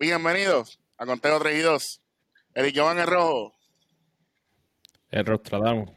Bienvenidos 0.00 0.80
a 0.96 1.04
Conteo 1.04 1.38
3 1.38 1.58
y 1.58 1.60
2. 1.60 2.02
Eric 2.54 2.74
Jovan 2.74 2.98
el 3.00 3.06
Rojo. 3.06 3.54
El 5.10 5.26
Rostradamo. 5.26 5.94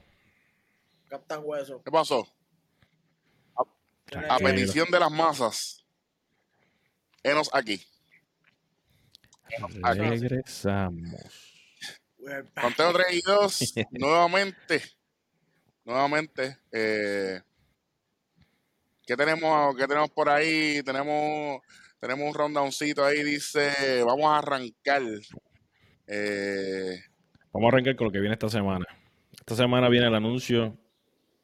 Captain 1.07 1.39
Hueso. 1.41 1.81
¿Qué 1.81 1.89
pasó? 1.89 2.27
A 3.55 4.39
petición 4.39 4.91
de 4.91 4.99
las 4.99 5.09
masas. 5.09 5.85
Enos 7.23 7.49
aquí. 7.53 7.81
Regresamos. 9.81 11.21
We're 12.17 12.41
back. 12.41 12.61
Conteo 12.61 12.91
3 12.91 13.05
y 13.13 13.21
2. 13.21 13.73
nuevamente. 13.91 14.83
Nuevamente. 15.85 16.57
Eh, 16.73 17.41
¿qué, 19.07 19.15
tenemos, 19.15 19.77
¿Qué 19.77 19.87
tenemos 19.87 20.09
por 20.09 20.27
ahí? 20.27 20.83
Tenemos, 20.83 21.61
tenemos 22.03 22.27
un 22.27 22.33
rundowncito 22.33 23.05
ahí. 23.05 23.23
Dice: 23.23 24.03
Vamos 24.03 24.25
a 24.25 24.39
arrancar. 24.39 25.01
Eh, 26.07 26.99
Vamos 27.53 27.67
a 27.71 27.75
arrancar 27.75 27.95
con 27.95 28.07
lo 28.07 28.11
que 28.11 28.19
viene 28.19 28.33
esta 28.33 28.49
semana. 28.49 28.85
Esta 29.31 29.55
semana 29.55 29.87
viene 29.87 30.07
el 30.07 30.15
anuncio 30.15 30.77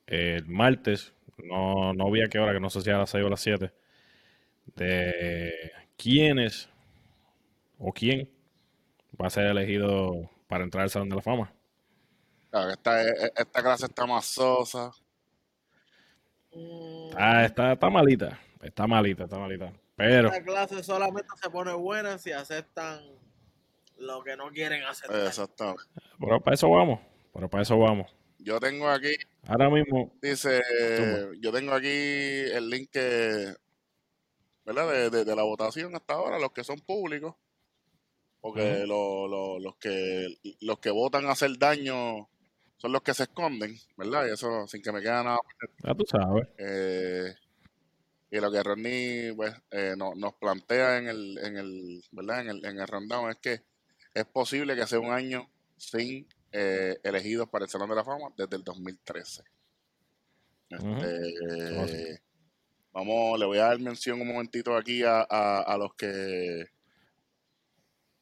eh, 0.08 0.36
el 0.38 0.48
martes. 0.48 1.14
No, 1.38 1.94
no 1.94 2.12
vi 2.12 2.22
a 2.22 2.28
qué 2.28 2.40
hora, 2.40 2.52
que 2.52 2.60
no 2.60 2.70
sé 2.70 2.82
si 2.82 2.90
a 2.90 2.98
las 2.98 3.10
6 3.10 3.24
o 3.24 3.28
a 3.28 3.30
las 3.30 3.40
7. 3.40 3.72
De 4.76 5.54
quiénes 5.98 6.70
o 7.78 7.94
quién 7.94 8.30
va 9.22 9.28
a 9.28 9.30
ser 9.30 9.46
elegido 9.46 10.30
para 10.48 10.66
entrar 10.66 10.84
al 10.84 10.90
Salón 10.90 11.10
de 11.10 11.16
la 11.16 11.22
Fama. 11.22 11.54
claro, 12.50 12.72
esta, 12.72 13.02
esta 13.08 13.62
clase 13.64 13.86
está 13.86 14.06
más 14.06 14.26
sosa. 14.26 14.92
Mm, 16.54 17.12
Ah, 17.16 17.46
está, 17.46 17.74
está 17.74 17.90
malita. 17.90 18.40
Está 18.62 18.88
malita, 18.88 19.24
está 19.24 19.38
malita. 19.40 19.72
Pero 20.00 20.28
Esta 20.30 20.44
clase 20.44 20.84
solamente 20.84 21.30
se 21.42 21.50
pone 21.50 21.74
buena 21.74 22.18
si 22.18 22.32
aceptan 22.32 23.02
lo 23.98 24.24
que 24.24 24.36
no 24.38 24.50
quieren 24.50 24.84
aceptar. 24.84 25.26
Exacto. 25.28 25.76
pero 26.20 26.40
para 26.42 26.56
eso 26.56 26.70
vamos. 26.70 27.00
Pero 27.34 27.50
para 27.50 27.64
eso 27.64 27.78
vamos. 27.78 28.10
Yo 28.40 28.60
tengo 28.60 28.88
aquí 28.90 29.14
Ahora 29.48 29.70
mismo, 29.70 30.14
Dice, 30.22 30.62
yo 31.40 31.52
tengo 31.52 31.74
aquí 31.74 31.88
el 31.88 32.70
link 32.70 32.90
que, 32.92 33.54
¿verdad? 34.66 34.90
De, 34.92 35.10
de- 35.10 35.26
de 35.26 35.36
la 35.36 35.44
votación 35.44 35.96
hasta 35.96 36.14
ahora, 36.14 36.40
los 36.40 36.52
que 36.54 36.64
son 36.64 36.80
públicos, 36.80 37.36
porque 38.42 38.86
lo- 38.86 39.28
lo- 39.28 39.60
los 39.60 39.76
que 39.76 40.28
los 40.62 40.80
que 40.80 40.92
votan 40.92 41.26
a 41.26 41.32
hacer 41.32 41.58
daño 41.58 42.30
son 42.78 42.92
los 42.94 43.02
que 43.02 43.14
se 43.14 43.24
esconden, 43.24 43.76
¿verdad? 43.98 44.28
Y 44.28 44.32
eso 44.34 44.66
sin 44.68 44.82
que 44.82 44.92
me 44.94 45.02
quede 45.02 45.12
nada. 45.24 45.40
ya 45.84 45.94
tú 45.94 46.06
sabes. 46.06 46.48
Eh, 46.58 47.34
y 48.32 48.40
lo 48.40 48.52
que 48.52 48.62
Rodney 48.64 49.34
pues, 49.34 49.54
eh, 49.72 49.96
no- 49.98 50.14
nos 50.16 50.36
plantea 50.36 50.98
en 50.98 51.08
el, 51.08 51.38
en 51.40 51.58
el, 51.58 52.04
¿verdad? 52.12 52.42
En 52.42 52.50
el, 52.50 52.66
en 52.66 52.80
el 52.80 52.88
rundown 52.88 53.32
es 53.32 53.38
que 53.38 53.64
es 54.14 54.26
posible 54.26 54.76
que 54.76 54.86
sea 54.88 55.00
un 55.00 55.12
año 55.12 55.50
sin 55.78 56.28
eh, 56.52 57.00
elegidos 57.04 57.50
para 57.50 57.66
el 57.66 57.70
Salón 57.72 57.90
de 57.90 57.96
la 57.96 58.04
Fama 58.04 58.34
desde 58.38 58.56
el 58.58 58.64
2013. 58.64 59.44
Ujú. 60.72 61.00
Este, 61.00 61.88
sí. 61.88 62.20
Vamos, 62.92 63.40
le 63.40 63.46
voy 63.46 63.58
a 63.60 63.66
dar 63.66 63.80
mención 63.80 64.20
un 64.22 64.28
momentito 64.28 64.76
aquí 64.76 65.04
a, 65.04 65.22
a, 65.22 65.62
a 65.62 65.78
los 65.78 65.94
que, 65.96 66.66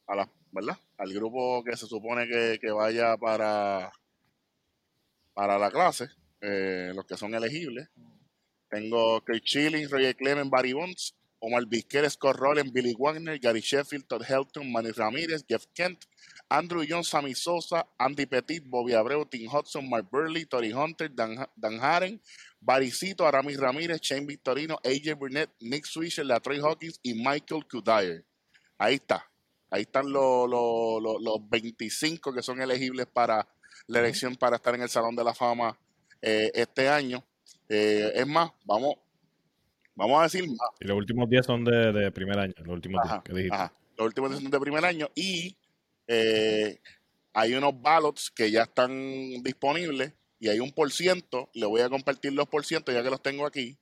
a 0.08 0.16
las, 0.16 0.28
¿verdad? 0.52 0.78
Al 0.98 1.14
grupo 1.14 1.64
que 1.64 1.76
se 1.78 1.86
supone 1.88 2.28
que, 2.28 2.58
que 2.62 2.72
vaya 2.72 3.18
para, 3.18 3.92
para 5.34 5.58
la 5.58 5.72
clase, 5.72 6.10
eh, 6.42 6.92
los 6.96 7.06
que 7.06 7.18
son 7.18 7.34
elegibles. 7.34 7.90
Tengo 8.70 9.22
Kurt 9.22 9.44
Schilling, 9.44 9.88
Roger 9.90 10.16
Clement, 10.16 10.50
Barry 10.50 10.74
Bonds, 10.74 11.14
Omar 11.40 11.66
Vizquel, 11.68 12.10
Scott 12.10 12.38
Rowland, 12.38 12.72
Billy 12.74 12.96
Wagner, 12.98 13.38
Gary 13.38 13.62
Sheffield, 13.62 14.08
Todd 14.08 14.24
Helton, 14.24 14.72
Manny 14.72 14.92
Ramírez, 14.92 15.46
Jeff 15.48 15.66
Kent, 15.74 16.06
Andrew 16.50 16.84
Jones, 16.88 17.10
Sammy 17.10 17.34
Sosa, 17.34 17.86
Andy 17.98 18.26
Petit, 18.26 18.64
Bobby 18.66 18.94
Abreu, 18.94 19.26
Tim 19.26 19.48
Hudson, 19.50 19.88
Mark 19.88 20.10
Burley, 20.10 20.46
Tori 20.46 20.72
Hunter, 20.72 21.10
Dan, 21.10 21.46
Dan 21.56 21.80
Haren, 21.80 22.20
Baricito, 22.60 23.26
Aramis 23.26 23.58
Ramírez, 23.60 24.02
Shane 24.02 24.26
Victorino, 24.26 24.80
AJ 24.84 25.16
Burnett, 25.18 25.50
Nick 25.62 25.86
Swisher, 25.86 26.26
Latroy 26.26 26.60
Hawkins 26.60 27.00
y 27.04 27.14
Michael 27.14 27.66
Kudayer. 27.70 28.26
Ahí 28.78 28.96
está. 28.96 29.30
Ahí 29.70 29.82
están 29.82 30.12
los, 30.12 30.50
los, 30.50 31.02
los, 31.02 31.22
los 31.22 31.50
25 31.50 32.34
que 32.34 32.42
son 32.42 32.62
elegibles 32.62 33.06
para 33.06 33.48
la 33.88 34.00
elección 34.00 34.36
para 34.36 34.56
estar 34.56 34.74
en 34.76 34.82
el 34.82 34.90
Salón 34.90 35.16
de 35.16 35.24
la 35.24 35.34
Fama 35.34 35.78
eh, 36.22 36.52
este 36.56 36.90
año. 36.90 37.24
Eh, 37.70 38.12
es 38.16 38.28
más, 38.28 38.52
vamos, 38.66 38.96
vamos 39.96 40.20
a 40.20 40.24
decir 40.24 40.48
más. 40.48 40.70
Y 40.80 40.86
los 40.86 40.98
últimos 40.98 41.30
10 41.30 41.46
son 41.46 41.64
de, 41.66 41.92
de 41.92 42.12
primer 42.12 42.40
año. 42.40 42.54
Los 42.58 42.68
últimos 42.76 43.02
10 43.04 43.12
Ajá, 43.14 43.24
que 43.24 43.34
dijiste. 43.34 43.56
ajá. 43.56 43.74
Los 43.98 44.08
últimos 44.08 44.32
son 44.34 44.50
de 44.52 44.60
primer 44.60 44.86
año 44.86 45.10
y 45.16 45.58
eh, 46.08 46.80
hay 47.34 47.54
unos 47.56 47.82
ballots 47.82 48.30
que 48.32 48.52
ya 48.52 48.64
están 48.64 48.92
disponibles 49.44 50.14
y 50.40 50.50
hay 50.50 50.60
un 50.60 50.72
por 50.72 50.92
ciento. 50.92 51.50
Le 51.54 51.66
voy 51.66 51.82
a 51.82 51.90
compartir 51.90 52.34
los 52.34 52.48
por 52.48 52.64
ciento 52.64 52.92
ya 52.92 53.02
que 53.04 53.10
los 53.10 53.22
tengo 53.24 53.46
aquí. 53.46 53.78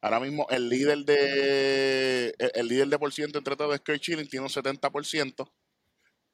Ahora 0.00 0.18
mismo 0.18 0.46
el 0.48 0.70
líder 0.70 1.04
de 1.04 2.34
el, 2.38 2.50
el 2.54 2.68
líder 2.68 2.88
de 2.88 2.98
por 2.98 3.12
ciento 3.12 3.36
entre 3.38 3.54
todos 3.54 3.74
es 3.74 3.80
Kurt 3.82 3.98
Schilling, 3.98 4.28
tiene 4.28 4.46
un 4.46 4.50
70%. 4.50 5.50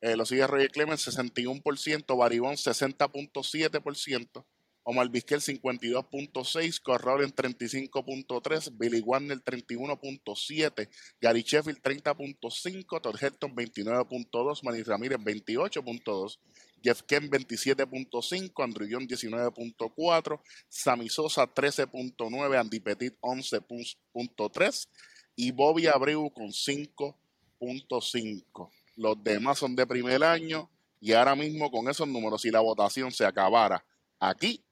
Eh, 0.02 0.16
lo 0.16 0.24
sigue 0.24 0.46
Roger 0.46 0.70
Clemens, 0.70 1.08
61%. 1.08 2.16
Baribón, 2.16 2.54
60.7%. 2.54 4.44
Omar 4.88 5.10
Vizquel 5.10 5.40
52.6, 5.40 6.80
Corral 6.80 7.24
en 7.24 7.34
35.3, 7.34 8.70
Billy 8.78 9.00
Warner 9.00 9.42
31.7, 9.42 10.88
Gary 11.20 11.42
Sheffield 11.42 11.82
30.5, 11.82 13.00
Todd 13.02 13.16
Helton 13.20 13.56
29.2, 13.56 14.62
Manny 14.62 14.84
Ramírez 14.84 15.18
28.2, 15.18 16.38
Jeff 16.84 17.02
Kent 17.02 17.32
27.5, 17.32 18.62
Andrew 18.62 18.86
John 18.88 19.08
19.4, 19.08 20.40
Sammy 20.68 21.08
Sosa 21.08 21.52
13.9, 21.52 22.56
Andy 22.56 22.78
Petit 22.78 23.18
11.3 23.20 24.88
y 25.34 25.50
Bobby 25.50 25.88
Abreu 25.88 26.30
con 26.30 26.50
5.5. 26.50 28.70
Los 28.94 29.24
demás 29.24 29.58
son 29.58 29.74
de 29.74 29.84
primer 29.84 30.22
año 30.22 30.70
y 31.00 31.12
ahora 31.12 31.34
mismo 31.34 31.72
con 31.72 31.88
esos 31.88 32.06
números, 32.06 32.42
si 32.42 32.52
la 32.52 32.60
votación 32.60 33.10
se 33.10 33.26
acabara 33.26 33.84
aquí, 34.20 34.62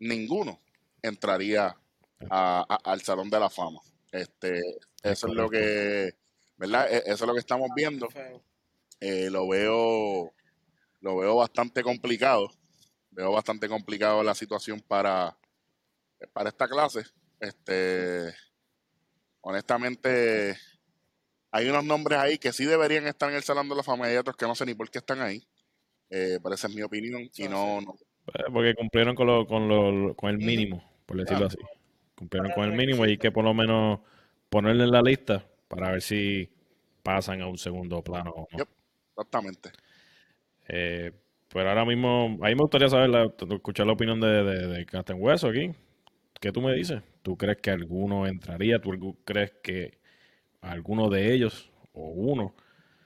ninguno 0.00 0.60
entraría 1.02 1.76
a- 2.28 2.66
a- 2.68 2.90
al 2.90 3.00
Salón 3.02 3.30
de 3.30 3.40
la 3.40 3.48
Fama. 3.48 3.80
Este, 4.12 4.60
eso 5.02 5.28
es 5.28 5.34
lo 5.34 5.48
que, 5.48 6.14
¿verdad? 6.56 6.92
E- 6.92 7.02
Eso 7.06 7.24
es 7.24 7.28
lo 7.28 7.32
que 7.34 7.40
estamos 7.40 7.68
viendo. 7.76 8.08
Eh, 9.00 9.30
lo 9.30 9.48
veo, 9.48 10.32
lo 11.00 11.16
veo 11.16 11.36
bastante 11.36 11.82
complicado. 11.82 12.50
Veo 13.12 13.32
bastante 13.32 13.68
complicado 13.68 14.22
la 14.22 14.34
situación 14.34 14.80
para, 14.80 15.36
para 16.32 16.50
esta 16.50 16.68
clase. 16.68 17.04
Este, 17.40 18.34
honestamente, 19.40 20.56
hay 21.50 21.68
unos 21.68 21.84
nombres 21.84 22.18
ahí 22.18 22.38
que 22.38 22.52
sí 22.52 22.64
deberían 22.64 23.06
estar 23.06 23.30
en 23.30 23.36
el 23.36 23.42
Salón 23.42 23.68
de 23.68 23.76
la 23.76 23.82
Fama 23.82 24.06
y 24.08 24.12
hay 24.12 24.16
otros 24.18 24.36
que 24.36 24.46
no 24.46 24.54
sé 24.54 24.66
ni 24.66 24.74
por 24.74 24.90
qué 24.90 24.98
están 24.98 25.20
ahí. 25.20 25.46
Eh, 26.10 26.38
pero 26.42 26.54
esa 26.54 26.66
es 26.66 26.74
mi 26.74 26.82
opinión 26.82 27.30
y 27.34 27.48
no, 27.48 27.80
no, 27.80 27.94
Eh, 27.94 28.04
Porque 28.52 28.74
cumplieron 28.74 29.14
con, 29.14 29.26
lo, 29.26 29.46
con, 29.46 29.68
lo, 29.68 30.14
con 30.14 30.30
el 30.30 30.38
mínimo, 30.38 30.82
por 31.06 31.16
decirlo 31.18 31.46
así. 31.46 31.58
Cumplieron 32.14 32.52
con 32.52 32.64
el 32.64 32.72
mínimo 32.72 33.04
y 33.06 33.10
hay 33.10 33.18
que 33.18 33.32
por 33.32 33.44
lo 33.44 33.54
menos 33.54 34.00
ponerle 34.48 34.84
en 34.84 34.90
la 34.90 35.02
lista 35.02 35.44
para 35.68 35.90
ver 35.92 36.02
si 36.02 36.48
pasan 37.02 37.40
a 37.40 37.46
un 37.46 37.56
segundo 37.58 38.02
plano 38.02 38.30
o 38.30 38.48
no. 38.52 38.58
Yep. 38.58 38.68
exactamente. 39.12 39.70
Eh, 40.68 41.12
pero 41.52 41.68
ahora 41.68 41.84
mismo, 41.84 42.38
a 42.42 42.48
mí 42.48 42.54
me 42.54 42.62
gustaría 42.62 42.88
saber, 42.88 43.10
la- 43.10 43.32
escuchar 43.54 43.86
la 43.86 43.92
opinión 43.94 44.20
de, 44.20 44.44
de, 44.44 44.66
de 44.68 44.86
Captain 44.86 45.20
Hueso 45.20 45.48
aquí. 45.48 45.70
¿Qué 46.40 46.52
tú 46.52 46.60
me 46.62 46.74
dices? 46.74 47.02
¿Tú 47.22 47.36
crees 47.36 47.58
que 47.58 47.70
alguno 47.70 48.26
entraría? 48.26 48.80
¿Tú 48.80 49.16
crees 49.24 49.52
que 49.62 49.98
alguno 50.60 51.08
de 51.08 51.32
ellos 51.34 51.70
o 51.92 52.08
uno 52.10 52.54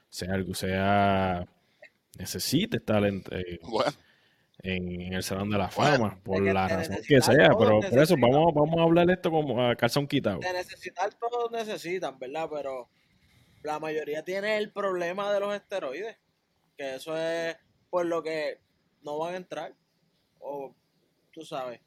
sea, 0.09 0.35
algo- 0.35 0.55
sea 0.55 1.47
necesite 2.19 2.77
estar 2.77 3.05
en, 3.05 3.23
eh, 3.31 3.59
Bueno, 3.63 3.91
en, 4.65 5.13
el 5.13 5.23
Salón 5.23 5.51
de 5.51 5.59
la 5.59 5.71
Bueno, 5.77 5.97
Fama, 5.97 6.21
por 6.25 6.41
de 6.41 6.47
que 6.47 6.53
la 6.55 6.69
razón 6.69 6.97
que 7.07 7.21
sea, 7.21 7.51
pero 7.59 7.81
por 7.81 7.99
eso 7.99 8.17
vamos, 8.19 8.55
vamos 8.55 8.79
a 8.79 8.83
hablar 8.83 9.11
esto 9.11 9.31
como 9.31 9.63
a 9.63 9.77
calzón 9.77 10.07
quitado. 10.07 10.41
De 10.41 10.53
necesitar 10.53 11.13
todos 11.15 11.51
necesitan, 11.53 12.19
¿verdad? 12.19 12.49
Pero 12.51 12.89
la 13.63 13.79
mayoría 13.79 14.25
tiene 14.25 14.57
el 14.57 14.73
problema 14.73 15.33
de 15.33 15.41
los 15.41 15.55
esteroides. 15.55 16.17
Que 16.77 16.97
eso 16.97 17.17
es 17.17 17.57
por 17.91 18.07
lo 18.07 18.23
que 18.23 18.59
no 19.03 19.19
van 19.19 19.35
a 19.35 19.37
entrar. 19.37 19.75
O 20.41 20.75
tú 21.31 21.43
sabes. 21.43 21.81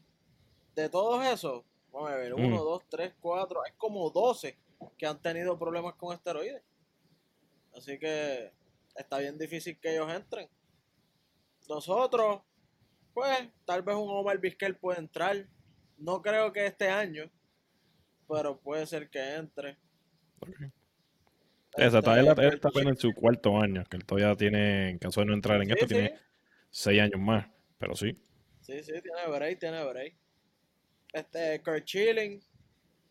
De 0.75 0.87
todos 0.87 1.25
esos, 1.25 1.63
vamos 1.91 2.11
a 2.11 2.15
ver, 2.15 2.35
Mm. 2.35 2.45
uno, 2.45 2.63
dos, 2.63 2.83
tres, 2.87 3.13
cuatro, 3.19 3.63
hay 3.65 3.71
como 3.77 4.09
12 4.11 4.57
que 4.97 5.07
han 5.07 5.19
tenido 5.19 5.57
problemas 5.57 5.95
con 5.95 6.13
esteroides. 6.13 6.61
Así 7.75 7.97
que 7.97 8.51
está 8.95 9.17
bien 9.17 9.37
difícil 9.37 9.79
que 9.79 9.93
ellos 9.93 10.11
entren. 10.13 10.47
Nosotros, 11.67 12.41
pues, 13.17 13.49
tal 13.65 13.81
vez 13.81 13.95
un 13.95 14.11
Omar 14.11 14.37
Vizquel 14.37 14.77
puede 14.77 14.99
entrar. 14.99 15.47
No 15.97 16.21
creo 16.21 16.53
que 16.53 16.67
este 16.67 16.87
año, 16.87 17.31
pero 18.27 18.59
puede 18.59 18.85
ser 18.85 19.09
que 19.09 19.33
entre. 19.33 19.75
Exacto, 21.75 22.15
Este, 22.15 22.19
él, 22.19 22.35
él 22.37 22.53
está 22.53 22.69
en 22.79 22.95
su 22.95 23.11
cuarto 23.15 23.59
año, 23.59 23.83
que 23.89 23.97
él 23.97 24.05
todavía 24.05 24.35
tiene, 24.35 24.91
en 24.91 24.99
caso 24.99 25.21
de 25.21 25.25
no 25.25 25.33
entrar 25.33 25.59
en 25.63 25.67
Sí, 25.67 25.73
esto, 25.73 25.87
sí. 25.87 25.93
tiene 25.95 26.19
seis 26.69 27.01
años 27.01 27.19
más, 27.19 27.47
pero 27.79 27.95
sí. 27.95 28.15
Sí, 28.61 28.83
sí, 28.83 28.93
tiene 29.01 29.27
break, 29.35 29.59
tiene 29.59 29.83
break. 29.83 30.15
Este, 31.11 31.63
Kurt 31.63 31.85
Chilling, 31.85 32.33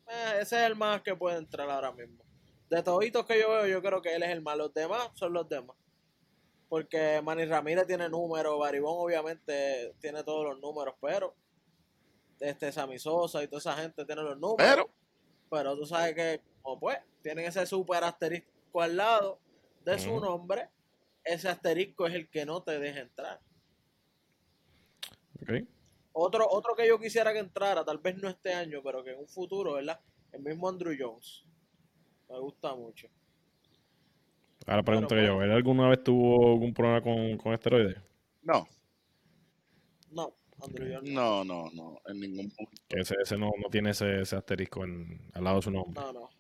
eh, 0.06 0.32
ese 0.40 0.56
es 0.56 0.70
el 0.70 0.76
más 0.76 1.02
que 1.02 1.16
puede 1.16 1.38
entrar 1.38 1.68
ahora 1.68 1.90
mismo. 1.90 2.22
De 2.70 2.80
toditos 2.80 3.26
que 3.26 3.40
yo 3.40 3.50
veo, 3.50 3.66
yo 3.66 3.82
creo 3.82 4.00
que 4.00 4.14
él 4.14 4.22
es 4.22 4.30
el 4.30 4.40
más. 4.40 4.56
Los 4.56 4.72
demás 4.72 5.10
son 5.14 5.32
los 5.32 5.48
demás. 5.48 5.76
Porque 6.68 7.20
Manny 7.22 7.44
Ramírez 7.44 7.86
tiene 7.86 8.08
números, 8.08 8.58
Baribón 8.58 8.94
obviamente 8.96 9.94
tiene 10.00 10.24
todos 10.24 10.44
los 10.44 10.60
números, 10.60 10.94
pero 11.00 11.34
este 12.40 12.72
Sammy 12.72 12.98
Sosa 12.98 13.42
y 13.42 13.48
toda 13.48 13.60
esa 13.60 13.74
gente 13.74 14.04
tiene 14.04 14.22
los 14.22 14.38
números. 14.38 14.56
Pero, 14.58 14.90
Pero 15.50 15.76
tú 15.76 15.86
sabes 15.86 16.14
que, 16.14 16.42
como 16.62 16.80
pues, 16.80 16.98
tienen 17.22 17.46
ese 17.46 17.66
super 17.66 18.02
asterisco 18.04 18.82
al 18.82 18.96
lado 18.96 19.40
de 19.84 19.98
su 19.98 20.20
nombre. 20.20 20.68
Ese 21.22 21.48
asterisco 21.48 22.06
es 22.06 22.14
el 22.14 22.28
que 22.28 22.44
no 22.44 22.62
te 22.62 22.78
deja 22.78 23.00
entrar. 23.00 23.40
Ok. 25.40 25.66
Otro, 26.12 26.46
otro 26.48 26.74
que 26.74 26.88
yo 26.88 26.98
quisiera 26.98 27.32
que 27.32 27.40
entrara, 27.40 27.84
tal 27.84 27.98
vez 27.98 28.16
no 28.16 28.28
este 28.28 28.52
año, 28.52 28.80
pero 28.82 29.04
que 29.04 29.10
en 29.10 29.18
un 29.18 29.28
futuro, 29.28 29.74
¿verdad? 29.74 30.00
El 30.32 30.42
mismo 30.42 30.68
Andrew 30.68 30.94
Jones. 30.98 31.44
Me 32.28 32.38
gusta 32.38 32.74
mucho. 32.74 33.08
Ahora 34.66 34.82
pregunto 34.82 35.14
yo, 35.14 35.42
¿él 35.42 35.52
alguna 35.52 35.88
vez 35.88 36.02
tuvo 36.02 36.52
algún 36.52 36.74
problema 36.74 37.00
con, 37.00 37.36
con 37.38 37.52
esteroides? 37.54 37.96
no, 38.42 38.66
No, 40.10 40.34
Andrew 40.62 41.00
no, 41.02 41.44
no, 41.44 41.70
no, 41.72 42.00
en 42.06 42.20
ningún 42.20 42.50
punto. 42.50 42.72
Que 42.88 43.00
ese, 43.00 43.14
ese 43.22 43.36
no, 43.36 43.50
no 43.62 43.68
tiene 43.70 43.90
ese, 43.90 44.22
ese 44.22 44.36
asterisco 44.36 44.84
en, 44.84 45.30
al 45.34 45.44
lado 45.44 45.56
de 45.56 45.62
su 45.62 45.70
nombre. 45.70 46.00
No, 46.00 46.12
no. 46.12 46.30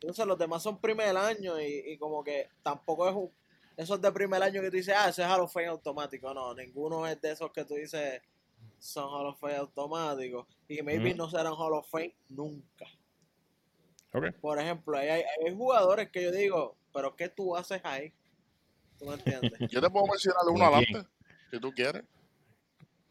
Entonces 0.00 0.26
los 0.26 0.38
demás 0.38 0.62
son 0.62 0.80
primer 0.80 1.16
año 1.16 1.58
y, 1.58 1.82
y 1.86 1.96
como 1.96 2.22
que 2.22 2.48
tampoco 2.62 3.08
es 3.08 3.14
un... 3.14 3.30
Esos 3.76 4.00
de 4.00 4.12
primer 4.12 4.42
año 4.42 4.60
que 4.60 4.70
tú 4.70 4.76
dices, 4.76 4.94
ah, 4.96 5.08
ese 5.08 5.22
es 5.22 5.28
Hall 5.28 5.40
of 5.40 5.52
Fame 5.52 5.66
automático. 5.66 6.32
No, 6.34 6.54
ninguno 6.54 7.06
es 7.06 7.20
de 7.20 7.32
esos 7.32 7.50
que 7.50 7.64
tú 7.64 7.74
dices 7.74 8.20
son 8.78 9.08
Hall 9.08 9.26
of 9.26 9.38
Fame 9.38 9.56
automáticos. 9.56 10.46
Y 10.68 10.82
maybe 10.82 11.10
Ujú. 11.10 11.18
no 11.18 11.30
serán 11.30 11.54
Hall 11.54 11.72
of 11.72 11.88
Fame 11.88 12.14
nunca. 12.28 12.86
Por 14.40 14.58
ejemplo, 14.58 14.96
hay, 14.96 15.08
hay- 15.08 15.24
hay 15.44 15.54
jugadores 15.54 16.08
que 16.10 16.22
yo 16.22 16.30
digo, 16.30 16.76
pero 16.92 17.16
¿qué 17.16 17.28
tú 17.28 17.56
haces 17.56 17.80
ahí? 17.84 18.12
¿Tú 18.98 19.06
me 19.06 19.14
entiendes? 19.14 19.52
Yo 19.70 19.80
te 19.80 19.90
puedo 19.90 20.06
mencionar 20.06 20.42
uno 20.48 20.64
adelante, 20.66 21.08
si 21.50 21.58
tú 21.60 21.72
quieres. 21.72 22.04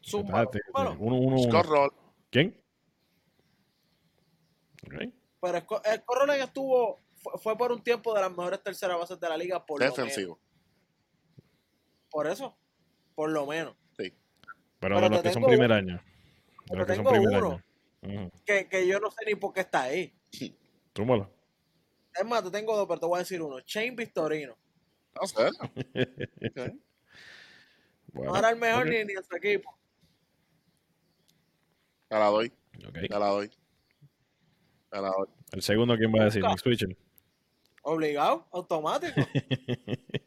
Zúmbalo. 0.02 0.50
uno, 0.74 0.96
uno, 0.98 1.16
uno. 1.16 1.38
Scott 1.38 1.66
Roll, 1.66 1.92
¿Quién? 2.30 2.60
Ok. 4.86 4.94
Pero 5.40 5.58
Sco- 5.60 5.82
eh, 5.84 6.02
Corrolen 6.04 6.40
estuvo, 6.42 7.00
fue, 7.16 7.32
fue 7.38 7.56
por 7.58 7.72
un 7.72 7.82
tiempo 7.82 8.14
de 8.14 8.20
las 8.22 8.30
mejores 8.30 8.62
terceras 8.62 8.98
bases 8.98 9.20
de 9.20 9.28
la 9.28 9.36
liga, 9.36 9.64
por 9.64 9.80
lo 9.80 9.84
menos. 9.84 9.96
defensivo. 9.96 10.38
Por 12.10 12.26
eso, 12.26 12.56
por 13.14 13.30
lo 13.30 13.46
menos. 13.46 13.74
Sí. 13.98 14.12
Pero, 14.80 14.96
Pero 14.96 15.00
de 15.00 15.08
los 15.10 15.22
que 15.22 15.32
son 15.32 15.42
primer 15.44 15.66
uno. 15.70 15.74
año. 15.74 16.02
De 16.66 16.76
los 16.76 16.86
que 16.86 16.94
son 16.96 17.04
primer 17.04 17.42
uno. 17.44 17.62
año. 18.02 18.30
Que, 18.46 18.68
que 18.68 18.86
yo 18.86 19.00
no 19.00 19.10
sé 19.10 19.24
ni 19.26 19.34
por 19.34 19.52
qué 19.52 19.60
está 19.60 19.82
ahí. 19.82 20.14
Túmbalo. 20.94 21.30
Es 22.14 22.24
más, 22.24 22.42
te 22.44 22.50
tengo 22.50 22.76
dos, 22.76 22.86
pero 22.86 23.00
te 23.00 23.06
voy 23.06 23.16
a 23.16 23.18
decir 23.18 23.42
uno. 23.42 23.58
Shane 23.66 23.90
Victorino. 23.90 24.56
No 25.20 25.26
sé. 25.26 25.50
Bueno, 28.12 28.32
no 28.32 28.38
era 28.38 28.50
el 28.50 28.56
mejor 28.56 28.86
ok. 28.86 28.90
ni, 28.92 29.04
ni 29.04 29.12
en 29.14 29.24
su 29.24 29.34
equipo. 29.34 29.76
Te 32.08 32.16
la 32.16 32.26
doy, 32.26 32.52
te 32.70 33.18
la 33.18 33.26
doy. 33.26 33.48
Te 34.88 35.00
la 35.00 35.08
doy. 35.08 35.28
El 35.50 35.62
segundo, 35.62 35.96
¿quién 35.96 36.12
va 36.14 36.22
a 36.22 36.24
decir? 36.26 36.44
Nick 36.44 36.58
Switcher. 36.60 36.96
Obligado, 37.82 38.46
automático. 38.52 39.20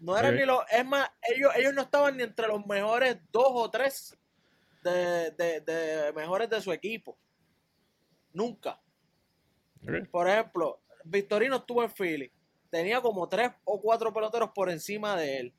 No 0.00 0.16
eran 0.16 0.34
ni 0.34 0.46
los. 0.46 0.62
Es 0.72 0.84
más, 0.86 1.10
ellos, 1.30 1.52
ellos 1.56 1.74
no 1.74 1.82
estaban 1.82 2.16
ni 2.16 2.22
entre 2.22 2.48
los 2.48 2.66
mejores 2.66 3.18
dos 3.30 3.48
o 3.50 3.70
tres 3.70 4.16
de, 4.82 5.30
de, 5.32 5.60
de 5.60 6.12
mejores 6.14 6.48
de 6.48 6.62
su 6.62 6.72
equipo. 6.72 7.18
Nunca. 8.32 8.80
Por 10.10 10.28
ejemplo, 10.28 10.80
Victorino 11.04 11.56
estuvo 11.56 11.82
en 11.82 11.90
Philly. 11.90 12.30
Tenía 12.70 13.00
como 13.00 13.28
tres 13.28 13.50
o 13.64 13.80
cuatro 13.80 14.12
peloteros 14.12 14.50
por 14.54 14.70
encima 14.70 15.16
de 15.16 15.38
él. 15.38 15.54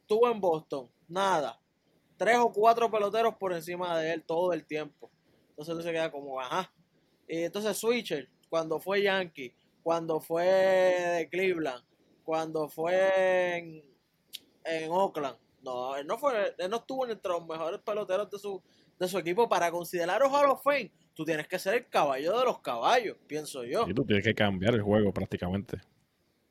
Estuvo 0.00 0.30
en 0.30 0.40
Boston. 0.40 0.90
Nada. 1.08 1.60
Tres 2.16 2.38
o 2.38 2.52
cuatro 2.52 2.90
peloteros 2.90 3.34
por 3.34 3.52
encima 3.52 3.98
de 3.98 4.14
él 4.14 4.24
todo 4.24 4.52
el 4.52 4.64
tiempo. 4.64 5.10
Entonces 5.50 5.76
él 5.76 5.82
se 5.82 5.92
queda 5.92 6.10
como, 6.10 6.40
ajá. 6.40 6.72
Y 7.28 7.44
entonces 7.44 7.76
Switcher, 7.76 8.28
cuando 8.48 8.78
fue 8.78 9.02
Yankee, 9.02 9.54
cuando 9.82 10.20
fue 10.20 10.44
de 10.44 11.28
Cleveland, 11.28 11.84
cuando 12.24 12.68
fue 12.68 13.56
en, 14.64 14.90
Oakland. 14.90 15.36
No, 15.62 15.96
él 15.96 16.06
no 16.06 16.18
fue, 16.18 16.54
él 16.58 16.70
no 16.70 16.76
estuvo 16.76 17.06
entre 17.06 17.32
los 17.32 17.46
mejores 17.46 17.80
peloteros 17.80 18.30
de 18.30 18.38
su, 18.38 18.62
de 18.98 19.08
su 19.08 19.18
equipo. 19.18 19.48
Para 19.48 19.70
considerar 19.70 20.22
Hall 20.22 20.50
of 20.50 20.62
Fame, 20.62 20.90
tú 21.14 21.24
tienes 21.24 21.46
que 21.48 21.58
ser 21.58 21.74
el 21.74 21.88
caballo 21.88 22.38
de 22.38 22.44
los 22.44 22.60
caballos, 22.60 23.16
pienso 23.26 23.64
yo. 23.64 23.86
Y 23.88 23.94
tú 23.94 24.04
tienes 24.04 24.24
que 24.24 24.34
cambiar 24.34 24.74
el 24.74 24.82
juego 24.82 25.12
prácticamente. 25.12 25.78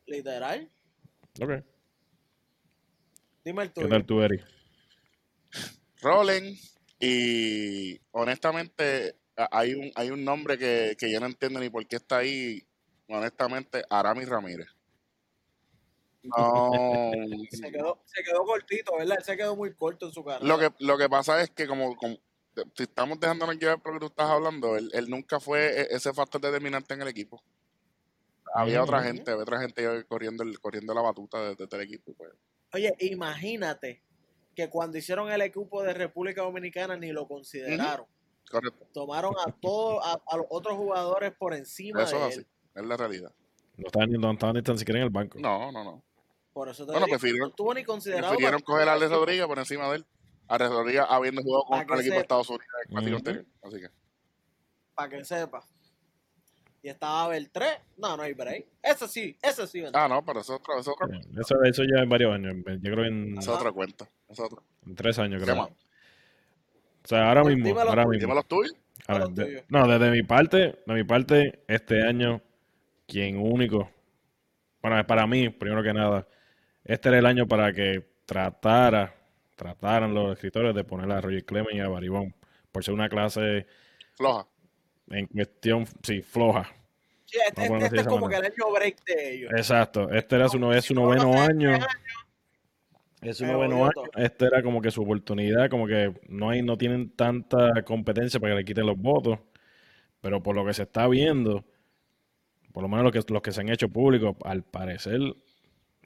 Literal. 0.06 0.70
Ok. 1.40 1.50
Dime 3.44 3.62
el 3.64 3.68
¿Qué 3.68 3.74
tuyo. 3.74 3.88
tal 3.88 4.04
tú, 4.06 4.22
Eric? 4.22 4.42
Rolling 6.00 6.54
y 7.00 7.98
honestamente 8.12 9.16
a- 9.36 9.48
hay 9.58 9.74
un 9.74 9.90
hay 9.94 10.10
un 10.10 10.24
nombre 10.24 10.58
que, 10.58 10.96
que 10.98 11.10
yo 11.10 11.18
no 11.20 11.26
entiendo 11.26 11.58
ni 11.60 11.70
por 11.70 11.86
qué 11.86 11.96
está 11.96 12.18
ahí 12.18 12.62
honestamente 13.08 13.82
Aramis 13.90 14.28
Ramírez 14.28 14.68
no 16.22 17.10
Se 17.50 17.70
quedó, 17.72 18.02
se 18.06 18.22
quedó 18.22 18.44
cortito, 18.44 18.96
¿verdad? 18.96 19.16
Él 19.18 19.24
se 19.24 19.36
quedó 19.36 19.56
muy 19.56 19.74
corto 19.74 20.06
en 20.06 20.12
su 20.12 20.24
carrera. 20.24 20.46
lo 20.46 20.58
que 20.58 20.70
lo 20.84 20.96
que 20.98 21.08
pasa 21.08 21.40
es 21.42 21.50
que 21.50 21.66
como, 21.66 21.96
como- 21.96 22.18
si 22.76 22.82
estamos 22.84 23.18
dejándonos 23.20 23.56
llevar 23.58 23.80
por 23.80 23.92
lo 23.94 23.98
que 24.00 24.06
tú 24.06 24.10
estás 24.10 24.30
hablando 24.30 24.76
él, 24.76 24.90
él 24.94 25.08
nunca 25.10 25.40
fue 25.40 25.80
e- 25.82 25.86
ese 25.90 26.12
factor 26.12 26.40
determinante 26.40 26.94
en 26.94 27.02
el 27.02 27.08
equipo 27.08 27.42
había 28.54 28.76
Ujú. 28.82 28.84
otra 28.90 29.02
gente 29.02 29.30
había 29.30 29.42
otra 29.42 29.60
gente 29.60 30.04
corriendo 30.06 30.42
el, 30.44 30.60
corriendo 30.60 30.94
la 30.94 31.00
batuta 31.02 31.54
desde 31.54 31.76
el 31.76 31.82
equipo 31.82 32.12
pues. 32.14 32.30
Oye, 32.72 32.94
imagínate 33.00 34.02
que 34.54 34.68
cuando 34.70 34.98
hicieron 34.98 35.30
el 35.30 35.40
equipo 35.42 35.82
de 35.82 35.94
República 35.94 36.42
Dominicana 36.42 36.96
ni 36.96 37.10
lo 37.12 37.26
consideraron. 37.26 38.06
correcto 38.50 38.86
Tomaron 38.92 39.34
a 39.44 39.50
todos, 39.52 40.04
a, 40.04 40.20
a 40.26 40.36
los 40.36 40.46
otros 40.50 40.76
jugadores 40.76 41.32
por 41.36 41.54
encima 41.54 42.02
eso 42.04 42.18
de 42.20 42.28
es 42.28 42.36
él. 42.38 42.46
así 42.46 42.80
es 42.80 42.84
la 42.86 42.96
realidad 42.96 43.32
No 43.76 43.86
estaban 43.86 44.10
ni, 44.10 44.18
no 44.18 44.32
estaban 44.32 44.54
ni 44.56 44.62
tan 44.62 44.78
siquiera 44.78 45.00
en 45.00 45.04
el 45.06 45.10
banco. 45.10 45.38
no 45.40 45.72
no 45.72 45.82
no 45.82 46.02
Por 46.52 46.68
eso 46.68 46.84
te 46.86 46.92
Bueno, 46.92 47.06
digo, 47.06 47.18
prefirieron- 47.18 47.48
no 47.48 47.50
estuvo 47.50 47.74
ni 47.74 47.82
considerado. 47.84 48.28
Prefirieron 48.28 48.60
coger 48.62 48.88
a 48.88 48.92
Alex 48.92 49.10
Rodríguez 49.10 49.46
por 49.46 49.58
encima 49.58 49.88
de 49.90 49.96
él. 49.96 50.06
Rodríguez 50.48 51.04
habiendo 51.08 51.42
jugado 51.42 51.64
Para 51.68 51.86
con 51.86 51.94
el 51.94 52.00
equipo 52.00 52.14
de 52.14 52.20
sepa. 52.20 52.22
Estados 52.22 52.50
Unidos 52.50 52.66
en 52.88 52.98
el 52.98 53.04
Ujú. 53.06 53.16
anterior. 53.16 53.44
Así 53.62 53.76
que, 53.80 53.88
Para 54.94 55.08
que 55.08 55.24
sepa. 55.24 55.64
Y 56.82 56.88
estaba 56.90 57.28
Beltré. 57.28 57.80
No, 57.96 58.14
no 58.16 58.22
hay 58.22 58.34
break. 58.34 58.66
Ese 58.82 59.08
sí, 59.08 59.38
ese 59.42 59.66
sí. 59.66 59.82
ah, 59.94 60.06
no, 60.06 60.22
pero 60.24 60.40
eso 60.40 60.54
es 60.54 60.60
otro, 60.60 60.78
eso 60.78 60.90
es 60.90 60.96
otro- 61.02 61.40
Eso, 61.40 61.62
eso 61.64 61.82
ya 61.84 62.02
en 62.02 62.08
varios 62.10 62.34
años. 62.34 62.54
Yo 62.56 62.92
creo 62.92 62.96
que 63.04 63.08
en, 63.08 63.38
eso 63.38 63.52
es 63.54 63.58
otra 63.58 63.72
cuenta. 63.72 64.08
Es 64.28 64.38
otro. 64.38 64.62
en 64.86 64.94
tres 64.94 65.18
años, 65.18 65.38
¿Qué 65.40 65.44
creo. 65.44 65.56
más? 65.56 65.70
O 65.70 67.06
sea, 67.08 67.28
ahora 67.28 67.42
Pues 67.42 67.54
mismo, 67.54 67.68
dímelo 67.68 67.88
ahora 67.90 68.02
tú, 68.04 68.08
mismo. 68.10 68.26
Dime 68.26 68.34
los 68.34 68.46
tuyos. 68.46 68.76
Ahora, 69.06 69.26
de- 69.28 69.64
no, 69.68 69.86
desde 69.88 70.10
mi 70.10 70.22
parte, 70.22 70.82
de 70.86 70.94
mi 70.94 71.04
parte, 71.04 71.64
este 71.68 72.02
año, 72.06 72.40
quien 73.06 73.38
único, 73.38 73.90
bueno, 74.82 75.06
para 75.06 75.26
mí, 75.26 75.48
primero 75.50 75.82
que 75.82 75.92
nada, 75.94 76.26
este 76.84 77.08
era 77.08 77.18
el 77.18 77.26
año 77.26 77.46
para 77.46 77.72
que 77.72 78.06
tratara, 78.26 79.14
trataran 79.56 80.14
los 80.14 80.32
escritores 80.34 80.74
de 80.74 80.84
poner 80.84 81.10
a 81.12 81.20
Roger 81.20 81.44
Clemens 81.44 81.76
y 81.76 81.80
a 81.80 81.88
Baribón, 81.88 82.34
por 82.72 82.84
ser 82.84 82.94
una 82.94 83.08
clase 83.08 83.66
Floja. 84.14 84.46
en 85.10 85.26
cuestión, 85.26 85.86
sí, 86.02 86.22
floja. 86.22 86.66
Sí, 87.26 87.38
este, 87.48 87.64
este 87.84 88.00
es 88.00 88.06
como 88.06 88.28
que 88.28 88.36
manera. 88.36 88.54
el 88.54 88.62
año 88.62 88.72
break 88.72 89.04
de 89.04 89.34
ellos. 89.34 89.52
Exacto, 89.56 90.10
este 90.10 90.36
era 90.36 90.48
su, 90.48 90.58
no- 90.58 90.72
es 90.72 90.84
su 90.84 90.94
no 90.94 91.02
noveno 91.02 91.40
año. 91.40 91.74
este 91.74 91.86
Es 93.30 93.36
su 93.38 93.46
noveno 93.46 93.84
año. 93.84 93.92
Este 94.16 94.44
era 94.46 94.62
como 94.62 94.80
que 94.82 94.90
su 94.90 95.02
oportunidad, 95.02 95.68
como 95.70 95.86
que 95.86 96.12
no 96.28 96.50
hay, 96.50 96.62
no 96.62 96.76
tienen 96.76 97.10
tanta 97.10 97.82
competencia 97.84 98.38
para 98.38 98.52
que 98.52 98.58
le 98.58 98.64
quiten 98.64 98.86
los 98.86 98.98
votos. 98.98 99.38
Pero 100.20 100.42
por 100.42 100.54
lo 100.54 100.64
que 100.64 100.74
se 100.74 100.82
está 100.84 101.06
viendo, 101.08 101.64
por 102.72 102.82
lo 102.82 102.88
menos 102.88 103.04
los 103.04 103.12
que, 103.24 103.32
los 103.32 103.42
que 103.42 103.52
se 103.52 103.60
han 103.62 103.68
hecho 103.68 103.88
públicos, 103.88 104.36
al 104.44 104.62
parecer, 104.62 105.20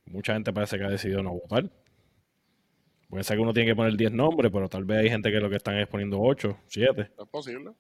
mucha 0.07 0.35
gente 0.35 0.53
parece 0.53 0.79
que 0.79 0.85
ha 0.85 0.89
decidido 0.91 1.23
no 1.23 1.33
votar. 1.33 1.71
Puede 3.09 3.25
ser 3.25 3.37
que 3.37 3.43
uno 3.43 3.53
tiene 3.55 3.71
que 3.71 3.77
poner 3.77 3.97
10 3.97 4.13
nombres, 4.13 4.51
pero 4.53 4.69
tal 4.69 4.85
vez 4.85 4.99
hay 4.99 5.09
gente 5.11 5.31
que 5.31 5.41
lo 5.41 5.49
que 5.49 5.57
están 5.57 5.77
es 5.79 5.87
poniendo 5.87 6.21
8, 6.21 6.59
7. 6.67 7.11
Es 7.19 7.29
posible. 7.29 7.73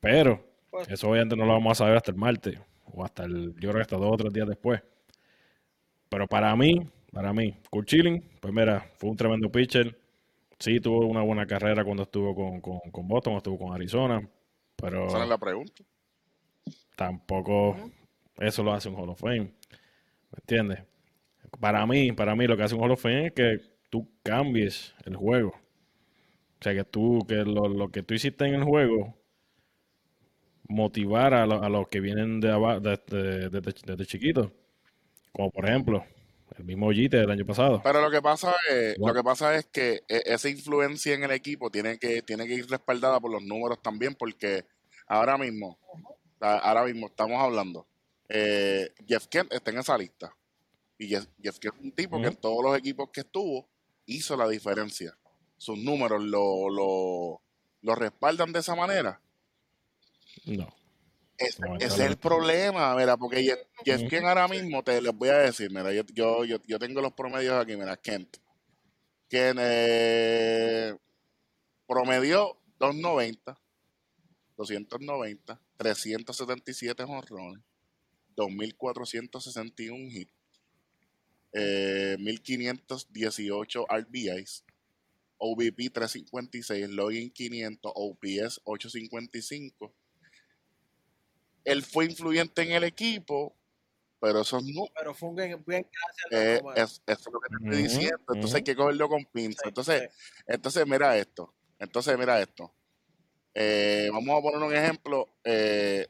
Pero 0.00 0.44
Pues- 0.70 0.88
eso 0.88 1.08
obviamente 1.10 1.36
no 1.36 1.44
lo 1.46 1.52
vamos 1.52 1.72
a 1.72 1.74
saber 1.84 1.96
hasta 1.96 2.12
el 2.12 2.16
martes. 2.16 2.58
O 2.92 3.04
hasta 3.04 3.24
el, 3.24 3.52
yo 3.54 3.70
creo 3.70 3.74
que 3.74 3.80
hasta 3.82 3.96
dos 3.96 4.12
o 4.12 4.16
tres 4.16 4.32
días 4.32 4.48
después. 4.48 4.80
Pero 6.08 6.26
para 6.26 6.54
mí, 6.56 6.88
para 7.12 7.32
mí, 7.32 7.56
Kurt 7.70 7.88
Schilling, 7.88 8.22
pues 8.40 8.52
mira, 8.54 8.80
fue 8.96 9.10
un 9.10 9.16
tremendo 9.16 9.50
pitcher. 9.50 9.96
Sí, 10.58 10.78
tuvo 10.80 11.06
una 11.06 11.22
buena 11.22 11.46
carrera 11.46 11.84
cuando 11.84 12.02
estuvo 12.04 12.34
con, 12.34 12.60
con, 12.60 12.78
con 12.92 13.08
Boston, 13.08 13.34
estuvo 13.34 13.58
con 13.58 13.72
Arizona. 13.74 14.28
Pero 14.76 15.06
Esa 15.06 15.22
es 15.22 15.28
la 15.28 15.38
pregunta. 15.38 15.82
tampoco 16.96 17.76
eso 18.38 18.62
lo 18.62 18.72
hace 18.72 18.88
un 18.88 18.96
Hall 18.96 19.10
of 19.10 19.20
Fame. 19.20 19.40
¿Me 19.40 20.38
entiendes? 20.40 20.80
Para 21.60 21.84
mí, 21.86 22.12
para 22.12 22.34
mí 22.36 22.46
lo 22.46 22.56
que 22.56 22.62
hace 22.62 22.74
un 22.74 22.82
Hall 22.82 22.92
of 22.92 23.02
Fame 23.02 23.26
es 23.26 23.32
que 23.32 23.60
tú 23.90 24.08
cambies 24.22 24.94
el 25.04 25.16
juego. 25.16 25.50
O 25.50 26.62
sea, 26.62 26.74
que 26.74 26.84
tú, 26.84 27.24
que 27.28 27.36
lo, 27.36 27.68
lo 27.68 27.90
que 27.90 28.02
tú 28.02 28.14
hiciste 28.14 28.46
en 28.46 28.54
el 28.54 28.64
juego, 28.64 29.16
motivar 30.68 31.34
a, 31.34 31.46
lo- 31.46 31.62
a 31.62 31.68
los 31.68 31.88
que 31.88 32.00
vienen 32.00 32.40
de 32.40 32.50
abajo, 32.50 32.80
desde, 32.80 33.48
desde, 33.50 33.72
desde 33.86 34.06
chiquitos. 34.06 34.50
Como 35.32 35.50
por 35.50 35.68
ejemplo, 35.68 36.04
el 36.58 36.64
mismo 36.64 36.90
Jite 36.92 37.18
del 37.18 37.30
año 37.30 37.46
pasado. 37.46 37.80
Pero 37.82 38.00
lo 38.02 38.10
que 38.10 38.20
pasa 38.22 38.54
es, 38.68 38.98
lo 38.98 39.14
que 39.14 39.22
pasa 39.22 39.56
es 39.56 39.66
que 39.66 40.02
e- 40.08 40.22
esa 40.26 40.48
influencia 40.48 41.14
en 41.14 41.24
el 41.24 41.30
equipo 41.32 41.70
tiene 41.70 41.98
que, 41.98 42.22
tiene 42.22 42.46
que 42.46 42.54
ir 42.54 42.68
respaldada 42.68 43.20
por 43.20 43.30
los 43.30 43.42
números 43.42 43.80
también, 43.82 44.14
porque 44.14 44.64
ahora 45.06 45.38
mismo, 45.38 45.78
ahora 46.40 46.84
mismo 46.84 47.06
estamos 47.08 47.40
hablando, 47.40 47.86
eh, 48.28 48.90
Jeff 49.06 49.26
Kent 49.28 49.52
está 49.52 49.70
en 49.70 49.78
esa 49.78 49.96
lista. 49.98 50.34
Y 50.98 51.08
Jeff, 51.08 51.26
Jeff 51.42 51.58
Kent 51.58 51.74
es 51.76 51.80
un 51.82 51.92
tipo 51.92 52.20
que 52.20 52.28
en 52.28 52.36
todos 52.36 52.62
los 52.62 52.76
equipos 52.78 53.08
que 53.10 53.20
estuvo 53.20 53.68
hizo 54.10 54.36
la 54.36 54.48
diferencia. 54.48 55.16
Sus 55.56 55.78
números 55.78 56.22
lo, 56.22 56.68
lo, 56.70 57.42
lo 57.82 57.94
respaldan 57.94 58.52
de 58.52 58.60
esa 58.60 58.74
manera. 58.74 59.20
No. 60.46 60.68
Es- 61.36 61.58
No, 61.60 61.76
ese 61.76 61.86
es 61.86 62.00
el 62.00 62.16
problema, 62.18 62.94
mira, 62.96 63.16
porque 63.16 63.42
Jeff, 63.42 63.58
Jeff. 63.84 64.10
Kent 64.10 64.26
ahora 64.26 64.46
mismo, 64.48 64.82
te 64.82 65.00
les 65.00 65.14
voy 65.14 65.28
a 65.30 65.38
decir, 65.38 65.70
mira, 65.70 65.92
yo, 65.92 66.02
yo, 66.12 66.44
yo, 66.44 66.58
yo 66.66 66.78
tengo 66.78 67.00
los 67.00 67.12
promedios 67.14 67.54
aquí, 67.54 67.76
mira, 67.76 67.96
Kent. 67.96 68.36
Kent 69.28 69.58
eh, 69.62 70.96
promedió 71.86 72.58
290, 72.78 73.58
290, 74.56 75.60
377 75.78 77.04
jonrones, 77.04 77.62
2461 78.36 79.96
hits, 80.10 80.32
eh, 81.52 82.16
1518 82.18 83.86
RBIs, 83.88 84.64
OVP 85.38 85.90
356, 85.90 86.88
login 86.90 87.30
500, 87.30 87.92
OPS 87.94 88.60
855 88.64 89.94
él 91.64 91.82
fue 91.82 92.06
influyente 92.06 92.62
en 92.62 92.72
el 92.72 92.84
equipo, 92.84 93.54
pero 94.20 94.42
esos 94.42 94.62
no, 94.64 94.86
Pero 94.94 95.14
fue 95.14 95.28
un 95.30 95.40
a 95.40 95.44
eh, 96.30 96.60
es, 96.76 97.02
eso 97.06 97.28
es 97.28 97.32
lo 97.32 97.40
que 97.40 97.48
te 97.48 97.64
estoy 97.64 97.82
diciendo. 97.82 98.18
Entonces 98.28 98.54
hay 98.54 98.60
ujú. 98.60 98.64
que 98.64 98.76
cogerlo 98.76 99.08
con 99.08 99.24
pinza. 99.26 99.62
Sí, 99.62 99.68
Entonces, 99.68 100.10
sí. 100.12 100.32
entonces 100.46 100.86
mira 100.86 101.16
esto. 101.16 101.54
Entonces 101.78 102.18
mira 102.18 102.40
esto. 102.40 102.72
Eh, 103.54 104.08
vamos 104.12 104.38
a 104.38 104.42
poner 104.42 104.62
un 104.62 104.74
ejemplo. 104.74 105.28
Eh, 105.44 106.06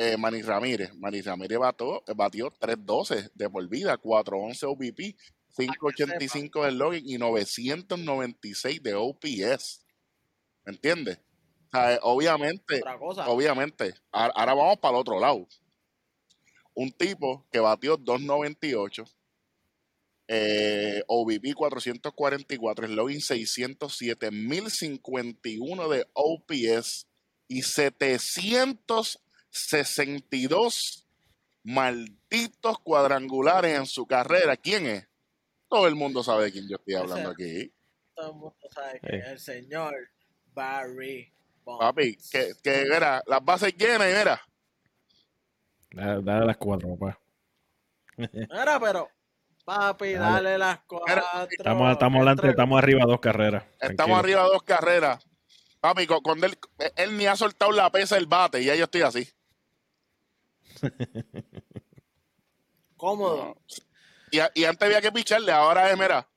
eh, 0.00 0.16
Manny 0.16 0.40
Ramírez. 0.40 0.94
Manny 0.94 1.20
Ramírez 1.20 1.58
batió, 1.58 2.02
batió 2.16 2.50
312 2.58 3.30
de 3.34 3.50
por 3.50 3.68
vida, 3.68 3.98
411 3.98 4.66
OVP, 4.66 5.16
585 5.54 6.64
de 6.64 6.72
login 6.72 7.02
y 7.06 7.18
996 7.18 8.82
de 8.82 8.94
OPS. 8.94 9.84
¿Me 10.64 10.72
entiendes? 10.72 11.18
O 11.18 11.70
sea, 11.72 11.98
obviamente, 12.02 12.80
obviamente, 13.26 13.94
ahora, 14.10 14.54
vamos 14.54 14.78
para 14.78 14.94
el 14.94 15.00
otro 15.00 15.20
lado. 15.20 15.46
Un 16.72 16.90
tipo 16.92 17.46
que 17.52 17.60
batió 17.60 17.98
298, 17.98 19.04
eh, 20.28 21.02
OVP 21.08 21.52
444, 21.52 22.88
login 22.88 23.20
607, 23.20 24.30
1051 24.30 25.88
de 25.90 26.06
OPS 26.14 27.06
y 27.48 27.62
762 29.50 31.06
malditos 31.62 32.78
cuadrangulares 32.80 33.76
en 33.78 33.86
su 33.86 34.06
carrera. 34.06 34.56
¿Quién 34.56 34.86
es? 34.86 35.08
Todo 35.68 35.86
el 35.86 35.94
mundo 35.94 36.22
sabe 36.24 36.44
de 36.44 36.52
quién 36.52 36.68
yo 36.68 36.76
estoy 36.76 36.94
hablando 36.94 37.30
aquí. 37.30 37.72
Todo 38.14 38.30
el 38.30 38.36
mundo 38.36 38.56
sabe 38.70 39.00
que 39.00 39.16
Eh. 39.16 39.20
es 39.20 39.28
el 39.28 39.38
señor 39.38 39.94
Barry 40.52 41.32
Bonds. 41.64 41.80
Papi, 41.80 42.16
que, 42.30 42.52
que 42.62 42.84
mira, 42.90 43.22
las 43.26 43.44
bases 43.44 43.74
llenas 43.76 44.10
y 44.10 44.16
mira, 44.18 44.40
Dale, 45.92 46.22
dale 46.22 46.46
las 46.46 46.56
cuatro, 46.56 46.96
papá. 46.96 47.18
Mira, 48.16 48.78
pero, 48.80 49.08
papi, 49.64 50.12
Dale. 50.12 50.18
dale 50.50 50.58
las 50.58 50.80
cuatro. 50.86 51.22
Estamos, 51.50 51.92
estamos 51.92 52.16
adelante, 52.18 52.48
estamos 52.48 52.78
arriba 52.78 53.04
dos 53.06 53.18
carreras. 53.20 53.64
Estamos 53.80 53.96
Tranquilo. 53.96 54.16
arriba 54.16 54.42
dos 54.44 54.62
carreras. 54.62 55.24
Papi, 55.80 56.06
cu- 56.06 56.22
cuando 56.22 56.46
él, 56.46 56.56
él 56.96 57.16
ni 57.16 57.26
ha 57.26 57.34
soltado 57.34 57.72
la 57.72 57.90
pesa 57.90 58.14
del 58.16 58.26
bate 58.26 58.60
y 58.62 58.66
ya 58.66 58.74
yo 58.76 58.84
estoy 58.84 59.02
así. 59.02 59.28
Cómodo. 62.96 63.56
Y, 64.30 64.38
a- 64.38 64.50
y 64.54 64.64
antes 64.64 64.86
había 64.86 65.00
que 65.00 65.12
picharle, 65.12 65.52
ahora 65.52 65.90
es, 65.90 65.98
mira. 65.98 66.28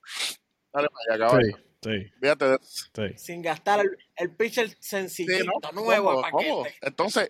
Dale 0.73 0.87
para 0.89 1.27
allá. 1.27 1.39
Sí, 1.43 1.51
sí, 1.83 2.13
Fíjate 2.21 2.45
de 2.45 2.59
sí. 2.61 3.17
Sin 3.17 3.41
gastar 3.41 3.81
el, 3.81 3.97
el 4.15 4.35
pitcher 4.35 4.69
Sí, 4.69 4.75
sencillito, 4.79 5.43
¿no? 5.73 5.81
nuevo. 5.83 6.23
Entonces, 6.81 7.29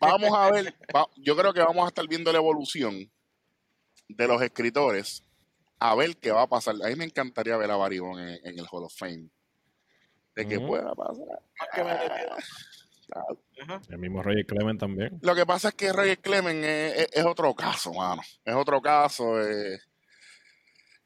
vamos 0.00 0.30
a 0.36 0.50
ver, 0.50 0.74
va- 0.94 1.08
yo 1.16 1.36
creo 1.36 1.54
que 1.54 1.60
vamos 1.60 1.84
a 1.84 1.88
estar 1.88 2.06
viendo 2.08 2.32
la 2.32 2.38
evolución 2.38 3.10
de 4.08 4.26
los 4.28 4.42
escritores 4.42 5.24
a 5.78 5.94
ver 5.94 6.16
qué 6.16 6.30
va 6.32 6.42
a 6.42 6.48
pasar. 6.48 6.74
A 6.84 6.88
mí 6.88 6.96
me 6.96 7.04
encantaría 7.04 7.56
ver 7.56 7.70
a 7.70 7.76
Barry 7.76 7.98
Bonds 8.00 8.20
en, 8.20 8.46
en 8.46 8.58
el 8.58 8.66
Hall 8.70 8.84
of 8.84 8.94
Fame. 8.94 9.28
De 10.34 10.46
que 10.48 10.58
Ujú. 10.58 10.66
pueda 10.66 10.94
pasar. 10.94 11.26
Más 11.58 11.68
que 11.74 11.84
merecido. 11.84 12.36
El 13.88 13.98
mismo 13.98 14.22
Roger 14.22 14.44
Clement 14.46 14.80
también. 14.80 15.18
Lo 15.22 15.34
que 15.34 15.46
pasa 15.46 15.68
es 15.68 15.74
que 15.74 15.92
Roger 15.92 16.18
Clemens 16.18 16.64
es, 16.64 16.98
es- 16.98 17.08
es 17.12 17.24
otro 17.24 17.54
caso, 17.54 17.92
mano. 17.92 18.22
Es 18.44 18.54
otro 18.54 18.80
caso. 18.82 19.40
eh. 19.40 19.78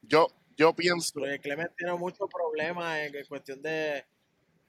Yo, 0.01 0.27
yo 0.55 0.73
pienso. 0.75 1.11
Porque 1.13 1.39
Clement 1.39 1.71
tiene 1.77 1.93
muchos 1.95 2.27
problemas 2.31 2.99
en, 2.99 3.15
en 3.15 3.25
cuestión 3.25 3.61
de. 3.61 4.05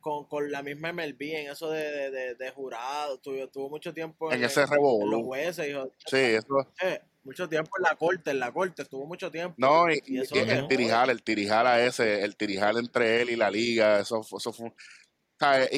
Con, 0.01 0.27
con 0.29 0.51
la 0.51 0.63
misma 0.63 0.93
MLB, 0.93 1.21
en 1.21 1.51
eso 1.51 1.71
de, 1.71 1.83
de, 1.91 2.11
de, 2.11 2.35
de 2.37 2.51
jurado. 2.53 3.19
Tuvo, 3.19 3.49
tuvo 3.49 3.69
mucho 3.69 3.93
tiempo 3.93 4.31
En 4.33 4.43
ese 4.45 4.61
en 4.61 4.67
los 4.67 4.71
revolú. 4.71 5.25
jueces. 5.25 5.69
hijo. 5.69 5.93
Sí, 6.07 6.17
eso. 6.17 6.73
Eh, 6.83 7.01
mucho 7.25 7.49
tiempo 7.49 7.71
en 7.79 7.83
la 7.83 7.97
corte, 7.97 8.31
en 8.31 8.39
la 8.39 8.53
corte, 8.53 8.83
estuvo 8.83 9.07
mucho 9.07 9.31
tiempo. 9.31 9.57
No, 9.59 9.91
y, 9.91 10.01
y- 10.07 10.21
eso 10.21 10.37
y 10.37 10.39
el 10.39 10.69
tirijal, 10.69 11.11
el 11.11 11.23
tirijal 11.23 11.67
a 11.67 11.85
ese, 11.85 12.23
el 12.23 12.37
tirijal 12.37 12.79
entre 12.79 13.23
él 13.23 13.31
y 13.31 13.37
la 13.37 13.51
liga, 13.51 13.99
eso, 14.01 14.23
fue- 14.23 14.39
eso 14.39 14.53
fue. 14.53 14.73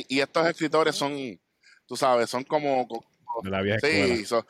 y 0.09 0.21
estos 0.21 0.47
escritores 0.47 0.95
son, 0.95 1.13
tú 1.91 1.97
sabes, 1.97 2.31
son 2.31 2.45
como. 2.45 2.87
De 3.43 3.51
la 3.51 3.63
vieja 3.63 3.81
sí, 3.81 3.89
escuela. 3.89 4.25
son. 4.27 4.47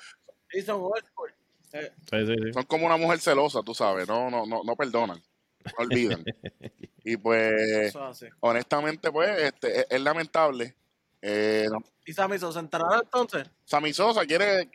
Eh, 1.73 1.91
Sí, 2.11 2.27
sí, 2.27 2.35
sí. 2.45 2.53
son 2.53 2.65
como 2.65 2.85
una 2.85 2.99
mujer 2.99 3.19
celosa, 3.19 3.63
tú 3.65 3.73
sabes, 3.75 4.07
no, 4.07 4.29
no, 4.31 4.45
no, 4.45 4.63
no 4.63 4.77
perdonan, 4.77 5.17
no 5.65 5.73
olvidan. 5.85 6.23
y 7.05 7.17
pues, 7.17 7.95
honestamente, 8.41 9.11
pues, 9.11 9.41
este, 9.41 9.81
es, 9.81 9.87
es 9.89 10.01
lamentable. 10.03 10.75
Eh, 11.23 11.67
no- 11.71 11.83
¿Y 12.05 12.13
Sammy 12.13 12.39
se 12.39 12.47
enterará 12.59 13.01
entonces? 13.03 13.49
Sammy 13.65 13.93
Sosa 13.95 14.27
quiere. 14.27 14.69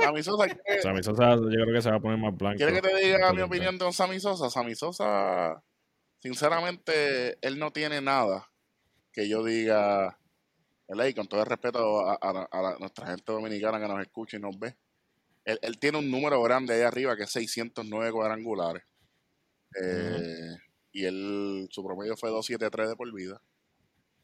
Sammy 0.00 0.22
Sosa 0.22 0.46
quiere, 0.46 0.80
Sammy 0.82 1.02
Sosa 1.02 1.34
yo 1.34 1.48
creo 1.50 1.74
que 1.74 1.82
se 1.82 1.90
va 1.90 1.96
a 1.96 2.00
poner 2.00 2.18
más 2.18 2.34
blanco. 2.34 2.56
quiere 2.56 2.72
que 2.72 2.80
te 2.80 2.96
diga 2.96 3.32
mi 3.34 3.42
opinión 3.42 3.76
de 3.76 3.92
Sammy 3.92 4.18
Sosa. 4.18 4.48
Sammy 4.48 4.74
Sosa, 4.74 5.62
sinceramente, 6.20 7.36
él 7.46 7.58
no 7.58 7.70
tiene 7.72 8.00
nada 8.00 8.48
que 9.12 9.28
yo 9.28 9.42
diga, 9.42 10.16
¿verdad? 10.88 11.06
Y 11.06 11.14
con 11.14 11.28
todo 11.28 11.40
el 11.42 11.46
respeto 11.46 12.00
a, 12.00 12.14
a- 12.20 12.48
a 12.50 12.62
la- 12.62 12.78
nuestra 12.78 13.06
gente 13.08 13.32
dominicana 13.32 13.80
que 13.80 13.88
nos 13.88 14.00
escucha 14.02 14.36
y 14.36 14.40
nos 14.40 14.58
ve, 14.58 14.76
él, 15.44 15.58
él 15.62 15.78
tiene 15.78 15.98
un 15.98 16.10
número 16.10 16.42
grande 16.42 16.74
ahí 16.74 16.82
arriba 16.82 17.16
que 17.16 17.24
es 17.24 17.30
609 17.32 18.12
cuadrangulares. 18.12 18.84
Eh, 19.82 20.56
Y 20.92 21.04
él, 21.04 21.68
su 21.70 21.84
promedio 21.84 22.16
fue 22.16 22.30
273 22.30 22.88
de 22.90 22.96
por 22.96 23.12
vida, 23.14 23.40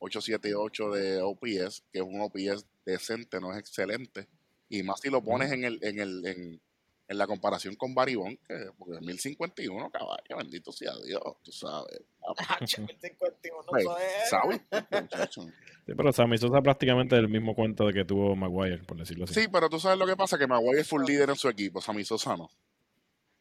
878 0.01 0.91
de 0.91 1.23
OPS, 1.23 1.83
que 1.93 2.01
es 2.01 2.05
un 2.05 2.21
OPS 2.23 2.67
decente, 2.87 3.41
no 3.41 3.53
es 3.53 3.59
excelente. 3.61 4.29
Y 4.69 4.83
más 4.83 5.01
si 5.01 5.11
lo 5.11 5.23
pones 5.23 5.53
en 5.53 5.65
el, 5.65 5.79
en 5.83 6.01
el, 6.01 6.27
en, 6.27 6.63
en 7.07 7.19
la 7.19 7.27
comparación 7.27 7.77
con 7.77 7.95
Baribón, 7.95 8.39
que 8.47 8.71
porque 8.79 8.95
es 8.95 9.03
1051, 9.03 9.91
caballo, 9.91 10.37
bendito 10.37 10.73
sea 10.73 10.93
Dios, 11.05 11.23
tú 11.43 11.53
sabes. 11.53 12.01
Ah, 12.23 12.59
51, 12.67 13.59
Pues. 13.67 13.87
¿Sabes? 14.31 14.61
Muchacho. 14.91 15.43
Sí, 15.87 15.93
pero 15.95 16.13
Sammy 16.13 16.39
Sosa 16.39 16.63
prácticamente 16.63 17.17
el 17.17 17.29
mismo 17.29 17.55
cuento 17.55 17.87
de 17.87 17.93
que 17.93 18.05
tuvo 18.05 18.35
Maguire, 18.35 18.83
por 18.85 18.97
decirlo 18.97 19.25
así. 19.25 19.35
Sí, 19.35 19.49
pero 19.53 19.69
tú 19.69 19.79
sabes 19.79 19.99
lo 19.99 20.07
que 20.07 20.17
pasa, 20.17 20.39
que 20.39 20.47
Maguire 20.47 20.85
fue 20.85 21.01
un 21.01 21.05
líder 21.05 21.29
en 21.29 21.37
su 21.37 21.49
equipo, 21.49 21.83
Sammy 21.83 22.05
Sosa 22.05 22.37
no. 22.37 22.51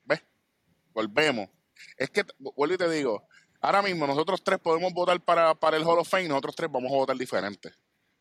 ¿Ves? 0.03 0.21
Volvemos. 0.93 1.49
Es 1.97 2.09
que, 2.09 2.25
vuelvo 2.37 2.75
y 2.75 2.77
te 2.77 2.89
digo, 2.89 3.25
ahora 3.61 3.81
mismo 3.81 4.05
nosotros 4.05 4.43
tres 4.43 4.59
podemos 4.59 4.93
votar 4.93 5.19
para, 5.21 5.55
para 5.55 5.77
el 5.77 5.83
Hall 5.83 5.99
of 5.99 6.09
Fame, 6.09 6.27
nosotros 6.27 6.55
tres 6.55 6.69
vamos 6.69 6.91
a 6.91 6.95
votar 6.95 7.15
diferente. 7.17 7.71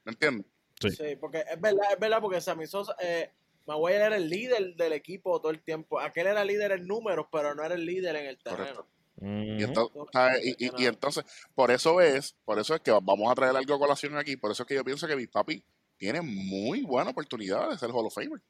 ¿Me 0.05 0.13
entiendes? 0.13 0.47
Sí. 0.81 0.91
Sí, 0.91 1.17
porque 1.21 1.39
es 1.39 1.61
verdad, 1.61 1.93
es 1.93 1.99
verdad, 1.99 2.21
porque 2.21 2.41
Sammy 2.41 2.67
Sosa, 2.67 2.95
eh, 3.01 3.31
Maguire 3.67 3.97
era 4.05 4.17
el 4.17 4.29
líder 4.29 4.75
del 4.77 4.93
equipo 4.93 5.41
todo 5.41 5.51
el 5.53 5.63
tiempo. 5.63 6.01
Aquel 6.01 6.27
era 6.27 6.45
líder 6.45 6.73
en 6.73 6.87
números, 6.87 7.27
pero 7.31 7.55
no 7.55 7.63
era 7.65 7.75
el 7.75 7.85
líder 7.87 8.17
en 8.17 8.27
el 8.27 8.39
terreno. 8.39 8.87
Y, 9.21 9.63
entonces, 9.63 10.03
¿sabes? 10.13 10.45
Y- 10.45 10.67
y- 10.67 10.71
y 10.83 10.87
entonces, 10.87 11.25
por 11.55 11.71
eso 11.71 12.01
es, 12.01 12.35
por 12.45 12.59
eso 12.59 12.75
es 12.75 12.81
que 12.81 12.91
vamos 12.91 13.31
a 13.31 13.35
traer 13.35 13.55
algo 13.57 13.75
a 13.75 13.79
colación 13.79 14.17
aquí, 14.17 14.37
por 14.37 14.51
eso 14.51 14.65
es 14.65 14.67
que 14.69 14.75
yo 14.75 14.85
pienso 14.85 15.07
que 15.07 15.15
Big 15.15 15.31
Papi 15.31 15.63
tiene 15.97 16.21
muy 16.23 16.83
buena 16.83 17.11
oportunidad 17.11 17.71
de 17.71 17.79
ser 17.79 17.91
Hall 17.91 18.07
of 18.07 18.15
Famer. 18.15 18.43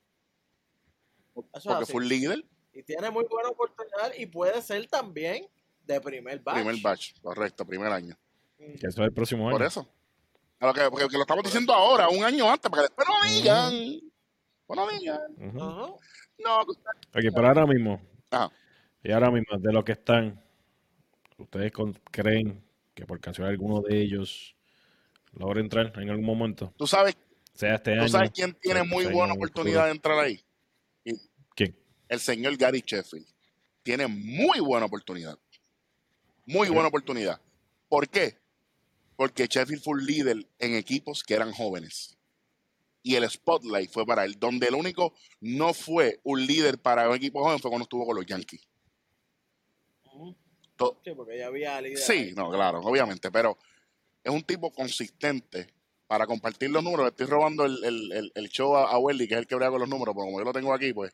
Porque 1.34 1.86
fue 1.86 1.96
un 2.02 2.08
líder, 2.08 2.44
Y 2.72 2.82
tiene 2.82 3.10
muy 3.10 3.24
buena 3.24 3.50
oportunidad 3.50 4.12
y 4.16 4.24
puede 4.26 4.62
ser 4.62 4.86
también 4.88 5.46
de 5.84 6.00
primer 6.00 6.38
batch. 6.40 6.56
primer 6.56 6.76
batch, 6.80 7.20
correcto, 7.20 7.66
primer 7.66 7.92
año. 7.92 8.16
Mm. 8.58 8.72
Que 8.78 8.86
eso 8.86 9.02
es 9.02 9.08
el 9.08 9.12
próximo 9.12 9.48
año. 9.48 9.58
Por 9.58 9.66
eso. 9.66 9.86
A 10.60 10.66
lo 10.68 10.72
que, 10.74 10.80
porque, 10.88 11.02
porque 11.02 11.16
lo 11.16 11.22
estamos 11.22 11.44
diciendo 11.44 11.74
ahora, 11.74 12.08
un 12.08 12.22
año 12.24 12.48
antes, 12.50 12.70
para 12.70 12.84
que 12.84 12.88
después 12.88 13.08
no 13.08 13.28
digan. 13.30 14.11
Pues 14.66 14.76
no 14.78 14.88
digan. 14.98 15.20
Ujú. 15.38 15.62
Ajá. 15.62 15.92
No, 16.38 16.60
Ok, 16.60 17.24
pero 17.34 17.46
ahora 17.46 17.66
mismo, 17.66 18.00
Ajá. 18.30 18.50
y 19.04 19.12
ahora 19.12 19.30
mismo, 19.30 19.58
de 19.58 19.72
los 19.72 19.84
que 19.84 19.92
están, 19.92 20.42
¿ustedes 21.38 21.70
con- 21.72 21.92
creen 22.10 22.62
que 22.94 23.04
por 23.06 23.20
cancelar 23.20 23.50
alguno 23.50 23.80
de 23.82 24.00
ellos 24.00 24.54
logra 25.34 25.60
entrar 25.60 25.92
en 25.98 26.10
algún 26.10 26.24
momento? 26.26 26.72
tú 26.76 26.86
sabes, 26.86 27.16
Sea 27.54 27.74
este 27.76 27.94
tú 27.94 28.00
año. 28.00 28.08
sabes 28.08 28.30
quién 28.32 28.54
tiene 28.54 28.80
sea- 28.80 28.88
muy 28.88 29.06
buena 29.06 29.34
oportunidad 29.34 29.80
futuro. 29.80 29.84
de 29.86 29.90
entrar 29.92 30.18
ahí. 30.18 30.44
¿Quién? 31.54 31.76
El 32.08 32.20
señor 32.20 32.56
Gary 32.56 32.82
Sheffield. 32.84 33.26
Tiene 33.82 34.06
muy 34.06 34.60
buena 34.60 34.86
oportunidad. 34.86 35.38
Muy 36.46 36.68
buena 36.68 36.88
oportunidad. 36.88 37.40
¿Por 37.88 38.08
qué? 38.08 38.38
Porque 39.16 39.46
Sheffield 39.46 39.82
fue 39.82 39.94
un 39.94 40.06
líder 40.06 40.46
en 40.58 40.74
equipos 40.74 41.22
que 41.22 41.34
eran 41.34 41.52
jóvenes. 41.52 42.16
Y 43.02 43.16
el 43.16 43.28
spotlight 43.28 43.90
fue 43.90 44.06
para 44.06 44.24
él. 44.24 44.38
Donde 44.38 44.68
el 44.68 44.74
único 44.74 45.14
no 45.40 45.74
fue 45.74 46.20
un 46.22 46.46
líder 46.46 46.78
para 46.78 47.08
un 47.08 47.16
equipo 47.16 47.42
joven 47.42 47.58
fue 47.58 47.70
cuando 47.70 47.84
estuvo 47.84 48.06
con 48.06 48.16
los 48.16 48.26
Yankees. 48.26 48.62
Sí, 51.04 51.12
porque 51.16 51.38
ya 51.38 51.46
había 51.46 51.80
líder. 51.80 51.98
Sí, 51.98 52.32
no, 52.36 52.50
claro, 52.50 52.80
obviamente, 52.80 53.30
pero 53.30 53.56
es 54.22 54.32
un 54.32 54.42
tipo 54.42 54.72
consistente 54.72 55.68
para 56.06 56.26
compartir 56.26 56.70
los 56.70 56.82
números. 56.82 57.06
Le 57.06 57.10
estoy 57.10 57.26
robando 57.26 57.64
el, 57.64 57.82
el, 57.84 58.12
el, 58.12 58.32
el 58.34 58.48
show 58.48 58.76
a, 58.76 58.90
a 58.90 58.98
Welly, 58.98 59.28
que 59.28 59.34
es 59.34 59.40
el 59.40 59.46
que 59.46 59.54
brega 59.54 59.70
con 59.70 59.80
los 59.80 59.88
números, 59.88 60.14
pero 60.14 60.26
como 60.26 60.38
yo 60.38 60.44
lo 60.44 60.52
tengo 60.52 60.74
aquí, 60.74 60.92
pues 60.92 61.12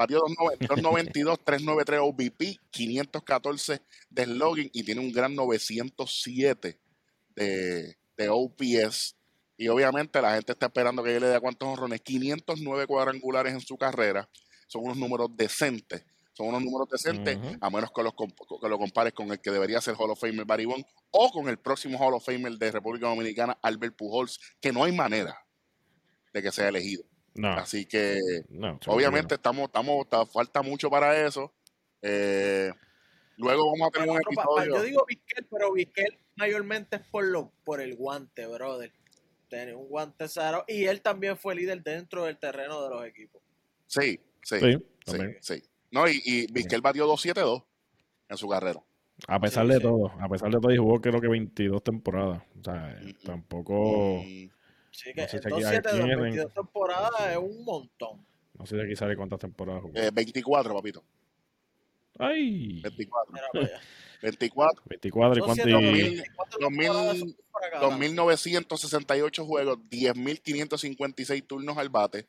batió 0.00 0.20
2.9 0.20 0.66
292, 0.66 1.38
393 1.44 2.00
OBP, 2.02 2.58
514 2.70 3.82
de 4.08 4.24
slogan 4.24 4.70
y 4.72 4.82
tiene 4.82 5.00
un 5.00 5.12
gran 5.12 5.34
907 5.34 6.80
de, 7.34 7.96
de 8.16 8.28
OPS. 8.30 9.16
Y 9.60 9.68
obviamente 9.68 10.22
la 10.22 10.34
gente 10.36 10.52
está 10.52 10.66
esperando 10.66 11.02
que 11.04 11.12
yo 11.12 11.20
le 11.20 11.26
dé 11.26 11.38
cuántos 11.38 11.68
honrones. 11.68 12.00
509 12.00 12.86
cuadrangulares 12.86 13.52
en 13.52 13.60
su 13.60 13.76
carrera. 13.76 14.26
Son 14.66 14.82
unos 14.84 14.96
números 14.96 15.28
decentes. 15.36 16.02
Son 16.32 16.46
unos 16.46 16.62
números 16.62 16.88
decentes, 16.88 17.36
a 17.60 17.68
menos 17.68 17.90
que, 17.94 18.02
los, 18.02 18.14
comp- 18.14 18.58
que 18.60 18.68
lo 18.70 18.78
compares 18.78 19.12
con 19.12 19.30
el 19.30 19.38
que 19.38 19.50
debería 19.50 19.78
ser 19.82 19.96
Hall 19.98 20.10
of 20.10 20.18
Famer 20.18 20.46
Barry 20.46 20.64
Bonds 20.64 20.86
o 21.10 21.30
con 21.30 21.48
el 21.50 21.58
próximo 21.58 21.98
Hall 21.98 22.14
of 22.14 22.24
Famer 22.24 22.52
de 22.52 22.72
República 22.72 23.08
Dominicana, 23.08 23.58
Albert 23.60 23.94
Pujols, 23.96 24.40
que 24.62 24.72
no 24.72 24.84
hay 24.84 24.92
manera 24.92 25.44
de 26.32 26.42
que 26.42 26.50
sea 26.50 26.68
elegido. 26.68 27.02
No, 27.34 27.50
Así 27.52 27.84
que 27.84 28.18
no. 28.48 28.78
obviamente 28.86 29.34
estamos, 29.34 29.66
estamos, 29.66 30.08
ta- 30.08 30.24
falta 30.24 30.62
mucho 30.62 30.88
para 30.88 31.20
eso. 31.26 31.52
Eh, 32.00 32.72
luego 33.36 33.72
vamos 33.72 33.88
a 33.88 33.90
tener 33.90 34.08
Pero 34.08 34.12
un 34.12 34.20
episodio. 34.38 34.76
yo 34.76 34.82
digo 34.84 35.04
Vizquel, 35.06 35.46
pero 35.50 35.72
Vizquel 35.74 36.18
mayormente 36.36 36.96
es 36.96 37.02
por, 37.10 37.24
lo, 37.26 37.52
por 37.64 37.82
el 37.82 37.94
guante, 37.96 38.46
brother. 38.46 38.90
Tiene 39.50 39.74
un 39.74 39.88
guante 39.88 40.28
cero 40.28 40.64
y 40.68 40.84
él 40.84 41.02
también 41.02 41.36
fue 41.36 41.56
líder 41.56 41.82
dentro 41.82 42.24
del 42.24 42.38
terreno 42.38 42.82
de 42.84 42.88
los 42.90 43.04
equipos. 43.04 43.42
Sí, 43.88 44.20
sí, 44.42 44.56
Sí, 44.60 44.76
sí, 45.06 45.18
sí. 45.40 45.62
No, 45.90 46.08
y, 46.08 46.22
y 46.24 46.46
Vizquel 46.52 46.80
batió 46.80 47.04
2-7-2 47.08 47.64
en 48.28 48.36
su 48.36 48.48
carrera. 48.48 48.80
A 49.26 49.40
pesar 49.40 49.66
Sí, 49.66 49.72
de 49.72 49.76
sí. 49.78 49.82
todo, 49.82 50.12
a 50.20 50.28
pesar 50.28 50.50
de 50.52 50.60
todo, 50.60 50.72
y 50.72 50.76
jugó 50.78 51.00
creo 51.00 51.20
que 51.20 51.26
22 51.28 51.82
temporadas. 51.82 52.42
O 52.60 52.64
sea, 52.64 52.96
Mm, 53.02 53.12
tampoco. 53.26 54.20
Así 54.20 55.12
que 55.14 55.20
No 55.22 55.28
sé 55.28 55.38
si 55.42 55.48
el 55.48 55.52
aquí- 55.54 55.62
2-7 55.64 55.88
aquí 55.88 55.96
de 55.98 56.12
en- 56.12 56.20
22 56.22 56.54
temporadas 56.54 57.10
es 57.32 57.36
un 57.36 57.64
montón. 57.64 58.24
No 58.56 58.66
sé 58.66 58.76
si 58.76 58.82
aquí 58.82 58.94
sale 58.94 59.16
cuántas 59.16 59.40
temporadas 59.40 59.82
jugó. 59.82 59.94
eh, 59.98 60.10
24, 60.12 60.72
papito. 60.74 61.02
¡Ay! 62.18 62.80
24. 62.82 63.34
Mira 64.22 64.36
para 64.38 64.66
allá. 64.66 64.80
24. 64.80 64.82
24 64.86 65.36
y 65.36 65.38
Son 65.40 65.46
cuánto. 65.46 65.62
100, 65.64 65.80
y- 65.80 65.92
24 66.02 66.58
dos 66.60 66.70
mil- 66.70 66.78
temporadas 66.80 67.18
son 67.18 67.36
para 67.52 67.70
cada. 67.70 67.82
2.968 67.90 69.44
juegos, 69.46 69.78
10.556 69.90 71.46
turnos 71.46 71.76
al 71.78 71.88
bate. 71.88 72.26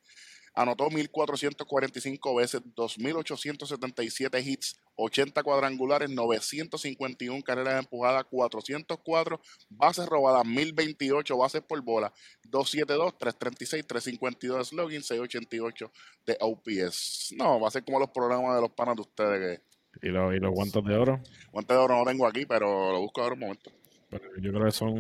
Anotó 0.54 0.90
1.445 0.90 2.36
veces, 2.36 2.62
2.877 2.76 4.42
hits, 4.46 4.76
80 4.96 5.44
cuadrangulares, 5.44 6.10
951 6.10 7.42
carreras 7.42 7.80
empujadas, 7.80 8.26
404 8.26 9.40
bases 9.70 10.06
robadas, 10.08 10.44
1.028 10.46 11.38
bases 11.38 11.62
por 11.62 11.82
bola, 11.82 12.12
272, 12.50 13.18
336, 13.18 13.88
352 13.88 14.58
de 14.58 14.66
slugging, 14.66 15.04
688 15.04 15.90
de 16.26 16.38
OPS. 16.42 17.34
No, 17.38 17.60
va 17.62 17.70
a 17.70 17.72
ser 17.72 17.86
como 17.86 18.00
los 18.00 18.10
programas 18.10 18.56
de 18.56 18.62
los 18.62 18.72
panas 18.72 18.96
de 18.98 19.02
ustedes. 19.04 19.60
Que 19.60 19.71
y, 20.02 20.08
los, 20.10 20.34
y 20.36 20.40
los 20.40 20.52
guantes 20.52 20.84
de 20.84 20.96
oro. 20.96 21.22
guante 21.52 21.74
de 21.74 21.80
oro 21.80 21.98
no 21.98 22.04
tengo 22.06 22.28
aquí, 22.28 22.46
pero 22.46 22.92
lo 22.92 23.00
busco 23.02 23.22
ahora 23.22 23.34
un 23.34 23.40
momento. 23.42 23.72
Pero 24.10 24.38
yo 24.38 24.52
creo 24.52 24.66
que 24.66 24.72
son. 24.72 24.96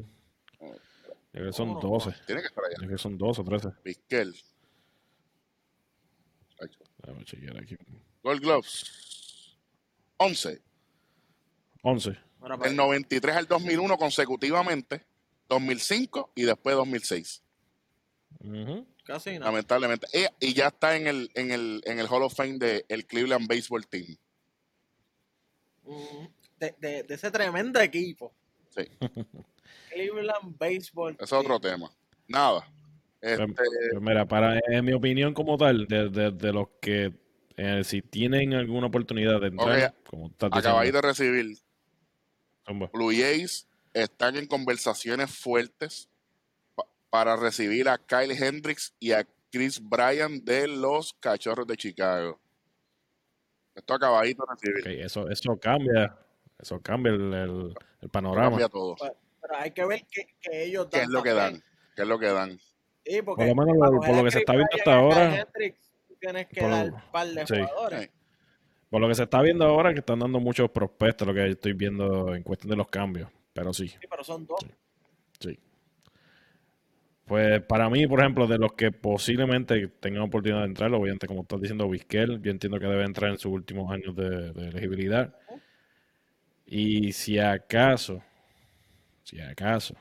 Yo 0.00 1.40
creo 1.40 1.46
que 1.46 1.52
son 1.52 1.68
No, 1.68 1.74
no, 1.74 1.80
12. 1.80 2.14
Tiene 2.26 2.40
que 2.42 2.48
estar 2.48 2.62
Yo 2.64 2.68
allá. 2.68 2.76
creo 2.78 2.90
que 2.90 2.98
son 2.98 3.16
12 3.18 3.40
o 3.40 3.44
13. 3.44 3.68
Vizquel. 3.84 4.34
Déjame 6.98 7.24
chequear 7.24 7.58
aquí. 7.58 7.76
Gold 8.22 8.40
Gloves. 8.42 9.56
11. 10.18 10.62
11. 11.82 12.10
Mira 12.10 12.22
para 12.40 12.56
Del 12.56 12.66
allá. 12.78 12.86
93 12.86 13.36
al 13.36 13.46
2001 13.46 13.96
consecutivamente. 13.98 15.04
2005 15.48 16.32
y 16.36 16.42
después 16.44 16.76
2006. 16.76 17.42
Ujú. 18.40 18.86
Casi 19.04 19.32
nada. 19.38 19.46
Lamentablemente. 19.46 20.06
Y, 20.12 20.48
y 20.48 20.54
ya 20.54 20.68
está 20.68 20.96
en 20.96 21.06
el, 21.06 21.30
en 21.34 21.50
el, 21.50 21.82
en 21.86 21.98
el 21.98 22.06
Hall 22.06 22.22
of 22.22 22.34
Fame 22.34 22.58
del 22.58 22.84
el 22.88 23.04
Cleveland 23.06 23.48
Baseball 23.48 23.86
Team. 23.86 24.16
Ujú. 25.84 26.30
De, 26.58 26.74
de, 26.78 27.02
de 27.02 27.14
ese 27.14 27.30
tremendo 27.30 27.80
equipo. 27.80 28.32
Sí. 28.70 28.84
Cleveland 29.90 30.56
Baseball. 30.58 31.16
Es 31.18 31.32
otro 31.32 31.58
Team. 31.60 31.74
tema. 31.80 31.92
Nada. 32.28 32.66
Este, 33.20 33.46
Pues 33.46 33.68
mira, 34.00 34.26
para 34.26 34.58
en 34.66 34.84
mi 34.84 34.92
opinión 34.92 35.34
como 35.34 35.56
tal, 35.56 35.86
de, 35.86 36.08
de- 36.08 36.30
de 36.32 36.52
los 36.52 36.68
que 36.80 37.12
eh, 37.56 37.82
si 37.84 38.02
tienen 38.02 38.54
alguna 38.54 38.86
oportunidad 38.88 39.40
de 39.40 39.48
entrar, 39.48 39.94
como 40.04 40.32
acabáis 40.40 40.92
de 40.92 41.00
recibir. 41.02 41.58
Blue 42.92 43.10
Jays 43.12 43.68
están 43.92 44.36
en 44.36 44.46
conversaciones 44.46 45.30
fuertes 45.30 46.08
para 47.12 47.36
recibir 47.36 47.90
a 47.90 47.98
Kyle 47.98 48.32
Hendricks 48.32 48.94
y 48.98 49.12
a 49.12 49.26
Chris 49.50 49.78
Bryan 49.86 50.42
de 50.46 50.66
los 50.66 51.12
Cachorros 51.20 51.66
de 51.66 51.76
Chicago. 51.76 52.40
Esto 53.74 53.92
acabadito 53.92 54.44
de 54.46 54.54
recibir. 54.54 54.98
Ok, 55.00 55.04
eso, 55.04 55.28
eso 55.28 55.54
cambia, 55.60 56.16
eso 56.58 56.80
cambia 56.80 57.12
el, 57.12 57.34
el- 57.34 57.74
el 58.00 58.08
panorama. 58.08 58.48
Cambia 58.48 58.68
todo. 58.70 58.96
Pero 58.98 59.56
hay 59.58 59.72
que 59.72 59.84
ver 59.84 60.06
qué, 60.10 60.26
qué 60.40 60.64
ellos 60.64 60.88
dan. 60.88 61.00
¿Qué 61.00 61.04
es 61.04 61.08
lo 61.10 61.22
que 61.22 61.32
dan? 61.34 61.62
¿Qué 61.94 62.02
es 62.02 62.08
lo 62.08 62.18
que 62.18 62.26
dan? 62.28 62.58
Sí, 63.04 63.20
porque 63.22 63.44
Por 63.46 63.56
lo 63.56 63.62
menos 63.66 63.90
coger 63.90 64.08
por 64.08 64.16
lo 64.18 64.24
que 64.24 64.30
se 64.30 64.38
está 64.38 64.52
viendo 64.54 64.70
hasta 64.74 64.94
ahora, 64.94 65.48
tienes 66.18 66.46
que 66.46 66.60
por 66.62 66.70
lo- 66.70 66.76
dar 66.76 66.92
un 66.94 67.00
par 67.12 67.26
de 67.26 67.46
sí. 67.46 67.54
jugadores. 67.56 68.00
Sí. 68.04 68.10
Por 68.88 69.00
lo 69.02 69.08
que 69.08 69.14
se 69.16 69.22
está 69.24 69.42
viendo 69.42 69.66
ahora, 69.66 69.92
que 69.92 69.98
están 69.98 70.18
dando 70.18 70.40
muchos 70.40 70.70
prospectos, 70.70 71.28
lo 71.28 71.34
que 71.34 71.46
estoy 71.50 71.74
viendo 71.74 72.34
en 72.34 72.42
cuestión 72.42 72.70
de 72.70 72.76
los 72.76 72.88
cambios. 72.88 73.28
Pero 73.52 73.74
sí, 73.74 73.88
Sí, 73.88 73.98
pero 74.08 74.24
son 74.24 74.46
dos. 74.46 74.60
sí. 75.40 75.58
Pues 77.26 77.62
para 77.62 77.88
mí, 77.88 78.06
por 78.06 78.20
ejemplo, 78.20 78.46
de 78.46 78.58
los 78.58 78.72
que 78.74 78.90
posiblemente 78.92 79.88
tengan 80.00 80.22
oportunidad 80.22 80.60
de 80.60 80.66
entrar, 80.66 80.92
obviamente, 80.92 81.26
como 81.26 81.42
estás 81.42 81.60
diciendo, 81.60 81.88
Vizquel, 81.88 82.42
yo 82.42 82.50
entiendo 82.50 82.78
que 82.78 82.86
debe 82.86 83.04
entrar 83.04 83.30
en 83.30 83.38
sus 83.38 83.52
últimos 83.52 83.90
años 83.92 84.14
de, 84.16 84.52
de 84.52 84.68
elegibilidad. 84.68 85.34
Y 86.66 87.12
si 87.12 87.38
acaso, 87.38 88.20
si 89.24 89.40
acaso, 89.40 89.96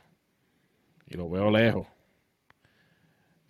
y 1.08 1.16
lo 1.16 1.30
veo 1.30 1.52
lejos, 1.52 1.88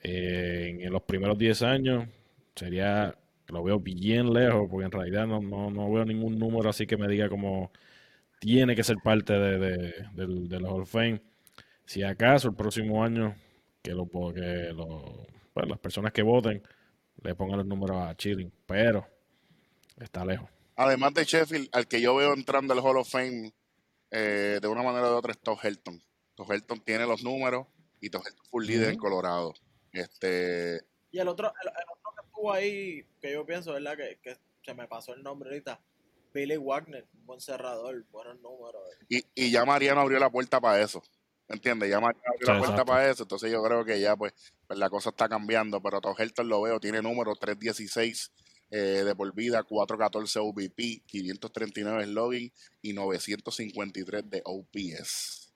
eh, 0.03 0.77
en 0.81 0.91
los 0.91 1.03
primeros 1.03 1.37
10 1.37 1.61
años 1.63 2.07
sería, 2.55 3.15
lo 3.47 3.63
veo 3.63 3.79
bien 3.79 4.33
lejos, 4.33 4.67
porque 4.69 4.85
en 4.85 4.91
realidad 4.91 5.27
no, 5.27 5.41
no, 5.41 5.69
no 5.69 5.91
veo 5.91 6.05
ningún 6.05 6.39
número 6.39 6.69
así 6.69 6.87
que 6.87 6.97
me 6.97 7.07
diga 7.07 7.29
como 7.29 7.71
tiene 8.39 8.75
que 8.75 8.83
ser 8.83 8.97
parte 9.03 9.33
de, 9.33 9.59
de, 9.59 9.93
del 10.15 10.65
Hall 10.65 10.83
of 10.83 10.91
Fame. 10.91 11.21
Si 11.85 12.03
acaso 12.03 12.49
el 12.49 12.55
próximo 12.55 13.03
año 13.03 13.35
que, 13.81 13.91
lo, 13.91 14.05
po- 14.05 14.33
que 14.33 14.71
lo- 14.73 15.27
pues, 15.53 15.67
las 15.67 15.79
personas 15.79 16.11
que 16.13 16.21
voten 16.21 16.61
le 17.23 17.35
pongan 17.35 17.57
los 17.57 17.65
números 17.67 17.97
a 17.97 18.15
Chilling, 18.15 18.51
pero 18.65 19.07
está 19.99 20.23
lejos. 20.25 20.49
Además 20.75 21.13
de 21.13 21.25
Sheffield, 21.25 21.69
al 21.73 21.87
que 21.87 22.01
yo 22.01 22.15
veo 22.15 22.33
entrando 22.33 22.73
al 22.73 22.79
Hall 22.79 22.97
of 22.97 23.09
Fame 23.09 23.53
eh, 24.09 24.59
de 24.61 24.67
una 24.67 24.81
manera 24.83 25.11
u 25.11 25.15
otra 25.15 25.31
es 25.31 25.39
Todd 25.39 25.57
Helton. 25.61 26.01
Todd 26.35 26.51
Helton 26.51 26.79
tiene 26.81 27.05
los 27.05 27.23
números 27.23 27.67
y 27.99 28.09
Todd 28.09 28.25
Helton 28.25 28.45
fue 28.49 28.61
un 28.61 28.67
líder 28.67 28.89
en. 28.93 28.97
Colorado. 28.97 29.53
Este, 29.91 30.81
Y 31.11 31.19
el 31.19 31.27
otro, 31.27 31.53
el, 31.61 31.67
el 31.67 31.73
otro 31.93 32.11
que 32.15 32.25
estuvo 32.27 32.51
ahí, 32.53 33.05
que 33.21 33.33
yo 33.33 33.45
pienso, 33.45 33.73
¿verdad? 33.73 33.97
Que, 33.97 34.19
que 34.23 34.37
se 34.65 34.73
me 34.73 34.87
pasó 34.87 35.13
el 35.13 35.21
nombre 35.21 35.49
ahorita. 35.49 35.79
Billy 36.33 36.55
Wagner, 36.55 37.05
un 37.13 37.25
buen 37.25 37.41
cerrador, 37.41 38.03
buenos 38.09 38.39
números. 38.39 38.81
y, 39.09 39.23
y 39.35 39.51
ya 39.51 39.65
Mariano 39.65 39.99
abrió 39.99 40.17
la 40.17 40.29
puerta 40.31 40.61
para 40.61 40.81
eso. 40.81 41.03
¿Me 41.51 41.55
entiendes? 41.55 41.89
Ya 41.89 41.97
abrió 41.97 42.13
Sí, 42.39 42.45
la 42.47 42.57
puerta 42.59 42.85
para 42.85 43.09
eso, 43.09 43.23
entonces 43.23 43.51
yo 43.51 43.61
creo 43.61 43.83
que 43.83 43.99
ya 43.99 44.15
pues, 44.15 44.33
pues 44.67 44.79
la 44.79 44.89
cosa 44.89 45.09
está 45.09 45.27
cambiando, 45.27 45.81
pero 45.81 46.01
Tom 46.01 46.15
Helton 46.17 46.47
lo 46.47 46.61
veo, 46.61 46.79
tiene 46.79 47.01
número 47.01 47.35
316 47.35 48.31
eh, 48.71 49.03
de 49.03 49.15
por 49.15 49.33
vida, 49.35 49.63
414 49.63 50.39
OVP, 50.39 51.03
539 51.05 52.07
login 52.07 52.51
y 52.81 52.93
953 52.93 54.29
de 54.29 54.41
OPS. 54.45 55.53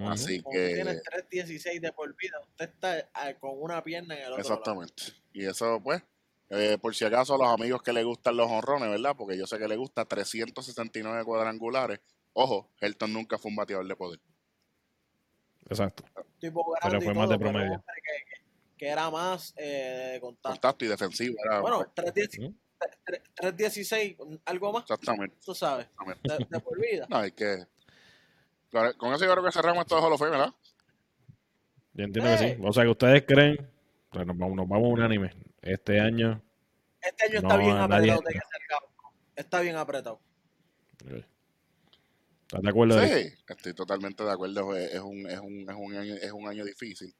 Así 0.00 0.40
Como 0.40 0.56
tiene 0.56 1.00
que, 1.30 1.44
3.16 1.44 1.80
de 1.80 1.92
por 1.92 2.14
vida, 2.16 2.40
usted 2.40 2.70
está 2.70 3.10
ah, 3.14 3.34
con 3.34 3.50
una 3.60 3.82
pierna 3.82 4.14
en 4.14 4.20
el 4.20 4.32
otro 4.32 4.42
lado. 4.42 4.54
exactamente. 4.54 5.02
Y 5.32 5.44
eso 5.44 5.80
pues, 5.82 6.02
eh, 6.50 6.78
por 6.80 6.94
si 6.94 7.04
acaso 7.04 7.34
a 7.34 7.38
los 7.38 7.48
amigos 7.48 7.82
que 7.82 7.92
le 7.92 8.04
gustan 8.04 8.36
los 8.36 8.50
honrones, 8.50 8.88
¿verdad? 8.88 9.14
Porque 9.16 9.36
yo 9.36 9.46
sé 9.46 9.58
que 9.58 9.68
le 9.68 9.76
gusta 9.76 10.06
369 10.06 11.24
cuadrangulares. 11.24 12.00
Ojo, 12.32 12.70
Helton 12.80 13.12
nunca 13.12 13.36
fue 13.38 13.50
un 13.50 13.56
bateador 13.56 13.86
de 13.86 13.96
poder. 13.96 14.20
Exacto. 15.68 16.04
Tipo 16.38 16.64
Pero 16.82 17.00
fue 17.00 17.14
más 17.14 17.28
de 17.28 17.38
promedio. 17.38 17.84
que, 18.76 18.88
era 18.88 19.10
más 19.10 19.54
eh, 19.56 20.10
de 20.14 20.20
contacto. 20.20 20.50
Contacto 20.50 20.84
y 20.84 20.88
defensivo. 20.88 21.36
Era, 21.44 21.60
Bueno, 21.60 21.80
3.10 21.94 22.38
Ujú. 22.38 22.54
3.16, 23.42 24.40
algo 24.44 24.72
más, 24.72 24.82
exactamente. 24.82 25.36
tú 25.44 25.52
sabes, 25.54 25.86
exactamente. 25.86 26.28
de, 26.28 26.46
de 26.48 26.60
por 26.60 26.80
vida. 26.80 27.06
No, 27.10 27.16
hay 27.18 27.32
que. 27.32 27.66
Con 28.70 28.92
con 28.92 29.12
eso 29.14 29.24
yo 29.24 29.32
creo 29.32 29.44
que 29.44 29.50
cerramos 29.52 29.80
esto 29.80 29.96
de 29.96 30.02
Hall 30.02 30.12
of 30.12 30.18
Fame, 30.20 30.30
¿verdad? 30.30 30.54
Yo 31.94 32.04
entiendo 32.04 32.30
que 32.30 32.38
sí. 32.38 32.56
O 32.62 32.72
sea 32.72 32.84
que 32.84 32.90
ustedes 32.90 33.24
creen, 33.26 33.68
pues 34.10 34.24
nos 34.26 34.38
vamos, 34.38 34.56
nos 34.56 34.68
vamos 34.68 34.92
unánime. 34.92 35.32
Este 35.60 35.98
año, 35.98 36.40
Este 37.00 37.24
año 37.24 37.40
No, 37.40 37.48
está 37.48 37.56
bien 37.58 37.76
apretado. 37.78 38.22
Está 39.34 39.60
bien 39.60 39.76
apretado. 39.76 40.20
¿Estás 42.48 42.62
de 42.62 42.68
acuerdo? 42.70 43.00
Sí, 43.02 43.32
estoy 43.48 43.74
totalmente 43.74 44.24
de 44.24 44.32
acuerdo. 44.32 44.74
Es 44.76 44.94
es 44.94 45.00
un, 45.00 45.26
es 45.28 45.38
un, 45.38 45.60
es 45.68 45.76
un, 45.76 45.94
año, 45.94 46.14
es 46.14 46.32
un 46.32 46.48
año 46.48 46.64
difícil. 46.64 47.14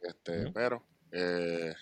Este. 0.00 0.50
Pero 0.52 0.82
eh, 1.12 1.72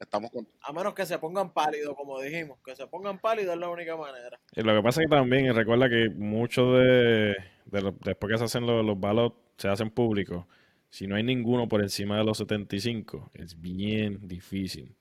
estamos 0.00 0.30
con. 0.30 0.46
A 0.62 0.72
menos 0.72 0.94
que 0.94 1.06
se 1.06 1.18
pongan 1.18 1.52
pálidos, 1.52 1.94
como 1.96 2.20
dijimos. 2.20 2.58
Que 2.64 2.74
se 2.76 2.86
pongan 2.86 3.18
pálidos 3.18 3.54
es 3.54 3.60
la 3.60 3.68
única 3.68 3.96
manera. 3.96 4.38
Y 4.54 4.62
lo 4.62 4.74
que 4.74 4.82
pasa 4.82 5.00
es 5.00 5.06
que 5.08 5.16
también, 5.16 5.46
y 5.46 5.50
recuerda 5.50 5.88
que 5.88 6.10
mucho 6.10 6.72
de, 6.72 7.34
de 7.66 7.82
lo- 7.82 7.96
después 8.04 8.32
que 8.32 8.38
se 8.38 8.44
hacen 8.44 8.66
los, 8.66 8.84
los 8.84 8.98
ballots, 8.98 9.36
se 9.58 9.68
hacen 9.68 9.90
públicos. 9.90 10.46
Si 10.90 11.06
no 11.08 11.16
hay 11.16 11.24
ninguno 11.24 11.68
por 11.68 11.82
encima 11.82 12.16
de 12.18 12.24
los 12.24 12.38
75, 12.38 13.30
es 13.34 13.60
bien 13.60 14.20
difícil 14.28 14.94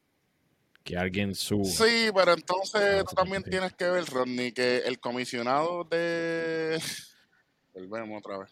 que 0.83 0.97
alguien 0.97 1.33
suba. 1.35 1.63
Sí, 1.65 2.09
pero 2.13 2.33
entonces 2.33 2.97
No, 2.97 3.03
tú 3.05 3.15
también 3.15 3.43
sí. 3.43 3.49
tienes 3.49 3.73
que 3.73 3.85
ver, 3.89 4.05
Rodney, 4.05 4.51
que 4.51 4.77
el 4.79 4.99
comisionado 4.99 5.83
de. 5.85 6.79
Volvemos 7.73 8.19
otra 8.19 8.37
vez. 8.39 8.49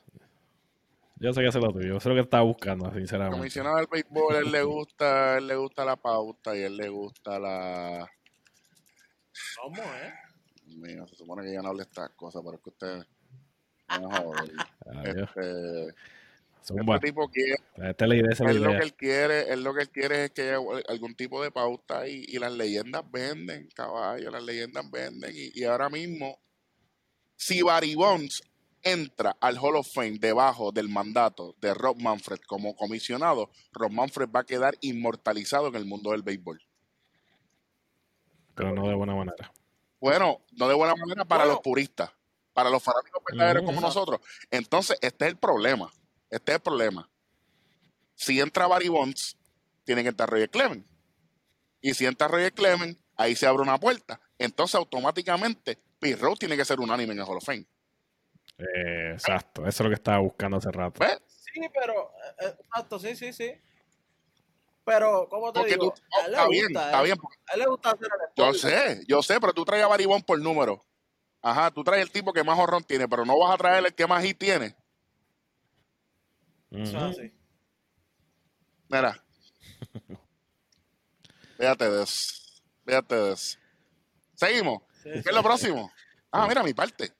Yo 1.17 1.31
sé 1.33 1.41
que 1.41 1.47
es 1.49 1.55
lo 1.55 1.71
tuyo, 1.71 1.87
yo 1.93 1.99
sé 1.99 2.09
lo 2.09 2.15
que 2.15 2.21
estaba 2.21 2.41
buscando, 2.43 2.87
El 2.87 2.95
sinceramente. 2.95 3.37
comisionado 3.37 3.77
del 3.77 3.85
béisbol, 3.91 4.35
él 4.37 4.51
le 4.51 4.63
gusta, 4.63 5.37
él 5.37 5.45
le 5.47 5.55
gusta 5.55 5.85
la 5.85 5.95
pauta 5.95 6.57
y 6.57 6.61
él 6.61 6.75
le 6.77 6.89
gusta 6.89 7.37
la. 7.37 8.09
¿Cómo, 9.61 9.83
eh? 9.83 10.13
Mío, 10.77 11.05
se 11.07 11.15
supone 11.15 11.43
que 11.43 11.53
ya 11.53 11.61
no 11.61 11.69
hable 11.69 11.83
estas 11.83 12.09
cosas, 12.11 12.41
pero 12.43 12.55
es 12.57 12.63
que 12.63 12.69
ustedes. 12.69 13.05
a 13.87 13.99
joder. 13.99 14.51
Adiós. 14.95 15.29
Este, 15.29 15.95
Zumba. 16.63 16.95
este 16.95 17.07
tipo 17.07 17.27
quiere, 17.29 17.55
Esta 17.75 18.05
es 18.05 18.09
la 18.09 18.15
idea, 18.15 18.31
esa 18.31 18.43
es 18.43 18.49
la 18.49 18.51
él 18.51 18.63
lo 18.63 18.69
que 18.79 18.83
él 18.85 18.93
quiere, 18.93 19.53
él 19.53 19.63
lo 19.63 19.73
que 19.73 19.81
él 19.81 19.89
quiere 19.89 20.25
es 20.25 20.31
que 20.31 20.41
haya 20.43 20.57
algún 20.89 21.15
tipo 21.15 21.41
de 21.43 21.51
pauta 21.51 22.07
y, 22.07 22.23
y 22.27 22.37
las 22.39 22.51
leyendas 22.53 23.03
venden, 23.11 23.67
caballo, 23.73 24.29
las 24.31 24.43
leyendas 24.43 24.89
venden. 24.91 25.31
Y, 25.35 25.59
y 25.59 25.63
ahora 25.63 25.89
mismo, 25.89 26.39
si 27.35 27.61
Barry 27.61 27.95
Bonds 27.95 28.43
entra 28.83 29.35
al 29.39 29.57
Hall 29.57 29.75
of 29.75 29.87
Fame 29.93 30.17
debajo 30.19 30.71
del 30.71 30.89
mandato 30.89 31.55
de 31.61 31.73
Rob 31.73 31.99
Manfred 32.01 32.39
como 32.47 32.75
comisionado, 32.75 33.49
Rob 33.71 33.91
Manfred 33.91 34.29
va 34.29 34.41
a 34.41 34.45
quedar 34.45 34.75
inmortalizado 34.81 35.67
en 35.67 35.75
el 35.75 35.85
mundo 35.85 36.11
del 36.11 36.23
béisbol. 36.23 36.61
Pero 38.55 38.73
no 38.73 38.87
de 38.87 38.95
buena 38.95 39.15
manera. 39.15 39.51
Bueno, 39.99 40.41
no 40.53 40.67
de 40.67 40.73
buena 40.75 40.95
manera 40.95 41.25
para 41.25 41.43
Bueno. 41.43 41.53
los 41.55 41.63
puristas, 41.63 42.11
para 42.53 42.69
los 42.69 42.83
fanáticos 42.83 43.21
verdaderos 43.29 43.63
como 43.63 43.79
nosotros. 43.81 44.19
Entonces, 44.49 44.97
este 45.01 45.25
es 45.25 45.31
el 45.31 45.37
problema. 45.37 45.91
Este 46.31 46.53
es 46.53 46.55
el 46.55 46.61
problema. 46.61 47.07
Si 48.15 48.39
entra 48.39 48.67
Barry 48.67 48.87
Bonds, 48.87 49.37
tiene 49.83 50.01
que 50.01 50.09
entrar 50.09 50.29
Roger 50.29 50.49
Clemens. 50.49 50.85
Y 51.81 51.93
si 51.93 52.05
entra 52.05 52.27
Roger 52.27 52.53
Clemens, 52.53 52.97
ahí 53.17 53.35
se 53.35 53.45
abre 53.45 53.61
una 53.63 53.79
puerta. 53.79 54.19
Entonces, 54.37 54.75
automáticamente, 54.75 55.77
Pete 55.99 56.15
Rose 56.21 56.39
tiene 56.39 56.55
que 56.55 56.65
ser 56.65 56.79
unánime 56.79 57.13
en 57.13 57.19
el 57.19 57.25
Hall 57.25 57.37
of 57.37 57.43
Fame. 57.45 57.65
Eh, 58.57 59.11
exacto, 59.13 59.61
eso 59.61 59.67
es 59.67 59.79
lo 59.81 59.89
que 59.89 59.95
estaba 59.95 60.19
buscando 60.19 60.57
hace 60.57 60.71
rato. 60.71 60.99
¿Ves? 60.99 61.19
Sí, 61.27 61.61
pero. 61.73 62.11
eh, 62.39 62.45
eh, 62.45 62.55
exacto, 62.59 62.99
sí, 62.99 63.15
sí, 63.15 63.33
sí. 63.33 63.51
Pero, 64.85 65.27
¿cómo 65.29 65.51
te 65.51 65.59
Porque 65.59 65.73
digo? 65.73 65.93
tú, 65.93 66.01
a 66.21 66.25
él 66.25 66.31
le 66.31 66.37
está 66.37 66.47
bien, 66.47 66.65
gusta, 66.65 66.85
está 66.85 66.99
eh. 66.99 67.03
bien. 67.03 67.17
A 67.47 67.53
él 67.53 67.59
le 67.59 67.65
gusta 67.67 67.89
hacer 67.91 68.07
el 68.07 68.33
Yo 68.35 68.53
sé, 68.53 69.03
yo 69.07 69.21
sé, 69.23 69.39
pero 69.39 69.53
tú 69.53 69.65
traes 69.65 69.83
a 69.83 69.87
Barry 69.87 70.05
Bonds 70.05 70.25
por 70.25 70.39
número. 70.39 70.83
Ajá, 71.41 71.71
tú 71.71 71.83
traes 71.83 72.03
el 72.03 72.11
tipo 72.11 72.33
que 72.33 72.43
más 72.43 72.57
horrón 72.57 72.83
tiene, 72.83 73.07
pero 73.07 73.25
no 73.25 73.37
vas 73.37 73.51
a 73.53 73.57
traer 73.57 73.85
el 73.85 73.93
que 73.93 74.07
más 74.07 74.23
hit 74.23 74.37
tiene. 74.37 74.75
Eso 76.71 76.83
es 76.83 76.93
Ujú. 76.95 77.05
así. 77.05 77.33
Mira. 78.89 79.23
Fíjate 81.57 81.89
de 81.89 82.03
eso. 82.03 82.33
Fíjate 82.85 83.15
de 83.15 83.33
eso. 83.33 83.57
Seguimos. 84.35 84.81
Sí, 85.03 85.09
¿Qué 85.09 85.21
sí, 85.21 85.29
es 85.29 85.31
lo 85.35 85.41
sí. 85.41 85.43
próximo? 85.47 85.91
Ah, 86.31 86.47
mira 86.47 86.63
mi 86.63 86.73
parte. 86.73 87.11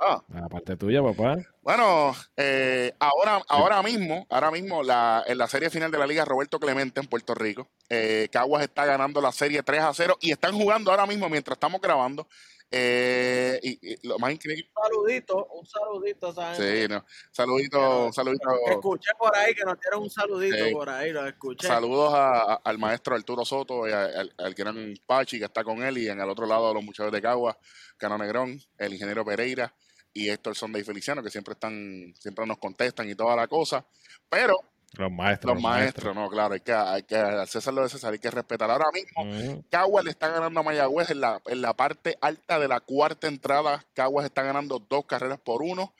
Ah, 0.00 0.22
Aparte 0.44 0.76
tuya, 0.76 1.02
papá. 1.02 1.36
bueno, 1.60 2.14
eh, 2.36 2.92
ahora, 3.00 3.42
ahora 3.48 3.82
mismo, 3.82 4.28
ahora 4.30 4.52
mismo 4.52 4.84
la, 4.84 5.24
en 5.26 5.36
la 5.38 5.48
serie 5.48 5.70
final 5.70 5.90
de 5.90 5.98
la 5.98 6.06
Liga 6.06 6.24
Roberto 6.24 6.60
Clemente 6.60 7.00
en 7.00 7.08
Puerto 7.08 7.34
Rico, 7.34 7.68
eh, 7.88 8.28
Caguas 8.30 8.62
está 8.62 8.84
ganando 8.86 9.20
la 9.20 9.32
serie 9.32 9.60
3 9.64 9.80
a 9.80 9.92
0 9.92 10.16
y 10.20 10.30
están 10.30 10.54
jugando 10.56 10.92
ahora 10.92 11.04
mismo 11.04 11.28
mientras 11.28 11.56
estamos 11.56 11.80
grabando. 11.80 12.28
Eh, 12.70 13.58
y, 13.62 13.92
y 13.94 14.06
lo 14.06 14.18
más 14.18 14.30
increíble, 14.32 14.68
Un 14.76 14.82
saludito, 14.84 15.46
un 15.46 15.66
saludito 15.66 16.28
a 16.40 16.54
gente. 16.54 16.82
sí, 16.82 16.88
no, 16.88 17.04
saludito, 17.32 18.12
saludito. 18.12 18.48
Escuché 18.68 19.10
por 19.18 19.34
ahí 19.34 19.54
que 19.54 19.64
nos 19.64 19.80
dieron 19.80 20.02
un 20.02 20.10
saludito 20.10 20.64
Sí. 20.66 20.72
por 20.72 20.90
ahí, 20.90 21.10
lo 21.12 21.26
escuché. 21.26 21.66
Saludos 21.66 22.12
a- 22.12 22.52
a- 22.54 22.60
al 22.62 22.78
maestro 22.78 23.14
Arturo 23.14 23.44
Soto 23.46 23.88
y 23.88 23.92
a- 23.92 24.04
al, 24.04 24.34
al 24.36 24.54
gran 24.54 24.94
Pachi 25.06 25.38
que 25.38 25.46
está 25.46 25.64
con 25.64 25.82
él 25.82 25.96
y 25.96 26.08
en 26.08 26.20
el 26.20 26.28
otro 26.28 26.44
lado 26.46 26.74
los 26.74 26.84
muchachos 26.84 27.10
de 27.12 27.22
Cagua, 27.22 27.58
Cano 27.96 28.18
Negrón, 28.18 28.60
el 28.76 28.92
ingeniero 28.92 29.24
Pereira 29.24 29.74
y 30.12 30.28
Héctor 30.28 30.54
Sonda 30.54 30.78
y 30.78 30.84
Feliciano 30.84 31.22
que 31.22 31.30
siempre 31.30 31.52
están, 31.54 32.12
siempre 32.18 32.44
nos 32.46 32.58
contestan 32.58 33.08
y 33.08 33.14
toda 33.14 33.34
la 33.34 33.48
cosa. 33.48 33.86
Pero 34.28 34.58
Los 34.92 35.12
maestros. 35.12 35.54
los 35.54 35.62
maestros, 35.62 36.14
no, 36.14 36.28
claro, 36.30 36.54
hay 36.54 36.60
que, 36.60 36.72
hay 36.72 37.02
que 37.02 37.16
al 37.16 37.46
César 37.46 37.74
lo 37.74 37.82
de 37.82 37.90
César, 37.90 38.12
hay 38.12 38.18
que 38.18 38.30
respetar. 38.30 38.70
Ahora 38.70 38.86
mismo. 38.92 39.62
Caguas 39.70 40.04
le 40.04 40.10
está 40.10 40.28
ganando 40.28 40.60
a 40.60 40.62
Mayagüez 40.62 41.10
en 41.10 41.20
la, 41.20 41.42
en 41.46 41.60
la 41.60 41.74
parte 41.74 42.16
alta 42.20 42.58
de 42.58 42.68
la 42.68 42.80
cuarta 42.80 43.28
entrada. 43.28 43.84
Caguas 43.94 44.24
está 44.24 44.42
ganando 44.42 44.78
dos 44.78 45.04
carreras 45.04 45.38
por 45.40 45.62
uno. 45.62 45.94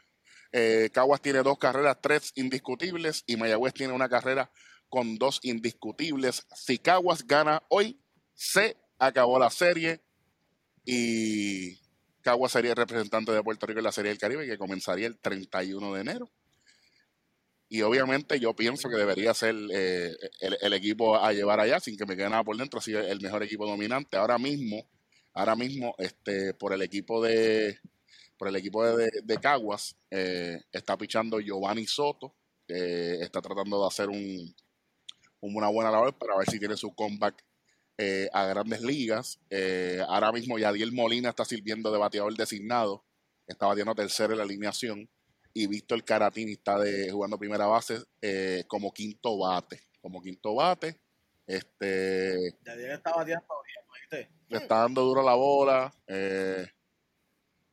Eh, 0.53 0.89
Caguas 0.93 1.21
tiene 1.21 1.43
dos 1.43 1.59
carreras, 1.59 1.99
tres 2.01 2.33
indiscutibles. 2.37 3.25
Y 3.27 3.37
Mayagüez 3.37 3.75
tiene 3.75 3.93
una 3.93 4.09
carrera 4.09 4.51
con 4.89 5.17
dos 5.17 5.41
indiscutibles. 5.43 6.47
Si 6.55 6.79
Caguas 6.79 7.27
gana 7.27 7.63
hoy, 7.69 8.01
se 8.35 8.77
acabó 8.99 9.39
la 9.39 9.51
serie. 9.51 10.01
Y 10.85 11.79
Caguas 12.23 12.53
sería 12.53 12.71
el 12.71 12.77
representante 12.77 13.33
de 13.33 13.43
Puerto 13.43 13.67
Rico 13.67 13.81
en 13.81 13.85
la 13.85 13.93
Serie 13.93 14.09
del 14.09 14.19
Caribe, 14.19 14.47
que 14.47 14.59
comenzaría 14.59 15.07
el 15.07 15.19
31 15.19 15.95
de 15.95 16.01
enero. 16.01 16.31
Y 17.69 17.83
obviamente 17.83 18.41
yo 18.41 18.55
pienso 18.55 18.89
que 18.89 18.97
debería 18.97 19.35
ser 19.35 19.55
eh, 19.73 20.17
el, 20.41 20.73
equipo 20.73 21.17
a 21.17 21.33
llevar 21.33 21.61
allá, 21.61 21.81
sin 21.81 21.97
que 21.97 22.07
me 22.07 22.17
quede 22.17 22.31
nada 22.31 22.43
por 22.43 22.57
dentro, 22.57 22.79
así 22.79 22.95
el 22.95 23.21
mejor 23.21 23.43
equipo 23.43 23.67
dominante. 23.67 24.17
Ahora 24.17 24.39
mismo, 24.39 24.89
ahora 25.35 25.55
mismo, 25.55 25.95
este, 25.99 26.55
por 26.55 26.73
el 26.73 26.81
equipo 26.83 27.23
de 27.23 27.79
por 28.39 28.49
el 28.49 28.57
equipo 28.57 28.87
de, 28.87 29.11
de 29.23 29.39
Caguas, 29.39 29.97
eh, 30.11 30.61
está 30.73 30.97
pichando 30.97 31.41
Giovanni 31.41 31.87
Soto, 31.87 32.35
que 32.67 33.15
está 33.21 33.43
tratando 33.43 33.81
de 33.81 33.87
hacer 33.89 34.09
un, 34.09 34.55
una 35.41 35.69
buena 35.69 35.91
labor 35.91 36.17
para 36.17 36.39
ver 36.39 36.49
si 36.49 36.59
tiene 36.59 36.77
su 36.77 36.95
comeback 36.95 37.45
eh, 37.99 38.29
a 38.33 38.47
grandes 38.47 38.81
ligas. 38.81 39.41
Eh, 39.51 40.01
ahora 40.09 40.31
mismo 40.31 40.59
Yadiel 40.59 40.93
Molina 40.93 41.31
está 41.31 41.45
sirviendo 41.45 41.91
de 41.91 41.99
bateador 41.99 42.35
designado, 42.37 43.05
está 43.47 43.67
bateando 43.67 43.95
tercero 43.95 44.33
en 44.33 44.39
la 44.39 44.45
alineación 44.45 45.09
y 45.59 45.67
Víctor 45.67 46.05
Caratini 46.05 46.53
está 46.53 46.79
de, 46.79 47.11
jugando 47.11 47.37
primera 47.39 47.67
base 47.67 47.99
eh, 48.23 48.65
como 48.69 48.93
quinto 48.93 49.39
bate. 49.39 49.81
Como 50.01 50.23
quinto 50.23 50.55
bate, 50.55 51.01
este, 51.47 52.57
Ya 52.65 52.77
Diego 52.77 52.95
está 52.95 53.13
bateando 53.13 53.55
bien, 53.65 53.85
¿oíste? 53.93 54.31
le 54.49 54.59
está 54.59 54.79
dando 54.79 55.03
duro 55.03 55.23
la 55.23 55.35
bola. 55.35 55.93
eh, 56.07 56.65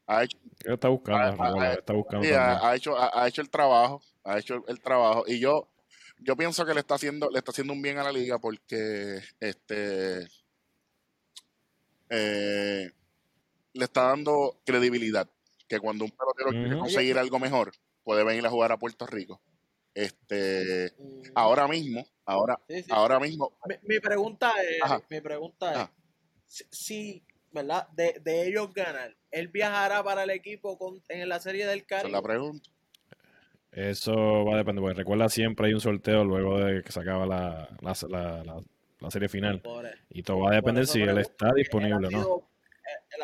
ha 0.07 0.23
hecho, 0.23 0.37
¿Qué 0.59 0.73
está 0.73 0.87
buscando? 0.89 1.43
Ah, 1.43 1.73
está 1.73 1.93
buscando 1.93 2.25
sí, 2.25 2.33
ha, 2.33 2.67
ha 2.67 2.75
hecho, 2.75 2.97
ha, 2.97 3.23
ha 3.23 3.27
hecho 3.27 3.41
el 3.41 3.49
trabajo, 3.49 4.01
ha 4.23 4.39
hecho 4.39 4.63
el 4.67 4.81
trabajo. 4.81 5.23
Y 5.27 5.39
yo, 5.39 5.67
yo 6.19 6.35
pienso 6.35 6.65
que 6.65 6.73
le 6.73 6.79
está 6.79 6.95
haciendo, 6.95 7.29
le 7.29 7.37
está 7.39 7.51
haciendo 7.51 7.73
un 7.73 7.81
bien 7.81 7.99
a 7.99 8.03
la 8.03 8.11
liga 8.11 8.39
porque 8.39 9.19
este 9.39 10.27
eh, 12.09 12.91
le 13.73 13.83
está 13.85 14.03
dando 14.03 14.59
credibilidad. 14.65 15.29
Que 15.67 15.79
cuando 15.79 16.05
un 16.05 16.11
pelotero 16.11 16.49
quiere 16.51 16.77
conseguir 16.77 17.17
algo 17.17 17.39
mejor, 17.39 17.71
puede 18.03 18.23
venir 18.23 18.45
a 18.45 18.49
jugar 18.49 18.71
a 18.71 18.77
Puerto 18.77 19.05
Rico. 19.07 19.41
Este, 19.93 20.93
Mm, 20.99 21.21
ahora 21.35 21.67
mismo, 21.67 22.05
ahora, 22.25 22.59
sí, 22.67 22.83
sí. 22.83 22.91
ahora 22.91 23.19
mismo, 23.19 23.57
Mi, 23.67 23.75
mi 23.95 23.99
pregunta 23.99 24.51
es, 24.61 24.81
Ajá. 24.83 25.01
mi 25.09 25.21
pregunta 25.21 25.71
es, 25.71 25.77
Ajá. 25.77 25.91
si, 26.47 27.23
¿verdad? 27.51 27.87
De, 27.89 28.19
de 28.23 28.47
ellos 28.47 28.73
ganar, 28.73 29.15
¿él 29.31 29.47
viajará 29.47 30.03
para 30.03 30.23
el 30.23 30.29
equipo 30.31 30.77
con, 30.77 31.01
en 31.07 31.27
la 31.29 31.39
serie 31.39 31.65
del 31.65 31.79
esa 31.79 31.85
es 31.97 32.01
Caribe? 32.01 32.11
la 32.11 32.21
pregunta. 32.21 32.69
Eso 33.71 34.45
va 34.45 34.53
a 34.53 34.57
depender, 34.57 34.81
porque 34.81 34.97
recuerda 34.97 35.27
siempre 35.29 35.67
hay 35.67 35.73
un 35.73 35.81
sorteo 35.81 36.23
luego 36.23 36.59
de 36.59 36.81
que 36.81 36.91
se 36.91 36.99
acaba 36.99 37.25
la, 37.25 37.67
la, 37.81 37.93
la- 38.09 38.43
la- 38.43 38.63
la 38.99 39.11
serie 39.11 39.27
final. 39.27 39.61
Y 40.09 40.23
todo 40.23 40.39
va 40.39 40.51
a 40.51 40.55
depender 40.55 40.87
si 40.87 41.01
él 41.01 41.17
está 41.17 41.51
disponible 41.53 42.07
o 42.07 42.11
no. 42.11 42.44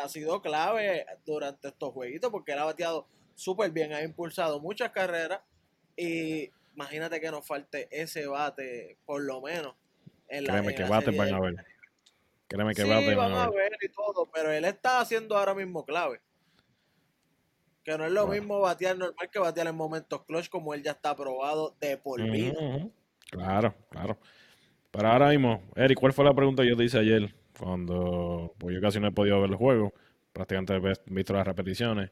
Ha 0.02 0.08
sido 0.08 0.42
clave 0.42 1.06
durante 1.24 1.68
estos 1.68 1.92
jueguitos 1.92 2.30
porque 2.30 2.52
él 2.52 2.58
ha 2.58 2.64
bateado 2.64 3.06
súper 3.34 3.70
bien, 3.70 3.92
ha 3.92 4.02
impulsado 4.02 4.60
muchas 4.60 4.90
carreras 4.90 5.40
y 5.96 6.50
imagínate 6.74 7.20
que 7.20 7.30
nos 7.30 7.46
falte 7.46 7.88
ese 7.90 8.26
bate 8.26 8.98
por 9.04 9.22
lo 9.22 9.40
menos 9.40 9.74
en 10.28 10.44
la, 10.44 10.52
Créeme 10.54 10.70
en 10.70 10.76
que 10.76 10.82
la 10.82 11.00
serie 11.00 11.18
van 11.18 11.34
a 11.34 11.40
ver. 11.40 11.54
Créeme 12.48 12.74
que 12.74 12.82
sí, 12.82 12.88
van 12.88 13.32
a 13.32 13.50
ver. 13.50 13.70
ver 13.70 13.78
y 13.80 13.88
todo, 13.88 14.28
pero 14.32 14.50
él 14.50 14.64
está 14.64 15.00
haciendo 15.00 15.36
ahora 15.36 15.54
mismo 15.54 15.84
clave. 15.84 16.20
Que 17.84 17.98
no 17.98 18.04
es 18.06 18.12
lo 18.12 18.26
Bueno. 18.26 18.40
mismo 18.40 18.60
batear 18.60 18.96
normal 18.96 19.30
que 19.30 19.38
batear 19.38 19.66
en 19.66 19.74
momentos 19.74 20.24
clutch 20.24 20.48
como 20.48 20.72
él 20.72 20.82
ya 20.82 20.92
está 20.92 21.10
aprobado 21.10 21.74
de 21.80 21.96
por 21.96 22.22
vida. 22.22 22.54
Claro, 23.30 23.74
claro. 23.90 24.18
Pero 24.90 25.08
ahora 25.08 25.30
mismo, 25.30 25.62
Eric, 25.74 25.98
¿cuál 25.98 26.12
fue 26.12 26.24
la 26.24 26.34
pregunta 26.34 26.62
que 26.62 26.68
yo 26.68 26.76
te 26.76 26.84
hice 26.84 26.98
ayer? 26.98 27.34
Cuando, 27.58 28.54
pues 28.58 28.74
yo 28.74 28.80
casi 28.80 28.98
no 28.98 29.08
he 29.08 29.12
podido 29.12 29.40
ver 29.40 29.50
el 29.50 29.56
juego, 29.56 29.92
prácticamente 30.32 30.74
he 30.74 31.12
visto 31.12 31.32
las 31.32 31.46
repeticiones. 31.46 32.10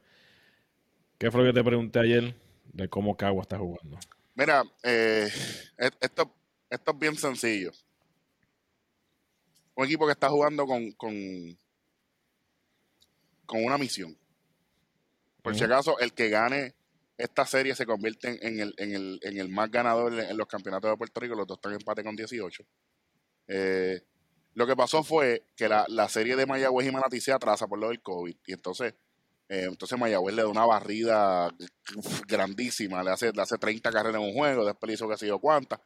¿Qué 1.18 1.30
fue 1.30 1.42
lo 1.42 1.52
que 1.52 1.58
te 1.58 1.64
pregunté 1.64 1.98
ayer 1.98 2.34
de 2.72 2.88
cómo 2.88 3.16
Cagua 3.16 3.42
está 3.42 3.58
jugando? 3.58 3.98
Mira, 4.34 4.62
eh, 4.82 5.28
esto, 5.76 6.34
esto 6.68 6.90
es 6.92 6.98
bien 6.98 7.16
sencillo. 7.16 7.72
Un 9.74 9.84
equipo 9.84 10.06
que 10.06 10.12
está 10.12 10.28
jugando 10.28 10.66
con, 10.66 10.92
con, 10.92 11.14
con 13.46 13.64
una 13.64 13.78
misión. 13.78 14.16
Por 15.42 15.54
si 15.56 15.64
acaso, 15.64 15.98
el 15.98 16.12
que 16.12 16.28
gane 16.28 16.74
esta 17.16 17.44
serie 17.44 17.74
se 17.74 17.86
convierte 17.86 18.28
en, 18.28 18.38
en 18.42 18.60
el, 18.60 18.74
en, 18.78 18.94
el, 18.94 19.20
en 19.22 19.38
el 19.38 19.48
más 19.48 19.70
ganador 19.70 20.18
en 20.18 20.36
los 20.36 20.46
campeonatos 20.46 20.90
de 20.90 20.96
Puerto 20.96 21.20
Rico. 21.20 21.34
Los 21.34 21.46
dos 21.46 21.58
están 21.58 21.72
en 21.72 21.78
empate 21.80 22.02
con 22.02 22.16
18. 22.16 22.64
Eh, 23.48 24.02
lo 24.54 24.66
que 24.66 24.76
pasó 24.76 25.02
fue 25.04 25.44
que 25.56 25.68
la, 25.68 25.84
la 25.88 26.08
serie 26.08 26.36
de 26.36 26.46
Mayagüez 26.46 26.86
y 26.88 26.92
Manatí 26.92 27.20
se 27.20 27.32
atrasa 27.32 27.66
por 27.66 27.78
lo 27.78 27.88
del 27.88 28.00
COVID. 28.02 28.36
Y 28.46 28.52
entonces, 28.52 28.94
eh, 29.48 29.64
entonces 29.68 29.98
Mayagüez 29.98 30.34
le 30.34 30.42
da 30.42 30.48
una 30.48 30.66
barrida 30.66 31.54
grandísima. 32.26 33.02
Le 33.02 33.10
hace, 33.10 33.32
le 33.32 33.42
hace 33.42 33.58
30 33.58 33.90
carreras 33.90 34.20
en 34.20 34.28
un 34.28 34.34
juego. 34.34 34.64
Después 34.64 34.88
le 34.88 34.94
hizo 34.94 35.08
que 35.08 35.16
sé 35.16 35.26
yo 35.26 35.38
cuántas. 35.38 35.80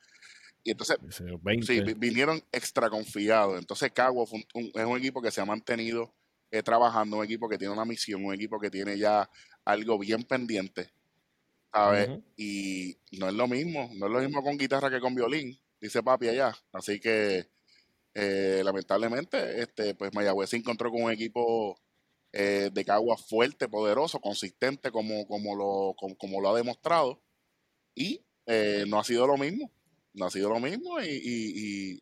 Y 0.62 0.70
entonces 0.70 0.96
Ese 1.08 1.24
20. 1.42 1.66
Sí, 1.66 1.80
vi- 1.82 1.94
vinieron 1.94 2.42
extra 2.52 2.88
confiados. 2.88 3.58
Entonces, 3.58 3.92
Cagua 3.92 4.26
fue 4.26 4.38
un- 4.54 4.62
un- 4.64 4.72
es 4.74 4.86
un 4.86 4.98
equipo 4.98 5.20
que 5.20 5.30
se 5.30 5.40
ha 5.40 5.44
mantenido 5.44 6.12
eh, 6.50 6.62
trabajando, 6.62 7.16
un 7.18 7.24
equipo 7.24 7.48
que 7.48 7.58
tiene 7.58 7.74
una 7.74 7.84
misión, 7.84 8.24
un 8.24 8.32
equipo 8.32 8.60
que 8.60 8.70
tiene 8.70 8.96
ya 8.96 9.28
algo 9.64 9.98
bien 9.98 10.22
pendiente, 10.22 10.90
¿sabes? 11.72 12.08
Y 12.36 12.96
no 13.18 13.26
es 13.28 13.34
lo 13.34 13.48
mismo, 13.48 13.90
no 13.94 14.06
es 14.06 14.12
lo 14.12 14.20
mismo 14.20 14.40
con 14.42 14.56
guitarra 14.56 14.88
que 14.88 15.00
con 15.00 15.14
violín, 15.16 15.58
dice 15.80 16.02
papi 16.02 16.28
allá. 16.28 16.54
Así 16.72 17.00
que, 17.00 17.48
eh, 18.14 18.62
lamentablemente, 18.64 19.60
este, 19.62 19.94
pues 19.94 20.12
Mayagüez 20.14 20.50
se 20.50 20.56
encontró 20.56 20.90
con 20.90 21.02
un 21.04 21.12
equipo 21.12 21.80
eh, 22.32 22.70
de 22.72 22.84
Cagua 22.84 23.16
fuerte, 23.16 23.68
poderoso, 23.68 24.20
consistente, 24.20 24.90
como, 24.90 25.26
como, 25.26 25.54
lo, 25.56 25.94
como, 26.18 26.40
lo 26.40 26.50
ha 26.50 26.56
demostrado. 26.56 27.22
Y 27.94 28.24
eh, 28.46 28.84
no 28.88 28.98
ha 29.00 29.04
sido 29.04 29.26
lo 29.26 29.36
mismo 29.38 29.70
no 30.14 30.26
ha 30.26 30.30
sido 30.30 30.48
lo 30.48 30.60
mismo 30.60 31.00
y, 31.00 31.06
y, 31.08 32.00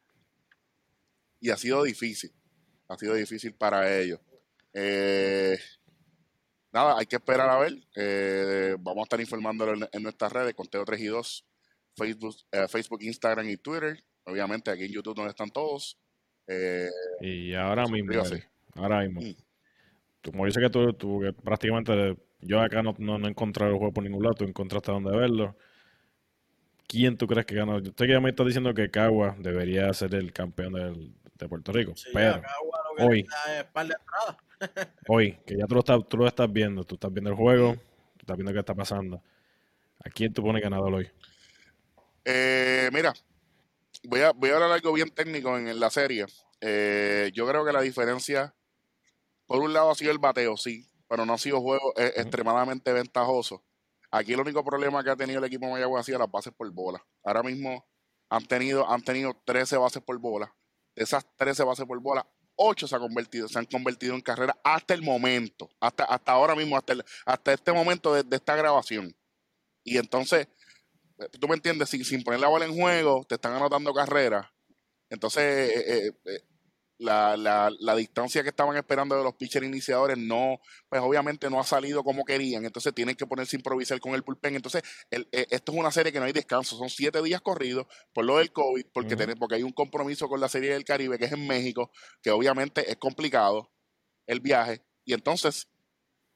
y- 1.40 1.50
ha 1.50 1.56
sido 1.56 1.82
difícil. 1.82 2.32
Ha 2.88 2.96
sido 2.98 3.14
difícil 3.14 3.54
para 3.54 3.98
ellos. 3.98 4.20
Eh, 4.74 5.58
nada, 6.72 6.98
hay 6.98 7.06
que 7.06 7.16
esperar 7.16 7.48
a 7.50 7.58
ver. 7.58 7.74
Eh, 7.96 8.76
vamos 8.80 9.02
a 9.02 9.04
estar 9.04 9.20
informándolo 9.20 9.74
en, 9.74 9.88
en 9.92 10.02
nuestras 10.02 10.32
redes, 10.32 10.54
Conteo 10.54 10.84
3 10.84 11.00
y 11.00 11.06
2, 11.06 11.46
Facebook, 11.96 12.36
eh, 12.52 12.68
Facebook, 12.68 13.02
Instagram 13.02 13.48
y 13.48 13.56
Twitter. 13.56 14.04
Obviamente 14.24 14.70
aquí 14.70 14.84
en 14.84 14.92
YouTube 14.92 15.16
donde 15.16 15.30
están 15.30 15.50
todos. 15.50 15.98
Eh, 16.46 16.88
Y 17.20 17.54
ahora 17.54 17.86
mismo. 17.86 18.12
Eric, 18.12 18.48
ahora 18.74 19.00
mismo. 19.00 19.20
Mm. 19.20 19.34
Tú, 20.20 20.30
como 20.30 20.46
dice 20.46 20.60
que 20.60 20.70
tú, 20.70 20.92
tú 20.92 21.20
que 21.20 21.32
prácticamente, 21.32 22.16
yo 22.40 22.60
acá 22.60 22.82
no, 22.82 22.94
no, 22.98 23.18
no 23.18 23.26
he 23.26 23.30
encontrado 23.30 23.72
el 23.72 23.78
juego 23.78 23.92
por 23.92 24.04
ningún 24.04 24.22
lado, 24.22 24.34
tú 24.34 24.44
encontraste 24.44 24.92
dónde 24.92 25.16
verlo. 25.16 25.56
¿Quién 26.86 27.16
tú 27.16 27.26
crees 27.26 27.46
que 27.46 27.54
ganó? 27.54 27.82
Sé 27.82 27.92
que 27.92 28.08
ya 28.08 28.20
me 28.20 28.30
está 28.30 28.44
diciendo 28.44 28.74
que 28.74 28.90
Cagua 28.90 29.34
debería 29.38 29.92
ser 29.94 30.14
el 30.14 30.32
campeón 30.32 30.74
del- 30.74 31.14
de 31.38 31.48
Puerto 31.48 31.72
Rico, 31.72 31.94
Sí, 31.96 32.10
pero 32.12 32.42
lo 32.98 33.06
hoy- 33.06 33.22
necesita 33.22 33.60
es 33.60 33.64
par 33.64 33.86
de 33.86 33.94
entradas. 33.94 34.36
hoy, 35.08 35.38
que 35.46 35.56
ya 35.56 35.66
tú 35.66 35.74
lo, 35.74 35.80
estás, 35.80 36.00
tú 36.08 36.16
lo 36.18 36.26
estás 36.26 36.52
viendo, 36.52 36.84
tú 36.84 36.94
estás 36.96 37.12
viendo 37.12 37.30
el 37.30 37.36
juego, 37.36 37.74
tú 37.74 38.20
estás 38.20 38.36
viendo 38.36 38.52
qué 38.52 38.58
está 38.60 38.74
pasando. 38.74 39.22
¿A 40.04 40.10
quién 40.10 40.32
tú 40.32 40.42
pones 40.42 40.62
ganador 40.62 40.92
hoy? 40.94 41.08
Eh, 42.24 42.90
mira, 42.92 43.12
voy 44.04 44.20
a, 44.20 44.32
voy 44.32 44.50
a 44.50 44.54
hablar 44.54 44.72
algo 44.72 44.92
bien 44.92 45.10
técnico 45.10 45.56
en, 45.58 45.68
en 45.68 45.80
la 45.80 45.90
serie. 45.90 46.26
Eh, 46.60 47.30
yo 47.34 47.46
creo 47.46 47.64
que 47.64 47.72
la 47.72 47.80
diferencia, 47.80 48.54
por 49.46 49.60
un 49.62 49.72
lado 49.72 49.90
ha 49.90 49.94
sido 49.94 50.12
el 50.12 50.18
bateo, 50.18 50.56
sí, 50.56 50.88
pero 51.08 51.26
no 51.26 51.34
ha 51.34 51.38
sido 51.38 51.60
juego 51.60 51.92
eh, 51.96 52.12
extremadamente 52.16 52.92
ventajoso. 52.92 53.64
Aquí 54.10 54.32
el 54.34 54.40
único 54.40 54.64
problema 54.64 55.02
que 55.02 55.10
ha 55.10 55.16
tenido 55.16 55.38
el 55.38 55.44
equipo 55.46 55.66
de 55.66 55.72
Mayagüez 55.72 56.00
ha 56.00 56.04
sido 56.04 56.18
las 56.18 56.30
bases 56.30 56.52
por 56.54 56.70
bola. 56.70 57.04
Ahora 57.24 57.42
mismo 57.42 57.86
han 58.28 58.44
tenido, 58.46 58.88
han 58.90 59.02
tenido 59.02 59.34
13 59.44 59.76
bases 59.76 60.02
por 60.02 60.18
bola. 60.18 60.54
De 60.94 61.04
esas 61.04 61.26
13 61.36 61.64
bases 61.64 61.86
por 61.86 62.00
bola, 62.00 62.26
8 62.56 62.86
se, 62.86 62.94
ha 62.96 62.98
convertido, 62.98 63.48
se 63.48 63.58
han 63.58 63.64
convertido 63.66 64.14
en 64.14 64.20
carrera 64.20 64.56
hasta 64.62 64.94
el 64.94 65.02
momento, 65.02 65.70
hasta, 65.80 66.04
hasta 66.04 66.32
ahora 66.32 66.54
mismo, 66.54 66.76
hasta, 66.76 66.92
el- 66.92 67.04
hasta 67.24 67.52
este 67.54 67.72
momento 67.72 68.12
de, 68.14 68.22
de 68.22 68.36
esta 68.36 68.54
grabación. 68.56 69.14
Y 69.84 69.98
entonces, 69.98 70.48
tú 71.28 71.48
me 71.48 71.54
entiendes, 71.54 71.88
sin, 71.90 72.04
sin 72.04 72.22
poner 72.22 72.40
la 72.40 72.48
bola 72.48 72.64
en 72.64 72.74
juego, 72.74 73.24
te 73.28 73.34
están 73.36 73.52
anotando 73.54 73.92
carreras. 73.92 74.46
Entonces, 75.10 75.42
eh, 75.42 75.84
eh, 76.06 76.12
eh, 76.26 76.40
la, 76.98 77.36
la, 77.36 77.70
la 77.80 77.96
distancia 77.96 78.42
que 78.44 78.50
estaban 78.50 78.76
esperando 78.76 79.16
de 79.16 79.24
los 79.24 79.34
pitchers 79.34 79.66
iniciadores 79.66 80.16
no, 80.16 80.60
pues 80.88 81.02
obviamente 81.02 81.50
no 81.50 81.58
ha 81.58 81.64
salido 81.64 82.04
como 82.04 82.24
querían. 82.24 82.64
Entonces 82.64 82.94
tienen 82.94 83.16
que 83.16 83.26
ponerse 83.26 83.56
a 83.56 83.58
improvisar 83.58 83.98
con 84.00 84.14
el 84.14 84.22
bullpen. 84.22 84.54
Entonces, 84.54 84.82
el- 85.10 85.28
eh, 85.32 85.46
esto 85.50 85.72
es 85.72 85.78
una 85.78 85.90
serie 85.90 86.12
que 86.12 86.20
no 86.20 86.26
hay 86.26 86.32
descanso. 86.32 86.76
Son 86.76 86.88
siete 86.88 87.20
días 87.22 87.40
corridos 87.40 87.86
por 88.12 88.24
lo 88.24 88.38
del 88.38 88.52
COVID, 88.52 88.86
porque, 88.92 89.16
porque 89.36 89.56
hay 89.56 89.64
un 89.64 89.72
compromiso 89.72 90.28
con 90.28 90.40
la 90.40 90.48
Serie 90.48 90.72
del 90.72 90.84
Caribe, 90.84 91.18
que 91.18 91.24
es 91.24 91.32
en 91.32 91.46
México, 91.46 91.90
que 92.22 92.30
obviamente 92.30 92.88
es 92.90 92.96
complicado 92.96 93.72
el 94.26 94.40
viaje. 94.40 94.82
Y 95.04 95.12
entonces, 95.14 95.68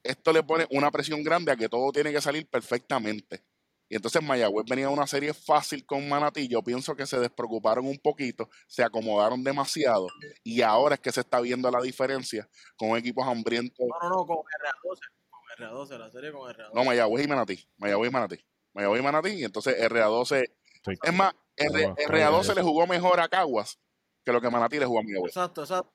esto 0.03 0.33
le 0.33 0.43
pone 0.43 0.67
una 0.71 0.91
presión 0.91 1.23
grande 1.23 1.53
a 1.53 1.57
que 1.57 1.69
todo 1.69 1.93
tiene 1.93 2.13
que 2.13 2.21
salir 2.21 2.47
perfectamente. 2.49 3.45
Y 3.89 3.97
entonces 3.97 4.21
Mayagüez 4.23 4.67
venía 4.69 4.87
a 4.87 4.91
una 4.91 5.07
serie 5.07 5.33
fácil 5.33 5.87
con 5.87 6.09
Manatí. 6.09 6.49
Yo 6.49 6.63
pienso 6.63 6.97
que 6.97 7.07
se 7.07 7.21
despreocuparon 7.21 7.87
un 7.87 7.99
poquito, 7.99 8.49
se 8.67 8.83
acomodaron 8.83 9.45
demasiado. 9.45 10.09
Y 10.43 10.63
ahora 10.63 10.97
es 10.97 11.01
que 11.01 11.13
se 11.13 11.21
está 11.21 11.41
viendo 11.41 11.71
la 11.71 11.81
diferencia 11.81 12.49
con 12.77 12.97
equipos 12.97 13.27
hambrientos. 13.27 13.79
No, 13.79 14.09
no, 14.09 14.17
no, 14.17 14.27
con 14.27 14.39
RA12. 14.39 14.99
Con 15.31 15.67
RA12, 15.69 15.99
la 15.99 16.11
serie 16.11 16.33
con 16.33 16.53
RA12. 16.53 16.71
No, 16.75 16.85
Mayagüez 16.85 17.25
y 17.25 17.29
Manatí. 17.29 17.69
Mayagüez 17.77 18.11
y 18.11 18.13
Manatí. 18.13 18.47
Mayagüez 18.75 19.01
y 19.01 19.05
Manatí. 19.05 19.29
Y 19.31 19.45
entonces 19.45 19.77
RA12. 19.91 20.45
Sí. 20.85 20.93
Es 21.03 21.15
más, 21.15 21.35
R- 21.57 21.83
Cagua, 21.83 21.95
RA12 21.97 22.19
Cagua, 22.47 22.55
le 22.55 22.63
jugó 22.63 22.87
mejor 22.87 23.21
a 23.21 23.29
Caguas 23.29 23.79
que 24.25 24.33
lo 24.33 24.41
que 24.41 24.51
Manatí 24.51 24.79
le 24.81 24.87
jugó 24.87 24.99
a 24.99 25.03
Mayagüez. 25.03 25.31
Exacto, 25.31 25.63
exacto. 25.63 25.93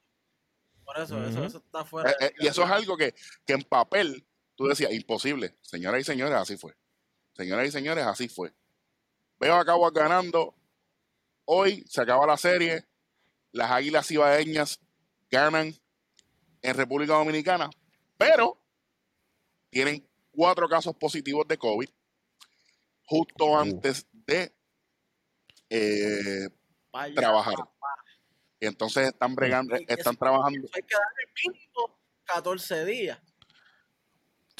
Por 0.86 0.98
eso, 0.98 1.24
eso, 1.24 1.58
está 1.58 1.86
fuera. 1.86 2.10
Eh, 2.12 2.16
eh, 2.22 2.34
y 2.40 2.48
eso 2.48 2.64
es 2.64 2.70
algo 2.70 2.98
que, 2.98 3.14
que 3.46 3.54
en 3.54 3.64
papel 3.64 4.26
tú 4.56 4.66
decías, 4.68 4.92
imposible. 4.92 5.58
Señoras 5.62 6.02
y 6.02 6.04
señores, 6.04 6.36
así 6.36 6.58
fue. 6.58 6.74
Señoras 7.36 7.68
y 7.68 7.72
señores, 7.72 8.06
así 8.06 8.28
fue. 8.28 8.54
Veo 9.40 9.56
a 9.56 9.66
Caguas 9.66 9.94
ganando. 9.94 10.56
Hoy 11.46 11.84
se 11.88 12.02
acaba 12.02 12.26
la 12.28 12.38
serie. 12.38 12.86
Las 13.52 13.72
Águilas 13.72 14.10
Ibaeñas 14.12 14.80
ganan 15.30 15.74
en 16.62 16.76
República 16.76 17.14
Dominicana, 17.14 17.70
pero 18.18 18.58
tienen 19.70 20.08
cuatro 20.32 20.70
casos 20.70 20.96
positivos 20.96 21.48
de 21.48 21.58
COVID 21.58 21.90
justo 23.06 23.58
antes 23.60 24.06
de 24.14 24.54
eh, 25.70 26.48
Vaya, 26.94 27.16
trabajar. 27.16 27.56
Entonces 28.60 29.08
están 29.08 29.34
bregando, 29.36 29.76
eso- 29.76 29.86
están 29.88 30.16
trabajando. 30.16 30.66
Eso 30.66 30.76
hay 30.76 30.84
que 30.84 30.96
darle 30.96 31.34
mínimo 31.46 32.00
14 32.26 32.86
días. 32.86 33.20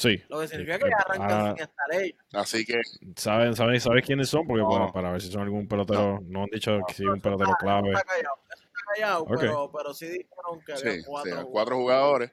Sí. 0.02 0.20
Lo 0.28 0.40
que 0.40 0.48
sí. 0.48 0.56
significa 0.56 0.78
que 0.78 0.94
arrancan 0.94 1.30
Ahora, 1.30 1.54
sin 1.54 1.62
estar 1.62 2.02
ellos. 2.02 2.18
Así 2.32 2.64
que 2.64 2.80
¿saben, 3.16 3.54
saben, 3.54 3.80
¿Sabes 3.80 4.04
quiénes 4.04 4.28
son? 4.28 4.46
Porque 4.46 4.62
No. 4.62 4.68
para, 4.70 4.92
para 4.92 5.12
ver 5.12 5.20
si 5.22 5.30
son 5.30 5.42
algún 5.42 5.68
pelotero, 5.68 6.18
no, 6.24 6.42
han 6.42 6.50
dicho 6.50 6.78
que 6.88 6.94
sí, 6.94 7.04
un 7.04 7.20
pelotero 7.20 7.54
clave. 7.58 7.90
Está 7.92 8.02
callado, 8.04 8.34
eso 8.52 8.64
está 8.64 8.80
callado, 8.94 9.24
pero, 9.26 9.70
pero 9.72 9.94
sí 9.94 10.06
dijeron 10.06 10.60
que 10.66 10.76
Sí, 10.76 10.88
había 10.88 10.98
sí, 11.00 11.04
cuatro, 11.06 11.30
cuatro, 11.34 11.50
cuatro 11.50 11.76
jugadores. 11.76 12.32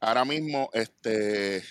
Ahora 0.00 0.24
mismo, 0.24 0.70
este 0.72 1.62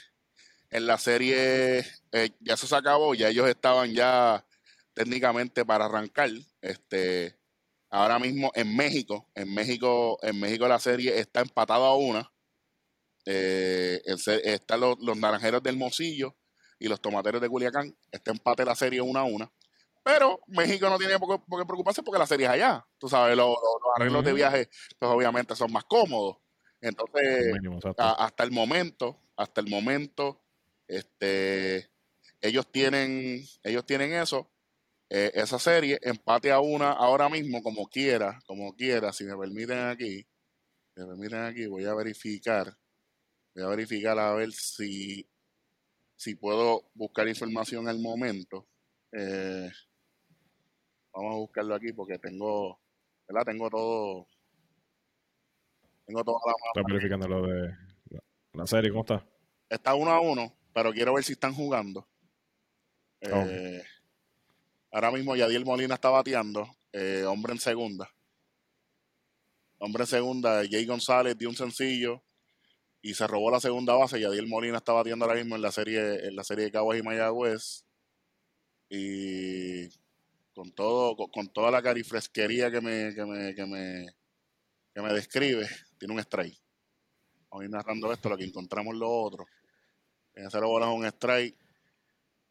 en 0.69 0.87
la 0.87 0.97
serie 0.97 1.79
eh, 2.13 2.29
ya 2.39 2.55
se 2.55 2.73
acabó, 2.75 3.13
ya 3.13 3.27
ellos 3.29 3.47
estaban 3.49 3.91
ya 3.93 4.45
técnicamente 4.93 5.65
para 5.65 5.85
arrancar. 5.85 6.29
Este, 6.61 7.35
ahora 7.89 8.19
mismo 8.19 8.51
en 8.55 8.75
México, 8.75 9.27
en 9.35 9.53
México, 9.53 10.17
en 10.21 10.39
México 10.39 10.67
la 10.67 10.79
serie 10.79 11.19
está 11.19 11.41
empatada 11.41 11.87
a 11.87 11.95
una. 11.95 12.31
Eh, 13.25 14.01
están 14.05 14.79
los, 14.79 14.97
naranjeros 15.17 15.61
del 15.61 15.77
Mocillo 15.77 16.35
y 16.79 16.87
los 16.87 17.01
tomateros 17.01 17.41
de 17.41 17.49
Culiacán. 17.49 17.95
Está 18.11 18.31
empate 18.31 18.65
la 18.65 18.75
serie 18.75 19.01
una 19.01 19.21
a 19.21 19.23
una. 19.23 19.51
Pero 20.03 20.39
México 20.47 20.89
no 20.89 20.97
tiene 20.97 21.19
por 21.19 21.39
qué, 21.39 21.45
preocuparse 21.65 22.01
porque 22.01 22.19
la 22.19 22.25
serie 22.25 22.47
es 22.47 22.51
allá. 22.51 22.85
Tú 22.97 23.07
sabes, 23.07 23.37
los, 23.37 23.55
arreglos 23.95 24.23
de 24.23 24.33
viaje, 24.33 24.69
pues 24.97 25.11
obviamente 25.11 25.55
son 25.55 25.71
más 25.71 25.83
cómodos. 25.85 26.37
Entonces, 26.81 27.53
hasta 27.97 28.43
el 28.43 28.51
momento, 28.51 29.19
hasta 29.35 29.61
el 29.61 29.69
momento, 29.69 30.41
este, 30.87 31.91
ellos 32.41 32.71
tienen, 32.71 33.45
ellos 33.63 33.85
tienen 33.85 34.13
eso, 34.13 34.51
eh, 35.09 35.31
esa 35.35 35.59
serie, 35.59 35.99
empate 36.01 36.51
a 36.51 36.59
una 36.59 36.91
ahora 36.91 37.29
mismo, 37.29 37.61
como 37.61 37.87
quiera, 37.87 38.41
como 38.47 38.75
quiera, 38.75 39.13
si 39.13 39.25
me 39.25 39.37
permiten 39.37 39.77
aquí, 39.89 40.25
me 40.95 41.05
permiten 41.05 41.43
aquí, 41.43 41.67
voy 41.67 41.85
a 41.85 41.93
verificar, 41.93 42.75
voy 43.55 43.63
a 43.63 43.67
verificar 43.67 44.17
a 44.19 44.33
ver 44.33 44.51
si, 44.51 45.27
si 46.15 46.35
puedo 46.35 46.89
buscar 46.93 47.27
información 47.27 47.87
al 47.87 47.99
momento. 47.99 48.67
Eh, 49.11 49.69
vamos 51.13 51.33
a 51.33 51.37
buscarlo 51.37 51.75
aquí 51.75 51.93
porque 51.93 52.17
tengo, 52.19 52.79
¿verdad? 53.27 53.45
Tengo 53.45 53.69
todo, 53.69 54.27
tengo 56.05 56.23
toda 56.23 56.39
la 56.45 56.53
Está 56.73 56.93
verificando 56.93 57.27
lo 57.27 57.47
de 57.47 57.75
la 58.53 58.67
serie, 58.67 58.89
¿cómo 58.91 59.01
está? 59.01 59.25
Está 59.69 59.95
uno 59.95 60.11
a 60.11 60.19
uno 60.19 60.53
pero 60.73 60.91
quiero 60.93 61.13
ver 61.13 61.23
si 61.23 61.33
están 61.33 61.53
jugando. 61.53 62.07
Eh, 63.19 63.83
ahora 64.91 65.11
mismo 65.11 65.35
Yadiel 65.35 65.65
Molina 65.65 65.95
está 65.95 66.09
bateando, 66.09 66.67
eh, 66.91 67.23
hombre 67.27 67.53
en 67.53 67.59
segunda. 67.59 68.09
Hombre 69.77 70.03
en 70.03 70.07
segunda, 70.07 70.63
Jay 70.69 70.85
González 70.85 71.37
dio 71.37 71.49
un 71.49 71.55
sencillo 71.55 72.23
y 73.01 73.13
se 73.15 73.27
robó 73.27 73.49
la 73.49 73.59
segunda 73.59 73.93
base. 73.95 74.19
Yadiel 74.19 74.47
Molina 74.47 74.77
está 74.77 74.93
bateando 74.93 75.25
ahora 75.25 75.37
mismo 75.37 75.55
en 75.55 75.61
la 75.61 75.71
serie, 75.71 76.27
en 76.27 76.35
la 76.35 76.43
serie 76.43 76.65
de 76.65 76.71
Caguas 76.71 76.99
y 76.99 77.03
Mayagüez. 77.03 77.85
Y 78.89 79.89
con 80.53 80.71
todo, 80.73 81.15
con, 81.15 81.47
toda 81.49 81.71
la 81.71 81.81
carifresquería 81.81 82.69
que 82.69 82.81
me, 82.81 83.15
que 83.15 83.25
me, 83.25 83.55
que 83.55 83.65
me, 83.65 84.05
que 84.93 85.01
me 85.01 85.13
describe, 85.13 85.67
tiene 85.97 86.13
un 86.13 86.19
strike. 86.19 86.61
Vamos 87.49 87.61
a 87.61 87.65
ir 87.65 87.71
narrando 87.71 88.11
esto, 88.11 88.29
lo 88.29 88.37
que 88.37 88.45
encontramos 88.45 88.95
lo 88.95 89.09
otro. 89.09 89.45
En 90.33 90.49
cero 90.51 90.67
bolas 90.67 90.89
un 90.89 91.05
strike. 91.05 91.57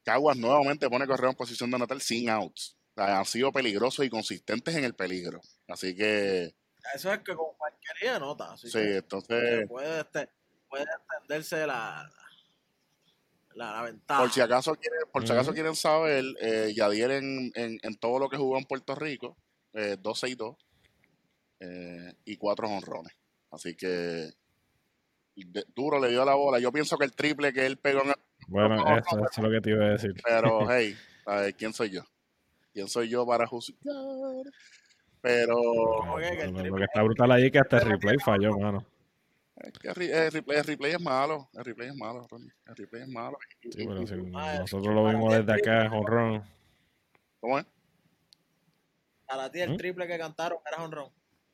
Caguas 0.03 0.37
nuevamente 0.37 0.89
pone 0.89 1.07
correo 1.07 1.31
en 1.31 1.37
posición 1.37 1.71
de 1.71 1.79
natal 1.79 2.01
sin 2.01 2.29
outs. 2.31 2.77
han 2.97 3.25
sido 3.25 3.53
peligrosos 3.53 4.05
y 4.05 4.11
consistentes 4.11 4.75
en 4.75 4.85
el 4.85 4.95
peligro. 4.95 5.41
Así 5.69 5.95
que. 5.95 6.55
Eso 6.95 7.13
es 7.13 7.19
que 7.19 7.35
con 7.35 7.55
cualquier 7.57 8.21
nota. 8.21 8.57
sí, 8.57 8.71
entonces. 8.75 9.69
Puede, 9.69 10.01
este, 10.01 10.29
puede 10.71 10.85
extenderse 10.85 11.67
la, 11.67 12.11
la, 13.55 13.83
ventaja. 13.83 14.21
Por 14.21 14.31
si 14.31 14.41
acaso 14.41 14.75
quieren, 14.77 15.01
por 15.13 15.27
si 15.27 15.33
acaso 15.33 15.53
quieren 15.53 15.75
saber, 15.75 16.25
eh, 16.41 16.73
Yadier 16.75 17.11
en, 17.11 17.53
en, 17.55 17.97
todo 17.97 18.19
lo 18.19 18.29
que 18.29 18.37
jugó 18.37 18.57
en 18.57 18.65
Puerto 18.65 18.95
Rico, 18.95 19.37
eh, 19.75 19.97
2-6-2 20.01 20.57
eh, 21.61 22.15
y 22.25 22.37
4 22.37 22.69
honrones. 22.69 23.13
Así 23.51 23.75
que 23.75 24.31
duro 25.75 25.99
le 26.01 26.09
dio 26.09 26.25
la 26.25 26.35
bola. 26.35 26.59
Yo 26.59 26.73
pienso 26.73 26.97
que 26.97 27.05
el 27.05 27.13
triple 27.13 27.53
que 27.53 27.67
él 27.67 27.77
pegó 27.77 28.03
en 28.03 28.09
el... 28.09 28.15
Bueno, 28.49 28.77
eso, 28.97 29.25
es 29.31 29.39
lo 29.39 29.51
que 29.51 29.61
te 29.61 29.71
iba 29.71 29.85
a 29.85 29.91
decir. 29.91 30.15
Pero, 30.25 30.61
hey, 30.71 30.97
¿quién 31.59 31.73
soy 31.73 31.91
yo? 31.91 32.03
¿Quién 32.73 32.89
soy 32.89 33.09
yo 33.09 33.27
para 33.27 33.47
juzgar? 33.47 33.75
Pero... 35.21 35.57
lo 36.17 36.77
que 36.77 36.85
está 36.85 37.03
brutal 37.03 37.33
ahí 37.33 37.47
es 37.47 37.53
que 37.53 37.59
hasta 37.59 37.79
el 37.79 37.91
replay 37.91 38.17
falló, 38.19 38.57
mano. 38.59 38.87
El, 39.63 40.31
replay, 40.31 40.59
el 40.59 40.65
replay 40.65 40.93
es 40.93 41.01
malo, 41.01 41.49
el 41.55 41.65
replay 41.65 41.89
es 41.89 41.97
malo, 41.97 42.27
El 42.67 42.77
replay 42.77 43.03
es 43.03 43.09
malo. 43.09 43.39
Sí, 43.63 43.87
pero 43.87 44.07
si 44.07 44.15
nosotros 44.15 44.95
lo 44.95 45.07
vimos 45.07 45.37
desde 45.37 45.53
acá, 45.53 45.91
honrón. 45.93 46.45
¿Cómo 47.41 47.59
es? 47.59 47.67
A 49.29 49.51
ti 49.51 49.61
el 49.61 49.71
¿Mm? 49.71 49.77
triple 49.77 50.07
que 50.07 50.19
cantaron 50.19 50.59
era 50.67 50.83
honrón. 50.83 51.11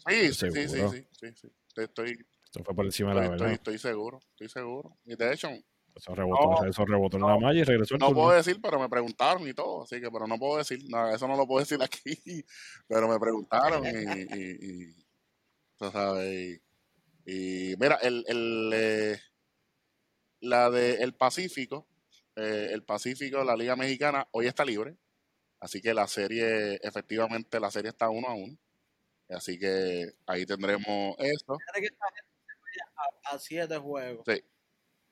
Sí, 0.09 0.33
sí, 0.33 0.51
sí, 0.51 0.69
sí, 0.69 1.07
sí, 1.13 1.33
sí, 1.35 1.49
Estoy, 1.77 2.27
fue 2.65 2.75
por 2.75 2.85
encima 2.85 3.15
de 3.15 3.21
la 3.21 3.29
verdad. 3.29 3.51
Estoy, 3.51 3.79
seguro, 3.79 4.19
estoy 4.31 4.49
seguro. 4.49 4.97
Y 5.05 5.15
de 5.15 5.33
hecho, 5.33 5.49
eso 5.95 6.15
rebotó, 6.15 6.65
eso 6.65 6.85
rebotó 6.87 7.17
en 7.19 7.27
la 7.27 7.39
malla 7.39 7.61
y 7.61 7.65
regresó. 7.65 7.99
No 7.99 8.15
puedo 8.15 8.31
decir, 8.31 8.61
pero 8.63 8.79
me 8.79 8.89
preguntaron 8.89 9.47
y 9.47 9.53
todo, 9.53 9.83
así 9.83 10.01
que, 10.01 10.11
pero 10.11 10.27
no 10.27 10.39
puedo 10.39 10.59
decir, 10.59 10.79
nada, 10.89 11.15
eso 11.15 11.29
no 11.29 11.37
lo 11.37 11.47
puedo 11.47 11.61
decir 11.61 11.83
aquí, 11.83 12.17
pero 12.89 13.09
me 13.09 13.19
preguntaron 13.19 13.85
y, 13.85 13.89
y, 13.89 14.93
y 14.93 15.07
sabes, 15.79 16.61
y, 17.27 17.75
mira, 17.79 17.97
el, 18.03 18.25
el 18.29 18.71
eh, 18.73 19.21
la 20.41 20.71
de 20.71 20.95
el 21.03 21.13
Pacífico, 21.13 21.87
eh, 22.37 22.69
el 22.71 22.85
Pacífico, 22.85 23.43
la 23.43 23.57
Liga 23.57 23.75
Mexicana, 23.75 24.29
hoy 24.31 24.47
está 24.47 24.65
libre, 24.65 24.97
así 25.59 25.81
que 25.81 25.93
la 25.93 26.07
serie, 26.07 26.77
efectivamente, 26.77 27.59
la 27.59 27.71
serie 27.73 27.91
está 27.91 28.09
uno 28.09 28.29
a 28.29 28.35
uno, 28.35 28.57
así 29.31 29.59
que 29.59 30.13
ahí 30.27 30.47
tendremos 30.47 31.17
eso 31.19 31.59
a, 33.25 33.39
siete 33.41 33.77
juegos. 33.77 34.25
Sí. 34.25 34.41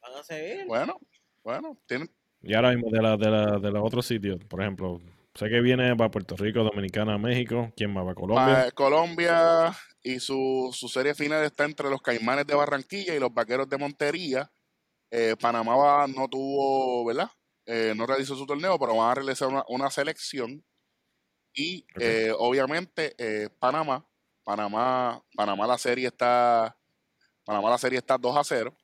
¿Van 0.00 0.20
a 0.20 0.22
seguir? 0.22 0.66
Bueno, 0.66 1.00
bueno, 1.42 1.76
tienen. 1.86 2.08
Y 2.42 2.54
ahora 2.54 2.70
mismo 2.70 2.90
de, 2.90 3.02
la, 3.02 3.16
de, 3.16 3.30
la, 3.30 3.58
de 3.58 3.70
los 3.72 3.82
otros 3.84 4.06
sitios, 4.06 4.44
por 4.44 4.60
ejemplo, 4.60 5.00
sé 5.34 5.48
que 5.48 5.60
viene 5.60 5.96
para 5.96 6.12
Puerto 6.12 6.36
Rico, 6.36 6.62
Dominicana, 6.62 7.18
México. 7.18 7.72
¿Quién 7.74 7.92
más 7.92 8.06
va? 8.06 8.14
Colombia. 8.14 8.70
Colombia 8.72 9.74
y 10.04 10.20
su, 10.20 10.70
su, 10.72 10.88
serie 10.88 11.14
final 11.14 11.42
está 11.44 11.64
entre 11.64 11.90
los 11.90 12.00
Caimanes 12.00 12.46
de 12.46 12.54
Barranquilla 12.54 13.14
y 13.14 13.18
los 13.18 13.34
Vaqueros 13.34 13.68
de 13.68 13.78
Montería. 13.78 14.52
Eh, 15.10 15.34
Panamá 15.40 16.06
no 16.06 16.28
tuvo, 16.28 17.04
¿verdad? 17.06 17.30
Eh, 17.66 17.94
no 17.96 18.06
realizó 18.06 18.36
su 18.36 18.46
torneo, 18.46 18.78
pero 18.78 18.96
van 18.96 19.10
a 19.10 19.14
realizar 19.14 19.48
una, 19.66 19.90
selección. 19.90 20.62
Y 21.54 21.86
eh, 21.98 22.32
obviamente 22.38 23.16
Panamá, 23.58 24.06
Panamá, 24.44 25.22
Panamá 25.34 25.66
la 25.66 25.78
serie 25.78 26.08
está 26.08 26.76
Panamá 27.44 27.70
la 27.70 27.78
serie 27.78 27.98
está 27.98 28.16
2 28.18 28.36
a 28.36 28.44
0. 28.44 28.74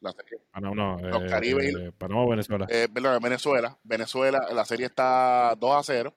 La 0.00 0.12
serie, 0.12 0.38
ah, 0.52 0.60
no. 0.60 0.74
Los 0.74 1.22
eh, 1.22 1.26
Caribe 1.26 1.68
eh, 1.68 1.92
Panamá 1.96 2.26
Venezuela. 2.26 2.66
Venezuela. 3.18 3.78
Venezuela, 3.82 4.46
la 4.52 4.64
serie 4.64 4.86
está 4.86 5.54
2 5.58 5.76
a 5.76 5.82
0. 5.82 6.14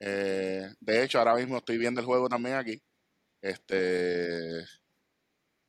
Eh, 0.00 0.68
de 0.80 1.02
hecho, 1.02 1.18
ahora 1.18 1.34
mismo 1.36 1.58
estoy 1.58 1.78
viendo 1.78 2.00
el 2.00 2.06
juego 2.06 2.28
también 2.28 2.56
aquí. 2.56 2.82
Este. 3.44 4.64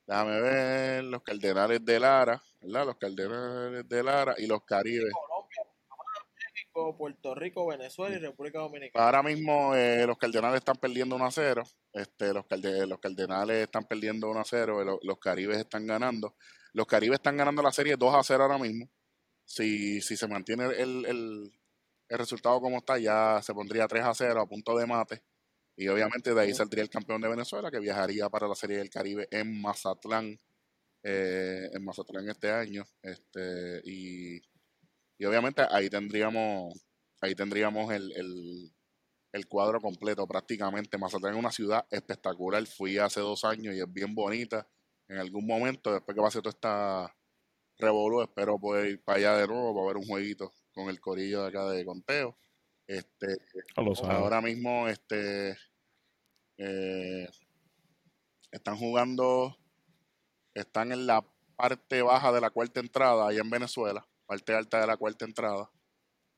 Déjame 0.08 0.40
ver. 0.40 1.04
Los 1.04 1.22
Cardenales 1.24 1.84
de 1.84 2.00
Lara, 2.00 2.42
¿verdad? 2.62 2.86
Los 2.86 2.96
Cardenales 2.96 3.90
de 3.90 4.02
Lara 4.04 4.34
y 4.38 4.48
los 4.48 4.64
Caribe. 4.64 5.10
Puerto 6.98 7.36
Rico, 7.36 7.68
Venezuela 7.68 8.16
y 8.16 8.20
República 8.20 8.60
Dominicana. 8.60 9.06
Ahora 9.06 9.24
mismo 9.24 9.76
eh, 9.76 10.06
los 10.06 10.18
Cardenales 10.18 10.60
están 10.60 10.76
perdiendo 10.78 11.16
1 11.16 11.26
a 11.26 11.32
0. 11.32 11.64
Este, 11.94 12.34
los, 12.34 12.46
los 12.88 13.00
Cardenales 13.00 13.64
están 13.64 13.86
perdiendo 13.86 14.30
1 14.30 14.40
a 14.40 14.46
0. 14.46 14.84
Los, 14.84 15.00
los, 15.02 15.20
Caribes 15.20 15.58
están 15.58 15.86
ganando. 15.86 16.36
Los 16.74 16.86
Caribes 16.86 17.16
están 17.16 17.36
ganando 17.36 17.62
la 17.62 17.72
serie 17.74 17.96
2 17.98 18.16
a 18.16 18.24
0 18.24 18.44
ahora 18.44 18.58
mismo. 18.58 18.90
Si, 19.44 20.02
si 20.02 20.16
se 20.16 20.28
mantiene 20.28 20.66
el, 20.66 21.06
el, 21.06 21.54
el 22.08 22.18
resultado 22.18 22.60
como 22.62 22.78
está, 22.78 22.98
ya 23.00 23.42
se 23.42 23.54
pondría 23.54 23.88
3 23.88 24.04
a 24.04 24.14
0 24.14 24.42
a 24.42 24.48
punto 24.48 24.78
de 24.78 24.86
mate. 24.86 25.24
Y 25.76 25.88
obviamente 25.90 26.34
de 26.34 26.42
ahí 26.42 26.54
saldría 26.54 26.84
el 26.84 26.90
campeón 26.90 27.22
de 27.22 27.30
Venezuela 27.30 27.70
que 27.70 27.80
viajaría 27.80 28.30
para 28.30 28.48
la 28.48 28.56
Serie 28.56 28.78
del 28.78 28.90
Caribe 28.90 29.28
en 29.32 29.62
Mazatlán, 29.62 30.40
eh, 31.04 31.70
en 31.74 31.84
Mazatlán 31.84 32.30
este 32.30 32.52
año. 32.52 32.86
Este, 33.02 33.82
y 33.84 34.42
y 35.18 35.26
obviamente 35.26 35.66
ahí 35.70 35.90
tendríamos, 35.90 36.74
ahí 37.22 37.36
tendríamos 37.36 37.92
el, 37.94 38.72
cuadro 39.50 39.82
completo 39.82 40.28
prácticamente. 40.28 40.98
Mazatlán 40.98 41.34
es 41.34 41.40
una 41.40 41.52
ciudad 41.52 41.86
espectacular. 41.90 42.66
Fui 42.68 42.98
hace 42.98 43.20
dos 43.20 43.44
años 43.44 43.76
y 43.76 43.80
es 43.80 43.92
bien 43.92 44.16
bonita. 44.16 44.68
En 45.08 45.18
algún 45.18 45.46
momento, 45.46 45.94
después 45.94 46.16
que 46.16 46.22
pase 46.22 46.42
toda 46.42 46.52
esta 46.52 47.16
revolú, 47.78 48.22
espero 48.22 48.58
poder 48.60 48.88
ir 48.92 49.04
para 49.04 49.18
allá 49.18 49.38
de 49.38 49.48
nuevo 49.48 49.76
para 49.76 49.88
ver 49.88 49.98
un 49.98 50.06
jueguito 50.08 50.54
con 50.74 50.90
el 50.90 51.00
corillo 51.00 51.44
de 51.44 51.50
acá 51.50 51.66
de 51.70 51.86
conteo. 51.86 52.38
Este, 52.88 53.38
ahora 53.76 54.42
mismo, 54.42 54.88
este, 54.88 55.58
eh, 56.58 57.28
están 58.52 58.78
jugando, 58.78 59.58
están 60.54 60.92
en 60.92 61.08
la 61.08 61.26
parte 61.56 62.02
baja 62.02 62.32
de 62.32 62.42
la 62.42 62.50
cuarta 62.50 62.80
entrada 62.80 63.28
allá 63.28 63.42
en 63.42 63.50
Venezuela 63.50 64.08
parte 64.26 64.54
alta 64.54 64.82
de 64.82 64.88
la 64.88 64.98
cuarta 64.98 65.26
entrada. 65.26 65.72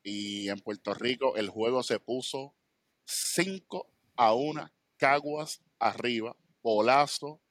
Y 0.04 0.50
en 0.50 0.60
Puerto 0.60 0.94
Rico 0.94 1.36
el 1.36 1.50
juego 1.50 1.84
se 1.84 2.00
puso 2.00 2.56
5 3.06 3.90
a 4.16 4.34
1, 4.34 4.72
Caguas 4.98 5.62
arriba, 5.80 6.36
Polazo 6.62 7.42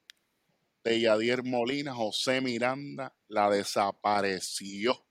de 0.84 1.00
Yadier 1.00 1.42
Molina, 1.42 1.94
José 1.94 2.40
Miranda 2.40 3.14
la 3.28 3.50
desapareció. 3.50 5.05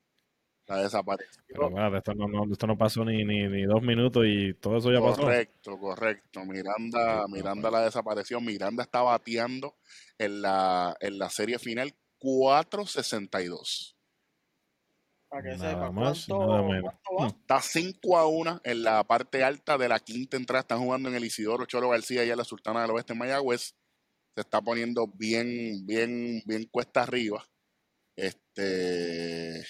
La 0.68 0.78
desapareció. 0.82 1.42
Pero 1.46 1.68
espérate, 1.68 1.96
esto 1.98 2.14
no, 2.14 2.26
no- 2.26 2.52
esto 2.52 2.66
no 2.66 2.76
pasó 2.76 3.04
ni, 3.04 3.24
ni, 3.24 3.46
ni 3.48 3.62
dos 3.64 3.82
minutos 3.82 4.24
y 4.26 4.52
todo 4.54 4.78
eso 4.78 4.90
ya 4.92 5.00
pasó. 5.00 5.22
Correcto, 5.22 5.78
correcto. 5.78 6.44
Miranda, 6.44 7.24
Miranda 7.28 7.70
la 7.70 7.82
desapareció. 7.84 8.40
Miranda 8.40 8.82
está 8.82 9.02
bateando 9.02 9.76
en 10.18 10.42
la, 10.42 10.96
en 11.00 11.18
la 11.18 11.30
serie 11.30 11.58
final 11.60 11.94
4.62. 12.20 13.94
Para 15.28 15.42
que 15.42 15.56
Nada 15.56 15.70
sepa 15.70 15.90
más, 15.92 16.26
cuánto, 16.26 16.46
nada 16.48 16.62
menos. 16.62 16.82
cuánto 16.82 17.14
va. 17.22 17.26
Está 17.28 17.60
5 17.60 18.16
a 18.18 18.26
1 18.26 18.60
en 18.64 18.82
la 18.82 19.04
parte 19.04 19.44
alta 19.44 19.76
de 19.78 19.88
la 19.88 20.00
quinta 20.00 20.36
entrada. 20.36 20.60
Están 20.60 20.80
jugando 20.80 21.08
en 21.08 21.14
el 21.14 21.24
Isidoro 21.24 21.66
Cholo 21.66 21.90
García 21.90 22.24
y 22.24 22.30
en 22.30 22.36
la 22.38 22.44
Sultana 22.44 22.82
del 22.82 22.90
Oeste 22.92 23.12
en 23.12 23.18
Mayagüez. 23.20 23.74
Se 24.34 24.40
está 24.40 24.60
poniendo 24.60 25.06
bien, 25.06 25.86
bien, 25.86 26.42
bien 26.44 26.64
cuesta 26.70 27.02
arriba. 27.02 27.44
Este 28.16 29.64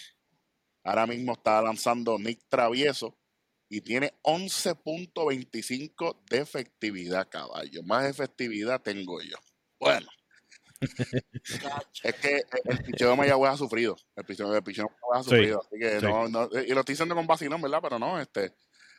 ahora 0.87 1.07
mismo 1.07 1.33
está 1.33 1.61
lanzando 1.63 2.19
Nick 2.19 2.41
Travieso 2.49 3.17
y 3.69 3.81
tiene 3.81 4.13
11.25 4.23 6.25
de 6.31 6.39
efectividad, 6.39 7.29
caballo. 7.29 7.83
Más 7.83 8.07
efectividad 8.07 8.81
tengo 8.83 9.21
yo. 9.23 9.37
Bueno, 9.81 10.07
es 12.03 12.15
que 12.17 12.43
el 12.65 12.79
picheo 12.85 13.11
de 13.11 13.17
Mayagüez 13.17 13.53
ha 13.53 13.57
sufrido. 13.57 13.97
El 14.15 14.25
picheo, 14.25 14.55
el 14.55 14.63
picheo 14.63 14.85
de 14.85 14.91
Mayagüez 14.91 15.19
ha 15.19 15.23
Sí, 15.23 15.31
sufrido. 15.31 15.61
Así 15.61 15.79
que 15.79 16.01
sí. 16.01 16.07
no, 16.07 16.29
no- 16.29 16.49
y 16.53 16.73
lo 16.73 16.81
estoy 16.81 16.93
diciendo 16.93 17.15
con 17.15 17.27
vacilón, 17.27 17.63
¿verdad? 17.63 17.81
Pero 17.83 17.99
no, 17.99 18.21
este 18.21 18.55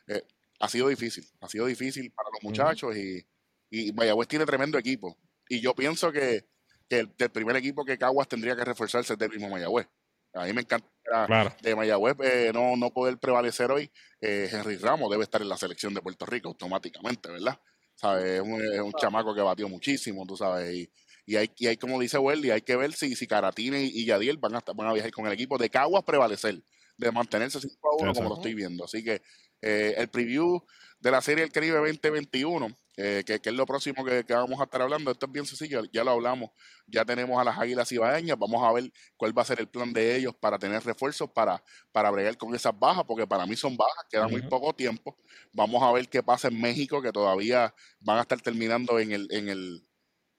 eh, 0.08 0.22
ha 0.60 0.68
sido 0.68 0.88
difícil. 0.88 1.24
Ha 1.40 1.48
sido 1.48 1.66
difícil 1.66 2.10
para 2.12 2.30
los 2.30 2.42
muchachos 2.42 2.96
y, 2.96 3.26
y 3.70 3.92
Mayagüez 3.92 4.28
tiene 4.28 4.46
tremendo 4.46 4.78
equipo. 4.78 5.16
Y 5.48 5.60
yo 5.60 5.74
pienso 5.74 6.12
que, 6.12 6.46
que 6.88 7.00
el, 7.00 7.14
el 7.16 7.30
primer 7.30 7.56
equipo 7.56 7.84
que 7.84 7.98
Caguas 7.98 8.28
tendría 8.28 8.56
que 8.56 8.64
reforzarse 8.64 9.12
es 9.14 9.18
del 9.18 9.30
mismo 9.30 9.48
Mayagüez. 9.48 9.86
A 10.34 10.44
mí 10.44 10.52
me 10.52 10.60
encanta 10.62 10.86
Claro. 11.26 11.54
de 11.62 11.74
Mayagüez 11.74 12.16
eh, 12.22 12.50
no, 12.52 12.76
no 12.76 12.90
poder 12.90 13.16
prevalecer 13.18 13.70
hoy. 13.70 13.90
eh, 14.20 14.48
Henry 14.52 14.76
Ramos 14.76 15.10
debe 15.10 15.22
estar 15.24 15.40
en 15.40 15.48
la 15.48 15.56
selección 15.56 15.94
de 15.94 16.02
Puerto 16.02 16.26
Rico 16.26 16.48
automáticamente, 16.48 17.30
¿verdad? 17.30 17.58
¿Sabes? 17.94 18.24
Es 18.34 18.40
un, 18.42 18.60
es 18.62 18.80
un 18.80 18.92
chamaco 18.92 19.34
que 19.34 19.40
batió 19.40 19.68
muchísimo, 19.70 20.26
tú 20.26 20.36
sabes. 20.36 20.70
Y, 20.74 20.90
y 21.24 21.36
hay, 21.36 21.50
y 21.56 21.66
hay, 21.66 21.76
como 21.78 21.98
dice 21.98 22.18
Welly, 22.18 22.50
hay 22.50 22.60
que 22.60 22.76
ver 22.76 22.92
si, 22.92 23.16
si 23.16 23.26
Caratine 23.26 23.82
y, 23.84 23.88
y 24.02 24.04
Yadiel 24.04 24.36
van 24.36 24.54
a, 24.54 24.58
estar- 24.58 24.76
van 24.76 24.88
a 24.88 24.92
viajar 24.92 25.10
con 25.12 25.26
el 25.26 25.32
equipo 25.32 25.56
de 25.56 25.70
Caguas 25.70 26.04
prevalecer, 26.04 26.62
de 26.98 27.10
mantenerse 27.12 27.58
5 27.60 27.88
a 27.90 28.02
1 28.02 28.12
como 28.14 28.28
lo 28.28 28.34
estoy 28.36 28.54
viendo. 28.54 28.84
Así 28.84 29.02
que 29.02 29.22
eh, 29.62 29.94
el 29.96 30.08
preview 30.08 30.60
de 31.00 31.10
la 31.10 31.22
Serie 31.22 31.42
del 31.44 31.52
Caribe 31.52 31.78
2021, 31.78 32.68
eh, 33.00 33.22
que, 33.24 33.40
que 33.40 33.50
es 33.50 33.54
lo 33.54 33.64
próximo 33.64 34.04
que, 34.04 34.24
que 34.24 34.34
vamos 34.34 34.60
a 34.60 34.64
estar 34.64 34.82
hablando, 34.82 35.12
esto 35.12 35.26
es 35.26 35.32
bien 35.32 35.46
sencillo, 35.46 35.84
ya 35.92 36.02
lo 36.02 36.10
hablamos, 36.10 36.50
ya 36.86 37.04
tenemos 37.04 37.40
a 37.40 37.44
las 37.44 37.56
Águilas 37.56 37.92
Ibaeñas, 37.92 38.36
vamos 38.36 38.60
a 38.62 38.72
ver 38.72 38.92
cuál 39.16 39.36
va 39.36 39.42
a 39.42 39.44
ser 39.44 39.60
el 39.60 39.68
plan 39.68 39.92
de 39.92 40.16
ellos 40.16 40.34
para 40.34 40.58
tener 40.58 40.82
refuerzos 40.82 41.30
para, 41.30 41.62
para 41.92 42.10
bregar 42.10 42.36
con 42.36 42.52
esas 42.54 42.76
bajas, 42.76 43.04
porque 43.04 43.24
para 43.24 43.46
mí 43.46 43.54
son 43.54 43.76
bajas, 43.76 44.04
queda 44.10 44.26
muy 44.26 44.40
Ujú. 44.40 44.48
poco 44.48 44.74
tiempo. 44.74 45.16
Vamos 45.52 45.80
a 45.82 45.92
ver 45.92 46.08
qué 46.08 46.22
pasa 46.22 46.48
en 46.48 46.60
México, 46.60 47.00
que 47.00 47.12
todavía 47.12 47.72
van 48.00 48.18
a 48.18 48.22
estar 48.22 48.40
terminando 48.40 48.98
en 48.98 49.12
el, 49.12 49.28
en 49.30 49.48
el, 49.48 49.88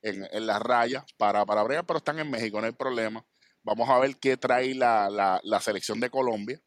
en, 0.02 0.28
en 0.30 0.46
la 0.46 0.60
raya 0.60 1.06
para, 1.18 1.46
para 1.46 1.64
bregar, 1.64 1.86
pero 1.86 2.00
están 2.00 2.20
en 2.20 2.30
México, 2.30 2.60
no 2.60 2.68
hay 2.68 2.74
problema. 2.74 3.26
Vamos 3.64 3.90
a 3.90 4.00
ver 4.00 4.18
qué 4.18 4.38
trae 4.38 4.76
la, 4.76 5.10
la, 5.10 5.40
la 5.44 5.60
selección 5.62 6.00
de 6.00 6.10
Colombia. 6.10 6.62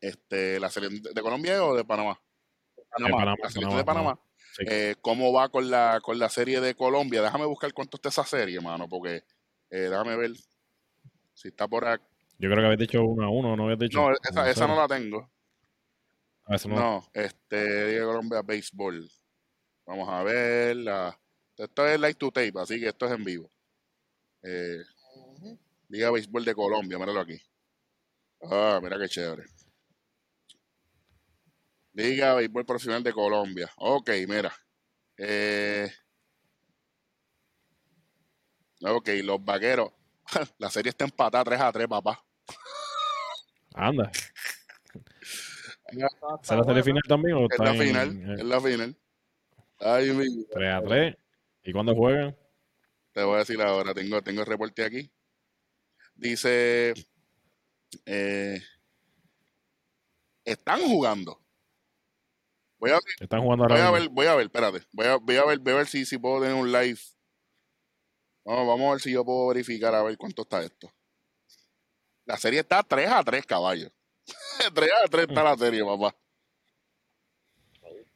Este, 0.00 0.60
la 0.60 0.70
selección 0.70 1.02
de 1.02 1.12
de 1.12 1.20
Colombia 1.22 1.64
o 1.64 1.74
de 1.74 1.84
Panamá. 1.84 2.20
Panamá, 2.90 3.16
Panamá, 3.16 3.36
la 3.42 3.50
selección 3.50 3.76
de 3.76 3.84
Panamá, 3.84 4.14
Panamá. 4.14 4.29
Sí. 4.56 4.64
Eh, 4.68 4.96
¿Cómo 5.00 5.32
va 5.32 5.48
con 5.48 5.70
la, 5.70 6.00
con 6.02 6.18
la 6.18 6.28
serie 6.28 6.60
de 6.60 6.74
Colombia? 6.74 7.22
Déjame 7.22 7.46
buscar 7.46 7.72
cuánto 7.72 7.96
está 7.96 8.08
esa 8.08 8.24
serie, 8.24 8.60
mano, 8.60 8.88
porque 8.88 9.24
eh, 9.70 9.88
déjame 9.88 10.16
ver 10.16 10.32
si 11.34 11.48
está 11.48 11.68
por 11.68 11.86
aquí. 11.86 12.04
Yo 12.38 12.48
creo 12.48 12.60
que 12.60 12.66
habéis 12.66 12.80
dicho 12.80 13.02
1 13.04 13.24
a 13.24 13.30
1, 13.30 13.56
¿no 13.56 13.64
habéis 13.64 13.78
dicho? 13.78 14.00
No, 14.00 14.16
esa, 14.28 14.50
esa 14.50 14.66
no 14.66 14.74
la 14.74 14.88
tengo. 14.88 15.30
Ah, 16.46 16.56
no. 16.66 16.74
No, 16.74 17.10
este, 17.14 17.92
Liga 17.92 18.06
Colombia 18.06 18.42
Béisbol. 18.42 19.08
Vamos 19.86 20.08
a 20.08 20.22
ver. 20.24 20.76
La, 20.76 21.20
esto 21.56 21.86
es 21.86 22.00
live 22.00 22.14
to 22.14 22.30
tape, 22.30 22.52
así 22.56 22.80
que 22.80 22.88
esto 22.88 23.06
es 23.06 23.12
en 23.12 23.24
vivo. 23.24 23.50
Eh. 24.42 24.82
Liga 25.88 26.10
Béisbol 26.10 26.44
de 26.44 26.54
Colombia, 26.54 26.98
míralo 26.98 27.20
aquí. 27.20 27.40
Ah, 28.42 28.80
mira 28.82 28.98
qué 28.98 29.08
chévere. 29.08 29.44
Liga 31.92 32.34
Béisbol 32.34 32.64
Profesional 32.64 33.02
de 33.02 33.12
Colombia. 33.12 33.70
Ok, 33.76 34.10
mira. 34.28 34.52
Eh, 35.16 35.90
ok, 38.82 39.08
los 39.24 39.44
vaqueros. 39.44 39.92
La 40.58 40.70
serie 40.70 40.90
está 40.90 41.04
empatada 41.04 41.44
3 41.44 41.60
a 41.60 41.72
3, 41.72 41.88
papá. 41.88 42.24
Anda. 43.74 44.10
Está- 45.86 46.06
está 46.06 46.38
¿Esa 46.42 46.54
es 46.54 46.58
la 46.60 46.64
serie 46.64 46.82
final 46.82 47.02
también 47.08 47.36
o 47.36 47.46
Es 47.50 47.58
la 47.58 47.74
final, 47.74 48.38
es 48.38 48.44
la 48.44 48.60
final. 48.60 48.96
Ay, 49.78 50.10
mi 50.12 50.44
3 50.46 50.72
a 50.74 50.82
3? 50.82 51.16
¿Y 51.64 51.72
cuándo 51.72 51.94
juegan? 51.94 52.36
Te 53.12 53.22
voy 53.24 53.36
a 53.36 53.38
decir 53.38 53.60
ahora, 53.60 53.92
tengo, 53.92 54.22
tengo 54.22 54.40
el 54.40 54.46
reporte 54.46 54.84
aquí. 54.84 55.10
Dice, 56.14 56.94
eh, 58.06 58.62
están 60.44 60.80
jugando. 60.82 61.40
Voy 62.80 62.90
a, 62.90 62.94
ver- 62.94 63.02
Están 63.20 63.42
jugando 63.42 63.64
voy 63.68 63.76
ahora 63.78 63.88
a 63.88 63.90
ver, 64.00 64.08
voy 64.08 64.26
a 64.26 64.34
ver, 64.34 64.46
espérate. 64.46 64.86
Voy 64.92 65.06
a, 65.06 65.16
voy 65.16 65.36
a 65.36 65.44
ver, 65.44 65.58
voy 65.58 65.72
a 65.74 65.76
ver 65.76 65.86
si, 65.86 66.04
si 66.06 66.18
puedo 66.18 66.40
tener 66.40 66.54
un 66.56 66.72
live. 66.72 66.98
Vamos, 68.44 68.66
vamos 68.66 68.88
a 68.88 68.92
ver 68.92 69.00
si 69.00 69.12
yo 69.12 69.24
puedo 69.24 69.48
verificar 69.48 69.94
a 69.94 70.02
ver 70.02 70.16
cuánto 70.16 70.42
está 70.42 70.62
esto. 70.62 70.90
La 72.24 72.36
serie 72.38 72.60
está 72.60 72.82
3 72.82 73.08
a 73.10 73.22
3, 73.22 73.44
caballos. 73.46 73.92
3 74.74 74.90
a 75.04 75.08
3 75.08 75.26
está 75.28 75.42
la 75.44 75.56
serie, 75.56 75.84
papá. 75.84 76.16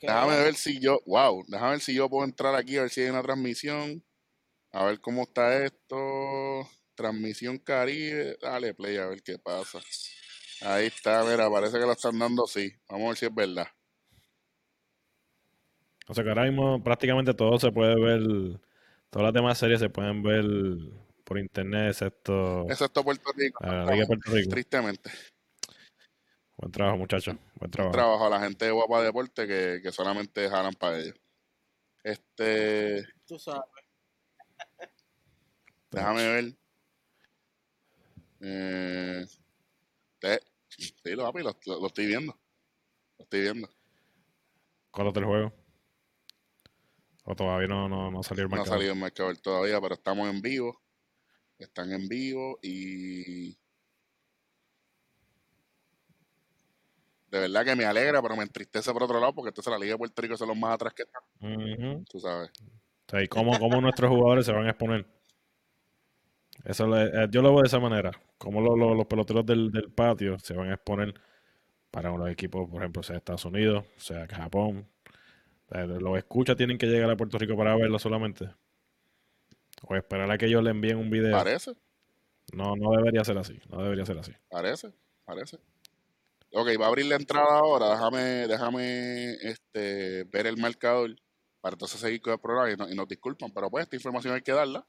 Déjame 0.01 0.37
ver 0.39 0.55
si 0.55 0.81
yo, 0.81 1.01
wow, 1.07 1.45
déjame 1.49 1.71
ver 1.73 1.81
si 1.81 1.95
yo 1.95 2.09
puedo 2.09 2.25
entrar 2.25 2.55
aquí 2.55 2.77
a 2.77 2.83
ver 2.83 2.91
si 2.91 3.01
hay 3.03 3.11
una 3.11 3.23
transmisión. 3.23 4.05
A 4.73 4.85
ver 4.85 5.01
cómo 5.01 5.23
está 5.23 5.65
esto. 5.65 6.69
Transmisión 6.95 7.59
Caribe. 7.59 8.37
Dale 8.41 8.75
play 8.75 8.97
a 8.97 9.07
ver 9.07 9.23
qué 9.23 9.39
pasa. 9.39 9.81
Ahí 10.63 10.87
está, 10.87 11.23
mira, 11.25 11.51
parece 11.51 11.79
que 11.79 11.87
lo 11.87 11.93
están 11.93 12.19
dando 12.19 12.47
sí. 12.47 12.73
Vamos 12.89 13.05
a 13.07 13.09
ver 13.11 13.17
si 13.19 13.27
es 13.27 13.35
verdad. 13.35 13.67
O 16.07 16.15
sea 16.15 16.23
que 16.23 16.31
ahora 16.31 16.45
mismo 16.45 16.83
prácticamente 16.83 17.33
todo 17.35 17.59
se 17.59 17.73
puede 17.73 17.95
ver, 18.01 18.21
todas 19.11 19.25
las 19.27 19.33
demás 19.33 19.59
series 19.59 19.81
se 19.81 19.89
pueden 19.89 20.23
ver 20.23 20.45
por 21.25 21.39
internet, 21.39 21.89
excepto 21.91 22.67
Excepto 22.69 23.03
Puerto 23.03 23.31
Rico. 23.37 23.65
la 23.65 23.85
Liga 23.85 23.97
de 24.03 24.07
Puerto 24.07 24.31
Rico. 24.33 24.51
Tristemente. 24.51 25.11
Buen 26.57 26.71
trabajo, 26.73 26.99
muchachos. 26.99 27.35
Buen 27.57 27.71
trabajo. 27.71 27.93
Trabajo 27.97 28.27
a 28.27 28.31
la 28.31 28.41
gente 28.41 28.65
de 28.67 28.71
Guapa 28.71 29.03
Deporte 29.03 29.47
que, 29.47 29.81
que 29.83 29.91
solamente 29.93 30.49
jalan 30.49 30.75
para 30.75 30.99
ellos. 30.99 31.17
Este, 32.03 33.05
Tú 33.27 33.39
sabes. 33.39 33.63
déjame 35.91 36.27
ver. 36.29 36.53
Eh, 38.41 39.25
te- 40.19 40.41
sí, 40.69 40.93
lo, 41.15 41.25
papi, 41.25 41.43
lo, 41.43 41.57
lo- 41.67 41.81
lo 41.81 41.87
estoy 41.87 42.07
viendo. 42.07 42.39
Lo 43.19 43.23
estoy 43.25 43.41
viendo. 43.41 43.69
¿Cuándo 44.91 45.09
está 45.11 45.21
el 45.21 45.27
juego? 45.27 45.53
O 47.25 47.35
todavía 47.35 47.69
no, 47.69 47.89
no, 47.89 48.11
no 48.11 48.23
salió 48.23 48.45
el 48.45 48.51
No 48.51 48.63
ha 48.63 48.67
salido 48.67 48.93
el 48.93 48.99
marcador 48.99 49.37
todavía, 49.39 49.81
pero 49.81 49.95
estamos 49.95 50.29
en 50.29 50.43
vivo. 50.43 50.81
Están 51.59 51.93
en 51.93 52.07
vivo 52.09 52.59
y. 52.63 53.57
De 57.31 57.41
verdad 57.41 57.65
que 57.65 57.75
me 57.75 57.85
alegra, 57.85 58.23
pero 58.23 58.37
me 58.37 58.43
entristece 58.45 58.93
por 58.93 59.03
otro 59.03 59.19
lado, 59.19 59.35
porque 59.35 59.49
entonces 59.49 59.71
la 59.71 59.79
Liga 59.79 59.95
de 59.95 59.99
Puerto 59.99 60.23
Rico 60.23 60.37
son 60.37 60.49
los 60.49 60.57
más 60.57 60.75
atrás 60.75 60.95
que 60.95 61.03
están, 61.03 61.23
Ujú. 61.41 62.05
tú 62.05 62.21
sabes. 62.21 62.51
O 62.61 63.11
sea, 63.11 63.23
y 63.23 63.29
cómo, 63.29 63.59
cómo 63.59 63.81
nuestros 63.81 64.09
jugadores 64.11 64.47
se 64.47 64.53
van 64.53 64.67
a 64.67 64.71
exponer. 64.71 65.07
Eso 66.65 66.87
le- 66.87 67.07
eh, 67.25 67.29
yo 67.31 67.43
lo 67.43 67.51
veo 67.51 67.63
de 67.63 67.67
esa 67.67 67.81
manera. 67.81 68.13
Cómo 68.39 68.61
lo- 68.61 68.77
lo- 68.77 68.95
los 68.95 69.07
peloteros 69.07 69.45
del, 69.45 69.71
del 69.73 69.91
patio 69.91 70.39
se 70.39 70.55
van 70.55 70.71
a 70.71 70.75
exponer 70.75 71.13
para 71.91 72.11
los 72.17 72.31
equipos, 72.31 72.69
por 72.71 72.83
ejemplo, 72.83 73.03
sea 73.03 73.17
Estados 73.17 73.45
Unidos, 73.45 73.85
sea 73.97 74.27
Japón. 74.29 74.89
Eh, 75.75 75.87
Los 75.87 76.17
escuchas 76.19 76.57
tienen 76.57 76.79
que 76.79 76.87
llegar 76.87 77.11
a 77.11 77.17
Puerto 77.17 77.37
Rico 77.39 77.57
para 77.57 77.77
verlo 77.77 77.99
solamente. 77.99 78.49
O 79.87 79.95
esperar 79.97 80.31
a 80.31 80.39
que 80.39 80.47
ellos 80.47 80.63
le 80.63 80.71
envíen 80.71 80.97
un 80.97 81.11
video. 81.11 81.33
Parece, 81.37 81.73
No, 82.53 82.75
no 82.77 82.93
debería 82.97 83.25
ser 83.25 83.37
así. 83.39 83.59
No 83.71 83.83
debería 83.83 84.07
ser 84.07 84.19
así. 84.19 84.33
parece, 84.49 84.93
parece. 85.25 85.59
Ok, 86.53 86.69
va 86.81 86.85
a 86.87 86.89
abrir 86.89 87.07
la 87.07 87.17
entrada 87.17 87.59
ahora. 87.59 87.91
Déjame, 87.91 88.21
déjame 88.47 89.33
este, 89.43 90.25
ver 90.25 90.47
el 90.47 90.57
marcador 90.57 91.17
para 91.61 91.75
entonces 91.75 91.99
seguir 92.01 92.21
con 92.23 92.33
el 92.35 92.39
programa 92.39 92.71
y, 92.71 92.77
no- 92.77 92.89
y 92.89 92.95
nos 92.95 93.09
disculpan, 93.09 93.51
pero 93.53 93.69
pues 93.71 93.83
esta 93.85 93.97
información 93.97 94.35
hay 94.35 94.43
que 94.43 94.53
darla. 94.53 94.87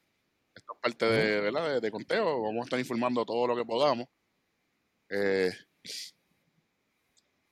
Esto 0.53 0.73
es 0.73 0.79
parte 0.79 1.05
de, 1.07 1.41
¿verdad? 1.41 1.67
de, 1.73 1.79
de 1.81 1.91
conteo. 1.91 2.41
Vamos 2.43 2.61
a 2.61 2.63
estar 2.65 2.79
informando 2.79 3.25
todo 3.25 3.47
lo 3.47 3.55
que 3.55 3.65
podamos. 3.65 4.07
Eh, 5.09 5.51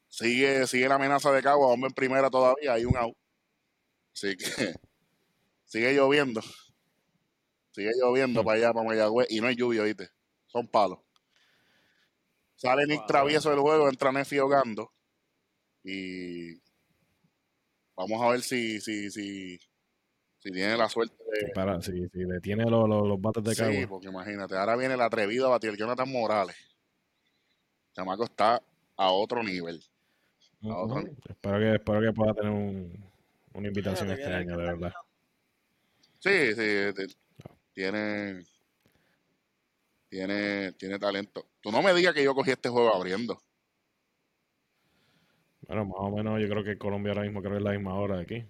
sigue, 0.08 0.68
sigue 0.68 0.88
la 0.88 0.96
amenaza 0.96 1.32
de 1.32 1.42
Cagua, 1.42 1.68
vamos 1.70 1.88
en 1.90 1.94
primera 1.96 2.30
todavía, 2.30 2.74
hay 2.74 2.86
un 2.86 2.96
out. 2.98 3.16
Así 4.14 4.36
que 4.38 4.46
sigue 5.66 5.94
lloviendo. 5.94 6.42
Sigue 7.72 7.92
lloviendo 8.00 8.42
Hmm. 8.42 8.46
para 8.46 8.58
allá, 8.58 8.74
para 8.74 8.86
Mayagüez, 8.88 9.28
y 9.32 9.42
no 9.42 9.48
hay 9.48 9.56
lluvia, 9.56 9.84
¿viste? 9.84 10.10
Son 10.48 10.68
palos. 10.68 11.00
Sale 12.56 12.86
Nick 12.86 13.00
Wow. 13.00 13.08
Travieso 13.08 13.50
del 13.50 13.60
juego, 13.60 13.90
entra 13.90 14.12
Nefi 14.12 14.40
Ogando. 14.40 14.92
Y 15.84 16.54
vamos 17.96 18.22
a 18.22 18.30
ver 18.30 18.42
si, 18.42 18.80
si, 18.80 19.10
si, 19.10 19.58
si 19.58 20.52
tiene 20.52 20.78
la 20.78 20.88
suerte 20.88 21.16
de. 21.32 21.52
Para, 21.54 21.82
si, 21.82 21.92
si 22.10 22.20
detiene 22.26 22.64
los, 22.70 22.88
los, 22.88 23.08
los 23.08 23.20
bates 23.20 23.44
de 23.44 23.56
Sí, 23.56 23.62
Cagua. 23.62 23.88
porque 23.90 24.08
imagínate, 24.08 24.56
ahora 24.56 24.76
viene 24.78 24.94
el 24.94 25.02
atrevido 25.02 25.48
a 25.48 25.52
batir 25.52 25.76
Jonathan 25.76 26.10
Morales. 26.12 26.56
El 27.90 27.94
chamaco 27.96 28.24
está 28.26 28.62
a 28.96 29.12
otro 29.12 29.44
nivel. 29.44 29.84
a 30.62 30.78
otro 30.78 30.98
Ujú. 31.02 31.18
Espero 31.28 31.60
que, 31.60 31.74
espero 31.76 32.02
que 32.02 32.14
pueda 32.14 32.34
tener 32.36 32.52
un, 32.52 33.13
una 33.54 33.68
invitación 33.68 34.10
este 34.12 34.34
año, 34.34 34.58
de 34.58 34.64
verdad. 34.64 34.94
Sí, 36.20 36.54
sí, 36.54 36.56
de- 36.56 37.16
tiene, 37.74 38.44
tiene, 40.10 40.72
tiene 40.74 41.00
talento. 41.00 41.48
Tú 41.62 41.72
no 41.72 41.82
me 41.82 41.94
digas 41.94 42.14
que 42.14 42.24
yo 42.24 42.36
cogí 42.36 42.52
este 42.52 42.70
juego 42.70 42.94
abriendo. 42.96 43.42
Bueno, 45.68 45.86
más 45.86 45.98
o 46.00 46.12
menos 46.12 46.40
yo 46.42 46.48
creo 46.50 46.64
que 46.64 46.78
Colombia 46.78 47.12
ahora 47.12 47.24
mismo 47.24 47.42
creo 47.42 47.54
que 47.54 47.58
es 47.58 47.64
la 47.64 47.72
misma 47.72 47.96
hora 47.96 48.18
de 48.18 48.24
aquí. 48.24 48.46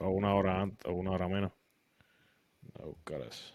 O 0.00 0.10
una 0.10 0.34
hora 0.34 0.60
antes, 0.62 0.86
o 0.86 0.92
una 0.94 1.10
hora 1.12 1.28
menos. 1.28 1.52
A 2.80 2.84
buscar 2.84 3.20
eso. 3.22 3.54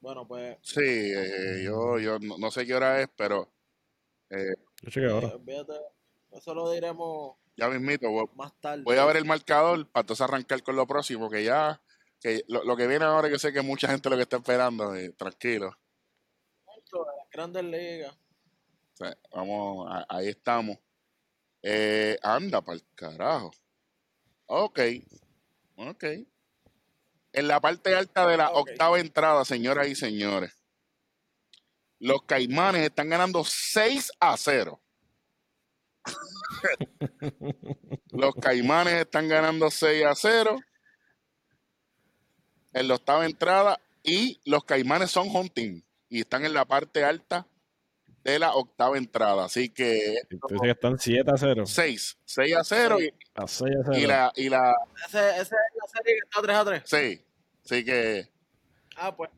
Bueno, 0.00 0.26
pues, 0.26 0.56
Sí, 0.62 0.80
eh, 0.82 1.62
yo, 1.64 1.98
yo 1.98 2.18
no, 2.18 2.38
no 2.38 2.50
sé 2.50 2.64
qué 2.66 2.74
hora 2.74 3.00
es, 3.00 3.08
pero 3.16 3.50
Yo 4.30 4.90
chequeo 4.90 5.14
ahora. 5.14 5.28
eh, 5.28 5.34
olvídate, 5.34 5.72
eso 6.32 6.54
lo 6.54 6.70
diremos 6.70 7.36
ya 7.56 7.68
mismito. 7.68 8.10
Voy, 8.10 8.26
más 8.34 8.52
tarde. 8.60 8.82
voy 8.84 8.96
a 8.98 9.04
ver 9.06 9.16
el 9.16 9.24
marcador 9.24 9.88
para 9.90 10.02
entonces 10.02 10.22
arrancar 10.22 10.62
con 10.62 10.76
lo 10.76 10.86
próximo, 10.86 11.30
que 11.30 11.44
ya, 11.44 11.80
que 12.20 12.42
lo, 12.48 12.64
lo 12.64 12.76
que 12.76 12.86
viene 12.86 13.04
ahora, 13.04 13.28
que 13.30 13.38
sé 13.38 13.52
que 13.52 13.62
mucha 13.62 13.88
gente 13.88 14.10
lo 14.10 14.16
que 14.16 14.22
está 14.22 14.36
esperando, 14.36 14.94
eh, 14.94 15.10
tranquilo. 15.12 15.76
de 16.66 16.98
las 16.98 17.30
grandes 17.32 17.64
ligas. 17.64 18.14
O 18.14 18.96
sea, 18.96 19.16
vamos, 19.32 19.86
a- 19.90 20.06
ahí 20.08 20.28
estamos. 20.28 20.78
Eh, 21.62 22.16
anda, 22.22 22.60
para 22.62 22.76
el 22.76 22.84
carajo. 22.94 23.50
Ok, 24.46 24.80
ok. 25.76 26.04
En 27.32 27.48
la 27.48 27.60
parte 27.60 27.94
alta 27.94 28.26
de 28.26 28.36
la 28.36 28.50
octava 28.50 28.98
entrada, 29.00 29.44
señoras 29.44 29.88
y 29.88 29.94
señores, 29.94 30.55
los 31.98 32.22
caimanes 32.22 32.82
están 32.84 33.08
ganando 33.08 33.44
6 33.44 34.12
a 34.20 34.36
0. 34.36 34.80
los 38.12 38.34
caimanes 38.36 38.94
están 38.94 39.28
ganando 39.28 39.70
6 39.70 40.04
a 40.04 40.14
0 40.14 40.58
en 42.72 42.88
la 42.88 42.94
octava 42.94 43.24
entrada 43.26 43.80
y 44.02 44.40
los 44.44 44.64
caimanes 44.64 45.10
son 45.10 45.28
home 45.34 45.48
team 45.50 45.82
y 46.08 46.20
están 46.20 46.44
en 46.44 46.54
la 46.54 46.64
parte 46.64 47.02
alta 47.04 47.46
de 48.22 48.38
la 48.38 48.52
octava 48.54 48.98
entrada. 48.98 49.44
Así 49.44 49.68
que 49.70 50.16
Entonces 50.30 50.58
están 50.70 50.98
7 50.98 51.30
a 51.30 51.36
0. 51.36 51.66
6, 51.66 52.18
6 52.24 52.56
a 52.56 52.64
0 52.64 53.00
y, 53.00 53.08
A 53.34 53.46
6 53.46 53.76
a 53.76 53.82
0. 53.92 53.98
y 53.98 54.06
la, 54.06 54.32
y 54.36 54.48
la, 54.48 54.74
Ese, 55.06 55.30
ese 55.30 55.40
es 55.42 55.50
la 55.50 55.86
serie 55.92 56.14
que 56.14 56.20
está 56.24 56.42
3 56.42 56.56
a 56.56 56.64
3. 56.64 56.82
sí, 56.84 57.24
así 57.64 57.84
que 57.84 58.28
Ah, 58.98 59.14
pues. 59.14 59.30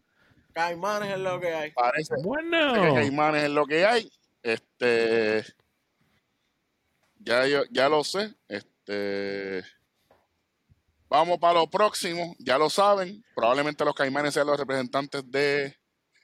Caimanes 0.59 1.11
es 1.13 1.21
lo 1.21 1.39
que 1.39 1.55
hay. 1.55 1.71
parece 1.71 2.17
que 2.17 2.23
Bueno. 2.23 2.93
Caimanes 2.93 3.45
es 3.45 3.51
lo 3.51 3.65
que 3.65 3.87
hay. 3.87 4.11
Este, 4.43 5.45
ya 7.21 7.47
yo, 7.47 7.63
ya 7.71 7.89
lo 7.89 8.03
sé. 8.03 8.35
Este, 8.49 9.63
vamos 11.09 11.39
para 11.39 11.61
lo 11.61 11.71
próximo. 11.71 12.35
Ya 12.41 12.59
lo 12.59 12.71
saben. 12.71 13.23
Probablemente 13.37 13.85
los 13.85 13.95
Caimanes 13.95 14.35
sean 14.35 14.49
los 14.49 14.59
representantes 14.59 15.31
de, 15.31 15.77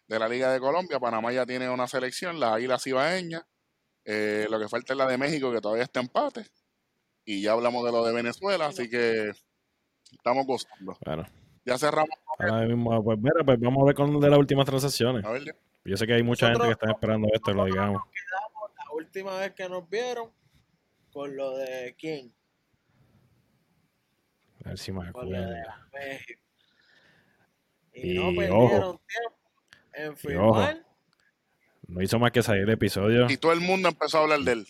de 0.09 0.19
la 0.19 0.29
Liga 0.29 0.53
de 0.53 0.59
Colombia. 0.59 0.99
Panamá 0.99 1.31
ya 1.31 1.47
tiene 1.47 1.71
una 1.71 1.87
selección, 1.87 2.41
la 2.41 2.55
Águilas 2.55 2.85
Ibaeñas. 2.89 3.45
Eh, 4.05 4.49
lo 4.51 4.59
que 4.59 4.69
falta 4.69 4.95
es 4.95 4.97
la 4.97 5.07
de 5.07 5.17
México, 5.17 5.53
que 5.53 5.61
todavía 5.61 5.85
está 5.85 6.01
empate. 6.01 6.45
Y 7.25 7.41
ya 7.41 7.53
hablamos 7.53 7.85
de 7.85 7.93
lo 7.93 8.05
de 8.05 8.13
Venezuela, 8.13 8.67
así 8.67 8.91
que 8.91 9.31
estamos 10.11 10.45
gozando. 10.45 10.99
Bueno, 11.07 11.25
Ya 11.65 11.79
cerramos. 11.79 12.11
ahora 12.39 12.67
mismo, 12.67 13.03
pues 13.03 13.19
mira, 13.19 13.43
pues 13.45 13.59
vamos 13.61 13.83
a 13.83 13.87
ver 13.87 13.95
con 13.95 14.21
de 14.21 14.29
las 14.31 14.39
últimas 14.39 14.67
transacciones. 14.67 15.25
A 15.25 15.31
ver, 15.31 15.57
Yo 15.85 15.97
sé 15.97 16.07
que 16.07 16.15
hay 16.15 16.23
mucha 16.23 16.49
gente 16.51 16.65
que 16.67 16.73
está 16.73 16.91
esperando 16.91 17.29
esto, 17.33 17.53
lo 17.53 17.65
digamos. 17.65 18.03
La 18.79 18.93
última 18.95 19.39
vez 19.39 19.53
que 19.53 19.69
nos 19.69 19.89
vieron 19.89 20.31
con 21.13 21.35
lo 21.37 21.57
de 21.57 21.95
quién? 21.99 22.35
A 24.65 24.69
ver 24.71 24.79
si 24.79 24.93
me 24.93 25.09
acuerdo. 25.09 25.31
Y, 27.95 28.13
Y 28.13 28.15
no 28.19 28.29
ojo. 28.29 28.37
perdieron 28.37 29.01
tiempo 29.07 29.39
en 29.95 30.09
ojo. 30.09 30.17
firmar. 30.17 30.87
No 31.87 32.03
hizo 32.03 32.19
más 32.19 32.33
que 32.33 32.43
salir 32.43 32.63
el 32.63 32.71
episodio. 32.71 33.27
y 33.31 33.37
todo 33.37 33.53
el 33.53 33.61
mundo 33.61 33.89
empezó 33.89 34.19
a 34.19 34.23
hablar 34.23 34.41
de 34.41 34.53
él. 34.53 34.67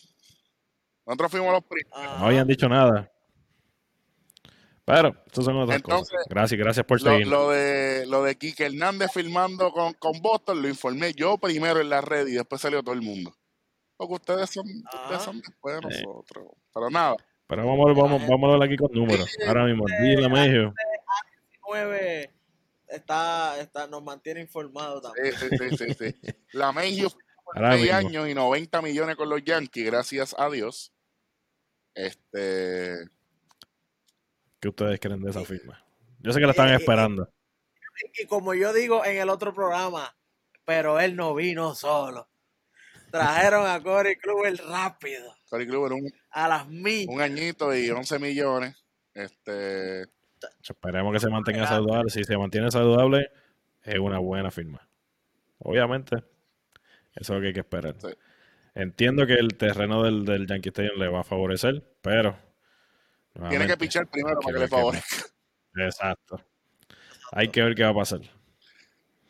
Nosotros 1.07 1.30
fuimos 1.30 1.53
los 1.53 1.64
primeros. 1.64 1.92
Ajá. 1.97 2.18
No 2.18 2.26
habían 2.26 2.47
dicho 2.47 2.68
nada. 2.68 3.11
Pero, 4.87 5.16
eso 5.32 5.43
son 5.43 5.57
otras 5.57 5.76
Entonces, 5.76 6.11
cosas. 6.11 6.26
Gracias, 6.28 6.59
gracias 6.61 6.85
por 6.87 7.03
Lo, 7.03 7.11
seguir. 7.11 7.26
lo 7.26 7.51
de 7.51 8.05
lo 8.07 8.22
de 8.22 8.37
Quique 8.37 8.66
Hernández 8.66 9.11
firmando 9.12 9.72
con, 9.72 9.95
con 9.95 10.20
Boston 10.20 10.61
lo 10.61 10.68
informé 10.68 11.14
yo 11.14 11.39
primero 11.39 11.80
en 11.80 11.89
la 11.89 12.03
red 12.03 12.26
y 12.26 12.32
después 12.32 12.61
salió 12.61 12.82
todo 12.82 12.95
el 12.95 13.01
mundo. 13.03 13.35
Porque 13.97 14.14
ustedes 14.14 14.51
son, 14.51 14.66
ustedes 14.66 15.05
Ajá. 15.16 15.20
son 15.20 15.41
después 15.41 15.76
de 15.80 15.95
Sí. 15.95 16.03
nosotros. 16.05 16.49
Pero 16.74 16.91
nada, 16.91 17.16
Pero 17.47 17.66
vamos, 17.66 17.85
a 17.85 17.89
ver- 17.93 17.97
vamos, 18.03 18.22
vamos 18.28 18.51
a 18.51 18.53
hablar 18.55 18.68
aquí 18.68 18.76
con 18.76 18.91
números. 18.93 19.35
Ahora 19.47 19.64
mismo, 19.64 19.85
dile 20.03 20.28
Mejio. 20.28 20.74
9 21.66 22.30
está, 22.89 23.59
está, 23.61 23.87
nos 23.87 24.03
mantiene 24.03 24.41
informados 24.41 25.03
también. 25.03 25.35
sí, 25.35 25.47
sí, 25.49 25.76
sí, 25.78 25.95
sí, 25.95 26.12
sí. 26.22 26.35
La 26.53 26.72
Mayhew 26.72 27.09
fue 27.09 27.22
por 27.45 27.57
Ahora 27.57 27.72
6 27.72 27.82
mismo. 27.85 27.97
años 27.99 28.28
y 28.28 28.35
90 28.35 28.82
millones 28.82 29.16
con 29.16 29.28
los 29.30 29.43
Yankees, 29.45 29.87
gracias 29.87 30.35
a 30.39 30.51
Dios. 30.51 30.93
Este, 31.95 32.97
¿Qué 34.65 34.71
ustedes 34.71 34.99
creen 34.99 35.21
de 35.21 35.29
esa 35.29 35.45
firma? 35.45 35.85
Yo 36.21 36.33
sé 36.33 36.41
que 36.41 36.47
la 36.47 36.53
estaban 36.53 36.71
Eh, 36.73 36.77
eh, 36.77 36.79
esperando. 36.79 37.29
Y 38.19 38.25
como 38.25 38.55
yo 38.55 38.73
digo 38.73 39.05
en 39.05 39.19
el 39.19 39.29
otro 39.29 39.53
programa, 39.53 40.17
pero 40.65 40.99
él 40.99 41.17
no 41.17 41.35
vino 41.35 41.75
solo. 41.75 42.27
Trajeron 43.11 43.67
a 43.67 43.83
Corey 43.83 44.17
Kluber 44.17 44.57
rápido, 44.67 45.35
Corey 45.51 45.67
Kluber 45.67 45.93
un, 45.93 46.11
a 46.31 46.49
las 46.49 46.67
mil. 46.67 47.07
un 47.11 47.21
añito 47.21 47.77
y 47.77 47.91
11 47.91 48.19
millones. 48.19 48.75
Este, 49.12 50.05
Esperemos 50.67 51.12
que 51.12 51.21
se 51.21 51.29
mantenga 51.29 51.67
saludable. 51.67 52.09
Si 52.09 52.25
se 52.25 52.39
mantiene 52.39 52.71
saludable, 52.71 53.29
es 53.83 53.99
una 53.99 54.19
buena 54.19 54.51
firma. 54.51 54.89
Obviamente, 55.59 56.25
eso 57.15 57.35
es 57.35 57.37
lo 57.37 57.41
que 57.43 57.47
hay 57.49 57.53
que 57.53 57.61
esperar. 57.61 57.97
Sí. 57.99 58.09
Entiendo 58.75 59.27
que 59.27 59.35
el 59.35 59.59
terreno 59.59 60.03
del, 60.05 60.25
del 60.25 60.47
Yankee 60.47 60.71
Stadium 60.71 60.99
le 60.99 61.09
va 61.09 61.21
a 61.21 61.25
favorecer, 61.25 61.85
pero. 62.01 62.54
Tiene 63.49 63.66
que 63.66 63.76
pichar 63.76 64.07
primero 64.07 64.41
para 64.41 64.55
que 64.55 64.61
le 64.61 64.64
qué 64.66 64.68
favorezca. 64.70 65.26
Exacto. 65.76 66.41
Hay 67.32 67.49
que 67.49 67.62
ver 67.62 67.74
qué 67.74 67.82
va 67.85 67.91
a 67.91 67.95
pasar. 67.95 68.20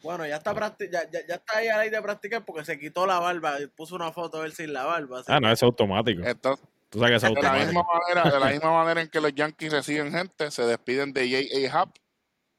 Bueno, 0.03 0.27
ya 0.27 0.37
está, 0.37 0.55
practi- 0.55 0.91
ya, 0.91 1.09
ya, 1.11 1.27
ya 1.27 1.37
está 1.37 1.57
ahí 1.59 1.69
a 1.69 1.79
la 1.79 1.85
de 1.85 2.03
practicar 2.03 2.45
porque 2.45 2.65
se 2.65 2.79
quitó 2.79 3.07
la 3.07 3.19
barba 3.19 3.59
y 3.61 3.67
puso 3.69 3.95
una 3.97 4.13
foto 4.13 4.41
de 4.41 4.47
él 4.49 4.53
sin 4.53 4.73
la 4.75 4.85
barba. 4.85 5.21
así 5.21 5.33
Ah, 5.33 5.41
no, 5.41 5.51
es 5.51 5.63
automático. 5.63 6.23
Entonces, 6.23 6.67
Tú 6.91 6.99
sabes 7.01 7.13
que 7.13 7.17
es 7.17 7.23
De 7.35 7.43
la, 7.43 7.49
automático. 7.51 7.67
misma 7.73 7.85
manera, 8.15 8.31
de 8.35 8.41
la 8.45 8.51
misma 8.53 8.73
manera 8.73 9.01
en 9.01 9.09
que 9.09 9.21
los 9.21 9.35
Yankees 9.35 9.73
reciben 9.73 10.13
gente, 10.13 10.51
se 10.51 10.63
despiden 10.65 11.13
de 11.15 11.49
J.A. 11.51 11.81
Happ, 11.81 11.97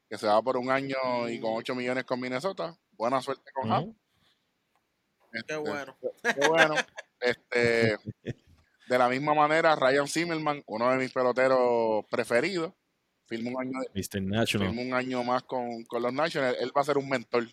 que 0.09 0.17
se 0.17 0.25
va 0.27 0.41
por 0.41 0.57
un 0.57 0.71
año 0.71 1.29
y 1.29 1.39
con 1.39 1.51
8 1.55 1.73
millones 1.75 2.03
con 2.05 2.19
Minnesota. 2.19 2.75
Buena 2.93 3.21
suerte 3.21 3.49
con 3.53 3.71
Happ. 3.71 3.83
Ujú. 3.83 3.95
Qué 5.31 5.39
Este, 5.39 5.55
bueno. 5.57 5.95
qué 6.23 6.47
bueno. 6.49 6.75
Este, 7.19 7.97
de 8.87 8.97
la 8.97 9.09
misma 9.09 9.33
manera, 9.33 9.75
Ryan 9.75 10.07
Zimmerman, 10.07 10.63
uno 10.67 10.91
de 10.91 10.97
mis 10.97 11.11
peloteros 11.11 12.05
preferidos, 12.09 12.73
firma 13.27 13.49
un 13.51 13.61
año, 13.61 13.79
de- 13.81 13.89
Mr. 14.01 14.21
National. 14.21 14.69
firma 14.69 14.81
un 14.83 14.93
año 14.93 15.23
más 15.23 15.43
con, 15.43 15.83
con 15.85 16.01
los 16.03 16.13
Nationals. 16.13 16.57
Él 16.59 16.71
va 16.75 16.81
a 16.81 16.85
ser 16.85 16.97
un 16.97 17.09
mentor. 17.09 17.47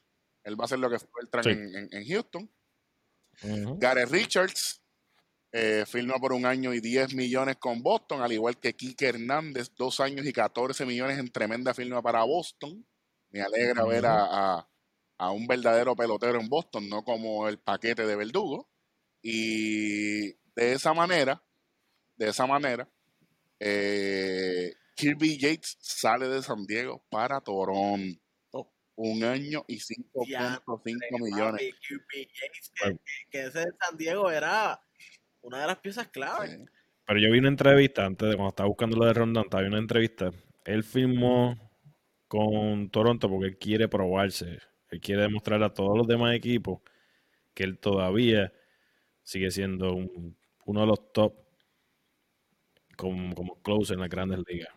Él 0.44 0.60
va 0.60 0.64
a 0.64 0.68
ser 0.68 0.78
lo 0.78 0.90
que 0.90 0.98
fue 0.98 1.08
Beltrán 1.20 1.44
Sí. 1.44 1.50
en, 1.50 1.76
en- 1.76 1.88
en 1.92 2.06
Houston. 2.08 2.50
Ujú. 3.44 3.78
Gareth 3.78 4.10
Richards 4.10 4.82
eh, 5.52 5.84
firma 5.86 6.14
por 6.18 6.32
un 6.32 6.46
año 6.46 6.72
y 6.74 6.80
10 6.80 7.14
millones 7.14 7.56
con 7.56 7.82
Boston, 7.82 8.22
al 8.22 8.32
igual 8.32 8.58
que 8.58 8.74
Kike 8.74 9.06
Hernández, 9.08 9.70
dos 9.76 10.00
años 10.00 10.24
y 10.26 10.32
14 10.32 10.84
millones 10.86 11.18
en 11.18 11.30
tremenda 11.30 11.74
firma 11.74 12.00
para 12.02 12.22
Boston. 12.24 12.86
Me 13.30 13.40
alegra 13.42 13.84
ver 13.84 14.04
a, 14.06 14.24
a- 14.58 14.68
a 15.18 15.30
un 15.30 15.46
verdadero 15.46 15.94
pelotero 15.94 16.40
en 16.40 16.48
Boston, 16.48 16.88
no 16.88 17.04
como 17.04 17.48
el 17.48 17.58
paquete 17.58 18.06
de 18.06 18.16
Verdugo. 18.16 18.68
Y 19.22 20.34
de 20.56 20.72
esa 20.72 20.92
manera, 20.94 21.42
de 22.16 22.28
esa 22.28 22.46
manera, 22.46 22.88
eh, 23.60 24.74
Kirby 24.96 25.38
Yates 25.38 25.76
sale 25.80 26.28
de 26.28 26.42
San 26.42 26.64
Diego 26.66 27.04
para 27.10 27.40
Toronto. 27.40 28.18
Un 28.94 29.24
año 29.24 29.64
y 29.68 29.78
5.5 29.78 31.18
millones. 31.18 31.72
Papi, 31.80 32.28
Yates, 32.28 32.72
que, 32.74 32.98
que 33.30 33.44
ese 33.46 33.60
de 33.60 33.72
San 33.80 33.96
Diego 33.96 34.30
era 34.30 34.78
una 35.40 35.62
de 35.62 35.66
las 35.66 35.78
piezas 35.78 36.08
clave. 36.08 36.48
Sí. 36.50 36.64
Pero 37.06 37.18
yo 37.18 37.32
vi 37.32 37.38
una 37.38 37.48
entrevista 37.48 38.04
antes 38.04 38.28
de 38.28 38.34
cuando 38.36 38.50
estaba 38.50 38.68
buscando 38.68 38.96
lo 38.98 39.06
de 39.06 39.14
Rondon, 39.14 39.44
estaba 39.44 39.62
viendo 39.62 39.76
una 39.78 39.84
entrevista. 39.84 40.30
Él 40.66 40.84
firmó 40.84 41.56
con 42.28 42.90
Toronto 42.90 43.28
porque 43.30 43.46
él 43.48 43.58
quiere 43.58 43.88
probarse. 43.88 44.58
Él 44.90 45.00
quiere 45.00 45.22
demostrarle 45.22 45.66
a 45.66 45.74
todos 45.74 45.96
los 45.96 46.06
demás 46.06 46.34
equipos 46.36 46.80
que 47.54 47.64
él 47.64 47.78
todavía 47.78 48.52
sigue 49.22 49.50
siendo 49.50 49.94
un- 49.94 50.36
uno 50.64 50.80
de 50.82 50.86
los 50.86 51.12
top 51.12 51.34
como, 52.96 53.34
como 53.34 53.60
close 53.62 53.94
en 53.94 54.00
las 54.00 54.08
grandes 54.08 54.40
ligas. 54.46 54.68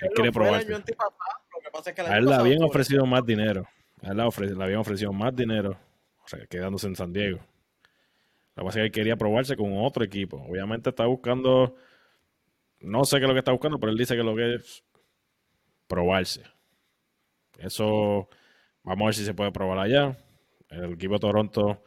Él 0.00 0.08
Él 0.08 0.10
quiere 0.14 0.28
antipasado, 0.76 1.14
Lo 1.54 1.60
que 1.60 1.70
pasa 1.70 1.90
es 1.90 1.96
que 1.96 2.02
A 2.02 2.16
él 2.18 2.24
le 2.24 2.34
habían 2.34 2.62
ofrecido 2.62 3.04
más 3.06 3.24
dinero. 3.26 3.68
A 4.02 4.10
él 4.10 4.16
le, 4.16 4.22
ofre- 4.22 4.56
le 4.56 4.64
habían 4.64 4.80
ofrecido 4.80 5.12
más 5.12 5.34
dinero 5.34 5.78
o 6.24 6.28
sea, 6.28 6.44
quedándose 6.46 6.86
en 6.88 6.96
San 6.96 7.12
Diego. 7.12 7.38
Lo 8.56 8.62
que 8.62 8.66
pasa 8.66 8.68
es 8.68 8.74
que 8.74 8.86
él 8.86 8.92
quería 8.92 9.16
probarse 9.16 9.56
con 9.56 9.76
otro 9.78 10.02
equipo. 10.02 10.38
Obviamente 10.38 10.90
está 10.90 11.06
buscando, 11.06 11.76
no 12.80 13.04
sé 13.04 13.18
qué 13.18 13.24
es 13.24 13.28
lo 13.28 13.34
que 13.34 13.40
está 13.40 13.52
buscando, 13.52 13.78
pero 13.78 13.92
él 13.92 13.98
dice 13.98 14.16
que 14.16 14.22
lo 14.24 14.34
que 14.34 14.54
es 14.56 14.82
probarse. 15.86 16.42
Eso, 17.58 18.28
vamos 18.82 19.02
a 19.02 19.06
ver 19.06 19.14
si 19.14 19.24
se 19.24 19.34
puede 19.34 19.52
probar 19.52 19.78
allá. 19.78 20.16
El 20.68 20.94
equipo 20.94 21.14
de 21.14 21.20
Toronto 21.20 21.84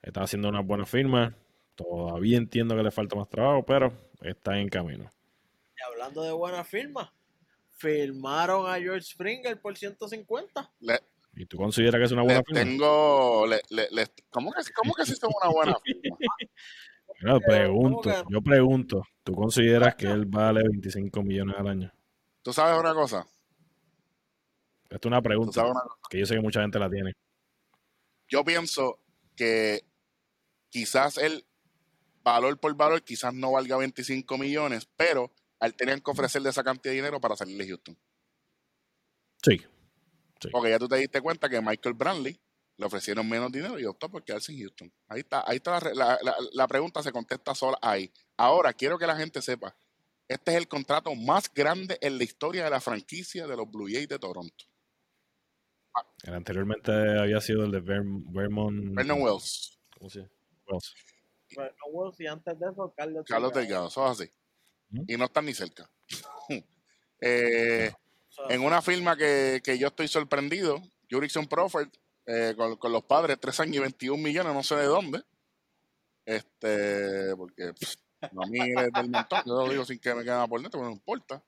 está 0.00 0.22
haciendo 0.22 0.48
unas 0.48 0.64
buenas 0.64 0.88
firmas. 0.88 1.34
Todavía 1.74 2.36
entiendo 2.38 2.76
que 2.76 2.82
le 2.82 2.90
falta 2.90 3.16
más 3.16 3.28
trabajo, 3.28 3.64
pero 3.64 3.92
está 4.20 4.58
en 4.58 4.68
camino. 4.68 5.10
Y 5.76 5.82
hablando 5.90 6.22
de 6.22 6.32
buenas 6.32 6.66
firmas, 6.68 7.10
firmaron 7.70 8.70
a 8.70 8.78
George 8.78 9.02
Springer 9.02 9.60
por 9.60 9.76
150. 9.76 10.70
Le, 10.80 11.00
¿Y 11.34 11.46
tú 11.46 11.56
consideras 11.56 11.98
que 11.98 12.04
es 12.04 12.12
una 12.12 12.22
le 12.22 12.26
buena 12.26 12.42
firma? 12.44 12.60
tengo. 12.62 13.46
Le, 13.46 13.60
le- 13.70 13.88
le- 13.90 14.08
¿cómo, 14.30 14.52
que, 14.52 14.62
¿Cómo 14.74 14.94
que 14.94 15.06
sí 15.06 15.14
son 15.16 15.30
una 15.42 15.50
buena 15.52 15.76
firma? 15.84 16.16
Yo 17.24 17.40
pregunto, 17.40 18.10
yo 18.28 18.42
pregunto, 18.42 19.02
¿tú 19.22 19.32
consideras 19.34 19.94
que 19.94 20.06
él 20.06 20.24
vale 20.26 20.62
25 20.62 21.22
millones 21.22 21.56
al 21.58 21.68
año? 21.68 21.92
¿Tú 22.42 22.52
sabes 22.52 22.78
una 22.78 22.92
cosa? 22.94 23.26
Esto 24.90 25.08
es 25.08 25.10
una 25.10 25.18
¿Tú 25.22 25.28
pregunta 25.28 25.64
una 25.64 25.80
que 26.10 26.18
yo 26.18 26.26
sé 26.26 26.34
que 26.34 26.40
mucha 26.40 26.60
gente 26.60 26.78
la 26.78 26.90
tiene. 26.90 27.12
Yo 28.28 28.44
pienso 28.44 28.98
que 29.36 29.84
quizás 30.68 31.16
el 31.18 31.46
valor 32.22 32.58
por 32.58 32.74
valor 32.76 33.02
quizás 33.02 33.32
no 33.34 33.52
valga 33.52 33.76
25 33.76 34.38
millones, 34.38 34.86
pero 34.96 35.32
al 35.60 35.74
tener 35.74 36.02
que 36.02 36.10
ofrecerle 36.10 36.50
esa 36.50 36.64
cantidad 36.64 36.92
de 36.92 36.96
dinero 36.96 37.20
para 37.20 37.36
salir 37.36 37.56
de 37.56 37.68
Houston. 37.68 37.96
Sí. 39.42 39.60
Porque 40.50 40.70
ya 40.70 40.78
tú 40.78 40.88
te 40.88 40.96
diste 40.96 41.20
cuenta 41.20 41.48
que 41.48 41.60
Michael 41.60 41.94
Brantley 41.94 42.40
le 42.76 42.86
ofrecieron 42.86 43.28
menos 43.28 43.52
dinero 43.52 43.78
y 43.78 43.84
optó 43.84 44.08
por 44.10 44.24
quedarse 44.24 44.52
en 44.52 44.58
Houston. 44.60 44.92
Ahí 45.08 45.20
está, 45.20 45.44
ahí 45.46 45.56
está 45.56 45.78
la, 45.94 46.18
la- 46.22 46.36
la- 46.52 46.66
pregunta 46.68 47.02
se 47.02 47.12
contesta 47.12 47.54
sola 47.54 47.78
ahí. 47.80 48.12
Ahora, 48.36 48.72
quiero 48.72 48.98
que 48.98 49.06
la 49.06 49.16
gente 49.16 49.40
sepa, 49.40 49.76
este 50.26 50.50
es 50.52 50.56
el 50.56 50.66
contrato 50.68 51.14
más 51.14 51.52
grande 51.52 51.96
en 52.00 52.18
la 52.18 52.24
historia 52.24 52.64
de 52.64 52.70
la 52.70 52.80
franquicia 52.80 53.46
de 53.46 53.56
los 53.56 53.70
Blue 53.70 53.86
Jays 53.88 54.08
de 54.08 54.18
Toronto. 54.18 54.64
El 56.24 56.34
anteriormente 56.34 56.90
había 57.20 57.40
sido 57.40 57.64
el 57.64 57.70
de 57.70 57.80
Ver- 57.80 58.02
Vermont. 58.04 58.94
Vernon 58.94 59.22
Wells, 59.22 59.78
¿Cómo 59.98 60.08
se 60.10 60.20
llama? 60.20 60.30
Wells. 60.66 60.94
Bueno, 61.54 61.74
Wolves, 61.90 62.20
y 62.20 62.26
antes 62.26 62.58
de 62.58 62.70
eso, 62.70 62.92
Carlos, 62.96 63.24
Carlos 63.28 63.52
Delgado. 63.52 63.88
Eso 63.88 64.04
es 64.06 64.20
así. 64.20 64.32
Y 65.06 65.16
no 65.16 65.24
están 65.26 65.46
ni 65.46 65.54
cerca. 65.54 65.88
Eh, 67.24 67.92
en 68.48 68.62
una 68.62 68.82
firma 68.82 69.16
que, 69.16 69.60
que 69.62 69.78
yo 69.78 69.86
estoy 69.86 70.08
sorprendido, 70.08 70.82
Jurickson 71.08 71.46
Crawford, 71.46 71.86
eh, 72.26 72.52
con, 72.56 72.76
con 72.78 72.90
los 72.90 73.04
padres, 73.04 73.38
3 73.38 73.60
años 73.60 73.76
y 73.76 73.78
21 73.78 74.20
millones, 74.20 74.52
no 74.52 74.64
sé 74.64 74.74
de 74.74 74.86
dónde. 74.86 75.22
Este, 76.24 77.36
porque 77.36 77.74
pff, 77.74 77.94
a 78.22 78.46
mí 78.48 78.58
es 78.60 78.92
del 78.92 79.08
montón, 79.08 79.42
yo 79.46 79.54
lo 79.54 79.68
digo 79.68 79.84
sin 79.84 80.00
que 80.00 80.14
me 80.14 80.24
queden 80.24 80.48
por 80.48 80.60
dentro, 80.60 80.80
pero 80.80 80.88
no 80.90 80.96
importa. 80.96 81.42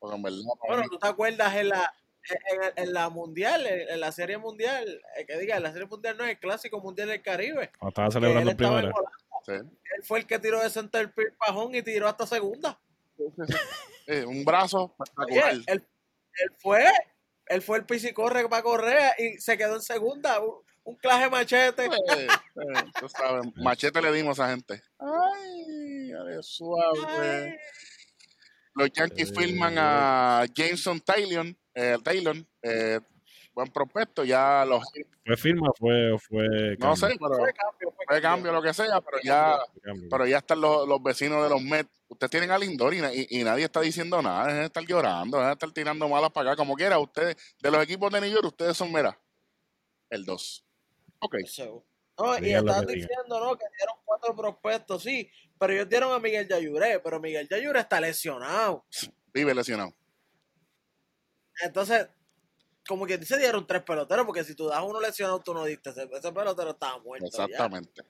Porque 0.00 0.16
en 0.16 0.22
verdad, 0.22 0.38
Bueno, 0.66 0.82
¿tú 0.90 0.98
te 0.98 1.06
acuerdas 1.06 1.54
en 1.54 1.68
la, 1.68 1.94
en, 2.28 2.84
en 2.84 2.92
la 2.92 3.08
mundial, 3.08 3.64
en, 3.66 3.90
en 3.90 4.00
la 4.00 4.10
serie 4.10 4.38
mundial, 4.38 5.00
que 5.26 5.38
diga, 5.38 5.56
en 5.56 5.62
la 5.62 5.72
serie 5.72 5.86
mundial 5.86 6.16
no 6.16 6.24
es 6.24 6.30
el 6.30 6.38
clásico 6.38 6.80
mundial 6.80 7.08
del 7.08 7.22
Caribe? 7.22 7.70
Estaba 7.80 8.10
celebrando 8.10 8.50
en 8.50 8.56
estaba 8.56 8.78
primera. 8.78 8.98
Holanda, 8.98 9.18
sí. 9.44 9.52
él 9.52 10.02
fue 10.04 10.20
el 10.20 10.26
que 10.26 10.38
tiró 10.38 10.60
de 10.60 10.70
center 10.70 11.12
field 11.12 11.36
pajón 11.38 11.74
y 11.74 11.82
tiró 11.82 12.08
hasta 12.08 12.26
segunda. 12.26 12.78
Eh, 14.06 14.24
un 14.24 14.44
brazo 14.44 14.94
Oye, 14.98 15.38
espectacular. 15.38 15.52
él, 15.68 15.86
él 16.34 16.50
fue, 16.58 16.84
él 17.46 17.62
fue 17.62 17.78
el 17.78 17.84
pisicorre 17.86 18.48
para 18.48 18.62
correr 18.62 19.12
y 19.18 19.38
se 19.40 19.56
quedó 19.56 19.76
en 19.76 19.82
segunda. 19.82 20.40
Un, 20.40 20.54
un 20.84 20.96
claje 20.96 21.30
machete. 21.30 21.84
Eh, 21.86 21.90
eh, 22.26 22.84
tú 22.98 23.08
sabes, 23.08 23.46
machete 23.56 24.02
le 24.02 24.12
dimos 24.12 24.40
a 24.40 24.44
esa 24.44 24.50
gente. 24.52 24.82
Ay, 24.98 26.10
suave. 26.42 26.98
Ay, 27.06 27.56
Los 28.74 28.90
Yankees 28.92 29.30
Eh, 29.30 29.34
firman 29.34 29.74
a 29.78 30.44
Jameson 30.52 31.00
Taylor, 31.00 31.46
eh, 31.74 31.98
Taylor 32.02 32.36
eh, 32.62 33.00
buen 33.54 33.68
prospecto, 33.68 34.24
ya 34.24 34.64
los 34.64 34.82
¿Fue 35.24 35.36
firma 35.36 35.68
o 35.68 35.74
fue, 35.74 36.10
o 36.12 36.18
fue 36.18 36.76
no 36.78 36.96
sé, 36.96 37.08
pero 37.20 37.34
fue 37.36 37.52
cambio, 37.52 37.92
fue 37.94 38.04
fue 38.06 38.20
cambio 38.20 38.52
lo 38.52 38.62
que 38.62 38.74
sea, 38.74 39.00
pero 39.00 39.18
ya, 39.22 39.58
pero 40.10 40.26
ya 40.26 40.38
están 40.38 40.60
los, 40.60 40.88
los 40.88 41.02
vecinos 41.02 41.42
de 41.44 41.50
los 41.50 41.62
Mets. 41.62 41.90
Ustedes 42.08 42.30
tienen 42.30 42.50
a 42.50 42.58
Lindor 42.58 42.92
y, 42.94 43.00
na- 43.00 43.12
y- 43.14 43.26
y 43.30 43.44
nadie 43.44 43.64
está 43.64 43.80
diciendo 43.80 44.20
nada, 44.20 44.44
dejen 44.46 44.60
de 44.60 44.66
estar 44.66 44.84
llorando, 44.84 45.36
dejen 45.36 45.48
de 45.50 45.52
estar 45.54 45.70
tirando 45.72 46.08
malas 46.08 46.30
para 46.30 46.50
acá, 46.52 46.56
como 46.56 46.74
quiera, 46.74 46.98
ustedes, 46.98 47.36
de 47.60 47.70
los 47.70 47.82
equipos 47.82 48.12
de 48.12 48.20
New 48.20 48.30
York, 48.30 48.46
ustedes 48.46 48.76
son, 48.76 48.92
mira, 48.92 49.18
el 50.10 50.24
2. 50.24 50.64
Ok, 51.20 51.36
So, 51.46 51.84
No, 52.18 52.36
y 52.38 52.40
digan. 52.42 52.64
diciendo, 52.86 53.38
¿no? 53.40 53.56
Que 53.56 53.64
dieron 53.78 53.96
cuatro 54.04 54.34
prospectos, 54.36 55.02
sí, 55.02 55.30
pero 55.58 55.72
ellos 55.72 55.88
dieron 55.88 56.12
a 56.12 56.18
Miguel 56.18 56.48
Yayuré, 56.48 56.98
pero 57.00 57.20
Miguel 57.20 57.48
Yayuré 57.48 57.80
está 57.80 58.00
lesionado. 58.00 58.84
vive 59.32 59.54
lesionado. 59.54 59.94
Entonces, 61.62 62.08
como 62.88 63.06
que 63.06 63.18
dice, 63.18 63.38
dieron 63.38 63.66
tres 63.66 63.82
peloteros, 63.82 64.26
porque 64.26 64.44
si 64.44 64.54
tú 64.54 64.66
das 64.68 64.82
uno 64.82 65.00
lesionado, 65.00 65.40
tú 65.40 65.54
no 65.54 65.64
diste, 65.64 65.90
ese, 65.90 66.08
ese 66.12 66.32
pelotero 66.32 66.70
estaba 66.70 66.98
muerto. 66.98 67.26
ya. 67.30 67.44
Exactamente. 67.44 68.02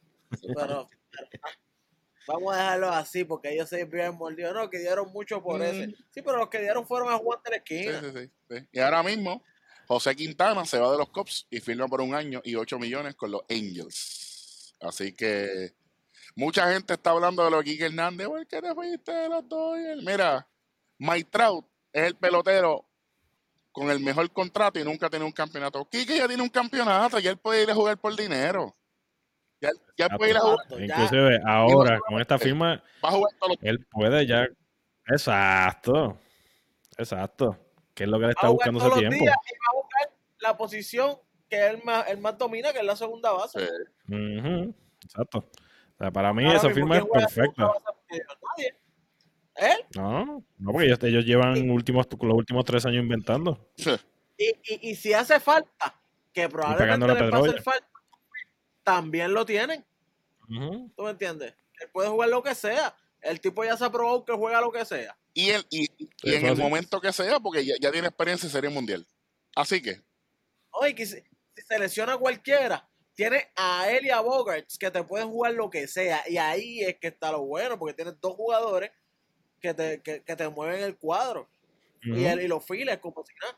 Pero, 0.54 0.88
vamos 2.26 2.54
a 2.54 2.56
dejarlo 2.56 2.88
así, 2.90 3.24
porque 3.24 3.52
ellos 3.52 3.68
se 3.68 3.84
bien 3.84 4.14
mordidos, 4.14 4.54
no, 4.54 4.70
que 4.70 4.78
dieron 4.78 5.12
mucho 5.12 5.42
por 5.42 5.58
Mm. 5.60 5.62
ese. 5.62 5.86
Sí, 6.10 6.22
pero 6.22 6.38
los 6.38 6.48
que 6.48 6.60
dieron 6.60 6.86
fueron 6.86 7.12
a 7.12 7.18
Juan 7.18 7.40
de 7.44 7.50
la 7.50 7.56
Sí, 7.66 7.74
esquina. 7.86 8.00
sí, 8.00 8.06
sí, 8.28 8.30
sí. 8.58 8.68
Y 8.72 8.78
ahora 8.80 9.02
mismo, 9.02 9.42
José 9.88 10.14
Quintana 10.16 10.64
se 10.64 10.78
va 10.78 10.90
de 10.92 10.98
los 10.98 11.10
Cubs 11.10 11.46
y 11.50 11.60
firma 11.60 11.86
por 11.88 12.00
un 12.00 12.14
año 12.14 12.40
y 12.44 12.54
8 12.54 12.78
millones 12.78 13.14
con 13.14 13.30
los 13.30 13.42
Angels. 13.50 14.74
Así 14.80 15.12
que 15.12 15.74
mucha 16.34 16.72
gente 16.72 16.94
está 16.94 17.10
hablando 17.10 17.44
de 17.44 17.50
lo 17.50 17.62
Quique 17.62 17.86
Hernández. 17.86 18.26
¿Por 18.26 18.46
qué 18.46 18.62
te 18.62 18.74
fuiste 18.74 19.12
de 19.12 19.28
los 19.28 19.46
Dodgers? 19.48 20.02
Mira, 20.02 20.48
Mike 20.98 21.28
Trout 21.30 21.66
es 21.92 22.04
el 22.04 22.16
pelotero 22.16 22.86
con 23.72 23.90
el 23.90 24.00
mejor 24.00 24.30
contrato 24.30 24.78
y 24.78 24.84
nunca 24.84 25.08
tiene 25.10 25.24
un 25.24 25.32
campeonato. 25.32 25.84
Quique 25.86 26.16
ya 26.18 26.28
tiene 26.28 26.42
un 26.42 26.48
campeonato, 26.50 27.18
ya 27.18 27.30
él 27.30 27.38
puede 27.38 27.62
ir 27.62 27.70
a 27.70 27.74
jugar 27.74 27.98
por 27.98 28.14
dinero. 28.14 28.76
Ya, 29.60 29.70
ya 29.96 30.06
él 30.06 30.16
puede 30.16 30.30
ir 30.32 30.36
a 30.36 30.40
jugar, 30.40 30.66
ya. 30.70 30.84
Inclusive 30.84 31.40
ahora, 31.46 31.98
con 32.00 32.20
esta 32.20 32.38
firma, 32.38 32.82
va 33.04 33.08
a 33.08 33.12
jugar 33.12 33.32
todos 33.38 33.56
los 33.56 33.58
él 33.62 33.86
puede 33.90 34.26
ya. 34.26 34.46
Exacto. 35.06 36.18
Exacto. 36.98 37.58
Que 37.94 38.04
es 38.04 38.10
lo 38.10 38.18
que 38.18 38.24
él 38.24 38.30
Va 38.30 38.32
está 38.32 38.48
buscando 38.48 38.78
todos 38.80 38.92
hace 38.92 39.02
los 39.02 39.10
tiempo. 39.10 39.24
días 39.24 39.36
y 39.46 39.54
va 39.54 39.66
a 39.66 39.82
jugar 39.82 40.18
la 40.40 40.56
posición 40.56 41.16
que 41.48 41.66
él 41.66 41.80
más, 41.84 42.08
él 42.08 42.18
más 42.18 42.36
domina, 42.38 42.72
que 42.72 42.78
es 42.80 42.84
la 42.84 42.96
segunda 42.96 43.32
base. 43.32 43.68
Sí. 44.08 44.74
Exacto. 45.04 45.38
O 45.38 45.98
sea, 45.98 46.10
para 46.10 46.32
mí 46.32 46.44
Ahora 46.44 46.58
esa 46.58 46.70
firma 46.70 46.96
es 46.96 47.02
¿quién 47.02 47.12
juega 47.12 47.28
segunda 47.28 47.72
perfecta. 47.72 47.88
base? 48.10 48.22
Nadie. 48.56 48.81
¿Él? 49.56 49.78
No, 49.94 50.44
no, 50.58 50.72
porque 50.72 50.86
ellos, 50.86 50.98
ellos 51.02 51.24
llevan 51.24 51.70
últimos, 51.70 52.06
los 52.10 52.34
últimos 52.34 52.64
tres 52.64 52.86
años 52.86 53.02
inventando. 53.02 53.72
Y, 54.36 54.46
y, 54.46 54.90
y 54.90 54.94
si 54.94 55.12
hace 55.12 55.38
falta, 55.40 56.00
que 56.32 56.48
probablemente 56.48 57.06
les 57.06 57.16
va 57.16 57.20
a 57.20 57.26
hacer 57.26 57.42
Pedroia. 57.42 57.62
falta, 57.62 57.88
también 58.82 59.34
lo 59.34 59.44
tienen. 59.44 59.84
Ujú. 60.48 60.90
¿Tú 60.96 61.02
me 61.02 61.10
entiendes? 61.10 61.54
Él 61.80 61.88
puede 61.92 62.08
jugar 62.08 62.28
lo 62.30 62.42
que 62.42 62.54
sea. 62.54 62.96
El 63.20 63.40
tipo 63.40 63.64
ya 63.64 63.76
se 63.76 63.84
ha 63.84 63.92
probado 63.92 64.24
que 64.24 64.32
juega 64.32 64.60
lo 64.60 64.72
que 64.72 64.84
sea. 64.84 65.16
Y, 65.34 65.50
él, 65.50 65.64
y, 65.70 65.88
en 66.24 66.46
el 66.46 66.56
momento 66.56 67.00
que 67.00 67.12
sea, 67.12 67.38
porque 67.40 67.64
ya, 67.64 67.74
ya 67.80 67.92
tiene 67.92 68.08
experiencia 68.08 68.46
en 68.46 68.52
Serie 68.52 68.70
Mundial. 68.70 69.06
Así 69.54 69.80
que, 69.80 70.00
Oye, 70.72 70.94
que 70.94 71.06
si, 71.06 71.16
si 71.54 71.62
se 71.62 71.78
lesiona 71.78 72.16
cualquiera, 72.16 72.88
tiene 73.14 73.50
a 73.56 73.90
él 73.90 74.06
y 74.06 74.10
a 74.10 74.20
Bogarts 74.20 74.78
que 74.78 74.90
te 74.90 75.04
pueden 75.04 75.28
jugar 75.28 75.52
lo 75.54 75.70
que 75.70 75.86
sea. 75.86 76.22
Y 76.28 76.38
ahí 76.38 76.80
es 76.80 76.98
que 76.98 77.08
está 77.08 77.30
lo 77.30 77.42
bueno, 77.42 77.78
porque 77.78 77.94
tienes 77.94 78.18
dos 78.20 78.34
jugadores 78.34 78.90
que 79.62 79.72
te, 79.72 80.00
que, 80.00 80.22
que 80.22 80.36
te 80.36 80.48
mueven 80.48 80.82
el 80.82 80.96
cuadro. 80.96 81.48
Y, 82.02 82.24
él, 82.24 82.40
y 82.42 82.48
los 82.48 82.64
files 82.66 82.98
como 82.98 83.24
si 83.24 83.32
nada. 83.40 83.56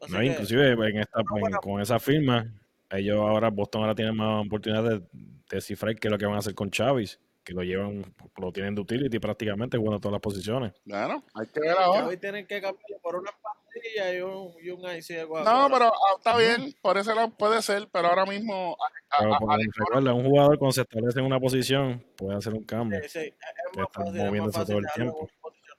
Así 0.00 0.12
No, 0.12 0.18
que- 0.20 0.26
inclusive 0.26 0.70
en 0.72 0.98
esta, 1.00 1.20
bueno. 1.28 1.58
con 1.60 1.80
esa 1.82 1.98
firma, 1.98 2.46
ellos 2.90 3.18
ahora, 3.18 3.50
Boston 3.50 3.82
ahora 3.82 3.94
tiene 3.94 4.12
más 4.12 4.46
oportunidad 4.46 4.84
de 4.84 5.02
descifrar 5.50 5.96
qué 5.96 6.06
es 6.08 6.12
lo 6.12 6.18
que 6.18 6.26
van 6.26 6.36
a 6.36 6.38
hacer 6.38 6.54
con 6.54 6.70
Chávez, 6.70 7.18
que 7.42 7.52
lo 7.52 7.62
llevan, 7.62 8.14
lo 8.36 8.52
tienen 8.52 8.74
de 8.76 8.80
utility 8.82 9.18
prácticamente 9.18 9.76
jugando 9.76 9.98
todas 10.00 10.12
las 10.12 10.20
posiciones. 10.20 10.72
bueno, 10.84 11.24
hay 11.34 11.46
que 11.48 11.60
ver 11.60 11.70
ahora. 11.76 12.06
hoy 12.06 12.16
tienen 12.16 12.46
que 12.46 12.60
cambiar 12.60 13.00
por 13.02 13.16
una 13.16 13.30
pastilla 13.32 13.63
y 13.82 14.20
un, 14.20 14.52
y 14.62 14.70
un 14.70 14.80
IC 14.80 15.06
de 15.08 15.26
No, 15.26 15.68
pero 15.70 15.86
ah, 15.86 16.14
está 16.18 16.36
bien, 16.36 16.74
por 16.82 16.96
ese 16.98 17.14
lado 17.14 17.30
puede 17.30 17.60
ser, 17.62 17.88
pero 17.92 18.08
ahora 18.08 18.24
mismo 18.26 18.76
a- 18.80 19.16
a- 19.16 19.18
Pero 19.20 19.34
a- 19.34 19.38
como 19.38 19.52
Alex 19.52 19.70
Cora- 19.76 19.86
recuerda, 20.00 20.14
un 20.14 20.24
jugador 20.28 20.58
cuando 20.58 20.72
se 20.72 20.80
establece 20.82 21.18
en 21.20 21.26
una 21.26 21.40
posición 21.40 22.04
puede 22.16 22.36
hacer 22.38 22.52
un 22.54 22.64
cambio. 22.64 23.00
Sí, 23.02 23.08
sí, 23.08 23.18
es, 23.18 23.26
es 23.26 23.32
que 23.72 23.78
más 23.80 23.88
estar 23.88 24.04
fácil, 24.04 24.16
es 24.16 24.22
más 24.22 24.26
moviéndose 24.26 24.58
fácil 24.58 24.74
todo 24.74 24.78
el 24.78 24.92
tiempo. 24.94 25.28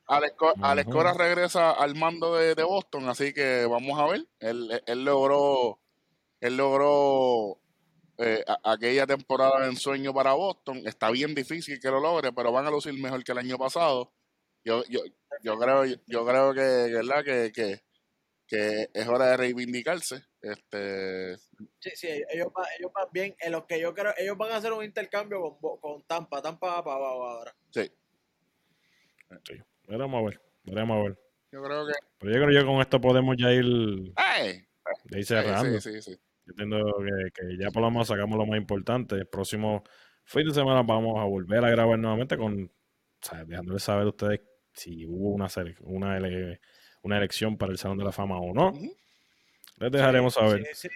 Alex, 0.07 0.33
Co- 0.35 0.53
Ujú. 0.53 0.65
Alex 0.65 0.89
Cora 0.91 1.13
regresa 1.13 1.71
al 1.71 1.95
mando 1.95 2.35
de, 2.35 2.53
de 2.53 2.63
Boston, 2.63 3.09
así 3.09 3.33
que 3.33 3.65
vamos 3.65 3.99
a 3.99 4.05
ver. 4.05 4.25
Él, 4.39 4.69
él- 4.71 4.83
él 4.85 5.03
logró, 5.05 5.79
él 6.41 6.57
logró 6.57 7.57
eh, 8.17 8.43
a- 8.47 8.71
aquella 8.73 9.05
temporada 9.07 9.61
de 9.61 9.67
ensueño 9.71 10.13
para 10.13 10.33
Boston. 10.33 10.81
Está 10.85 11.09
bien 11.09 11.33
difícil 11.35 11.79
que 11.81 11.89
lo 11.89 11.99
logre, 11.99 12.31
pero 12.31 12.51
van 12.51 12.65
a 12.65 12.71
lucir 12.71 12.93
mejor 12.93 13.23
que 13.23 13.31
el 13.33 13.39
año 13.39 13.57
pasado. 13.57 14.11
Yo, 14.65 14.83
yo, 14.89 14.99
yo 15.43 15.57
creo, 15.59 15.85
yo 15.85 16.25
creo 16.25 16.53
que, 16.53 16.91
¿verdad? 16.93 17.23
Que, 17.23 17.51
que, 17.53 17.81
que 18.47 18.89
es 18.93 19.07
hora 19.07 19.27
de 19.27 19.37
reivindicarse. 19.37 20.23
Este, 20.41 21.37
Sí, 21.79 21.91
sí, 21.95 22.07
ellos, 22.33 22.51
van- 22.53 22.65
ellos 22.79 22.91
van 22.93 23.07
bien. 23.13 23.35
En 23.39 23.51
los 23.53 23.65
que 23.65 23.79
yo 23.79 23.93
creo, 23.93 24.13
ellos 24.17 24.35
van 24.37 24.51
a 24.51 24.57
hacer 24.57 24.73
un 24.73 24.83
intercambio 24.83 25.39
con, 25.41 25.59
Bo- 25.61 25.79
con 25.79 26.03
Tampa. 26.03 26.41
Tampa 26.41 26.67
va 26.67 26.83
para 26.83 26.95
abajo 26.97 27.27
ahora. 27.27 27.55
sí, 27.71 27.89
Sí. 29.43 29.53
Veremos 29.87 30.21
a 30.21 30.25
ver. 30.25 30.41
Veremos 30.63 30.97
a 30.97 31.03
ver. 31.09 31.19
yo 31.51 31.63
creo 31.63 31.85
que. 31.87 31.93
Pero 32.19 32.33
yo 32.33 32.45
creo 32.45 32.59
que 32.61 32.65
con 32.65 32.81
esto 32.81 32.99
podemos 33.01 33.35
ya 33.37 33.51
ir, 33.51 33.65
¡Ey! 33.65 34.65
ya 35.11 35.17
ir 35.19 35.25
cerrando. 35.25 35.79
sí, 35.79 35.91
sí, 35.93 36.01
sí. 36.01 36.19
Yo 36.45 36.51
entiendo 36.51 36.77
que, 36.99 37.31
que 37.31 37.57
ya 37.59 37.69
por 37.71 37.81
lo 37.83 37.91
menos 37.91 38.07
sacamos 38.07 38.37
lo 38.37 38.45
más 38.45 38.57
importante. 38.57 39.15
El 39.15 39.27
próximo 39.27 39.83
fin 40.23 40.47
de 40.47 40.53
semana 40.53 40.81
vamos 40.83 41.19
a 41.19 41.23
volver 41.25 41.63
a 41.65 41.69
grabar 41.69 41.97
nuevamente 41.99 42.37
con, 42.37 42.63
o 42.65 43.25
sea, 43.25 43.43
dejándoles 43.45 43.83
saber 43.83 44.05
a 44.05 44.09
ustedes 44.09 44.41
si 44.75 45.05
hubo 45.05 45.29
una, 45.29 45.47
una, 45.81 46.17
ele- 46.17 46.59
una 47.01 47.17
elección 47.17 47.57
para 47.57 47.71
el 47.71 47.77
Salón 47.77 47.97
de 47.97 48.03
la 48.03 48.11
Fama 48.11 48.37
o 48.39 48.53
no. 48.53 48.73
Les 49.77 49.91
dejaremos 49.91 50.33
saber. 50.33 50.65
Sí, 50.73 50.87
sí. 50.87 50.95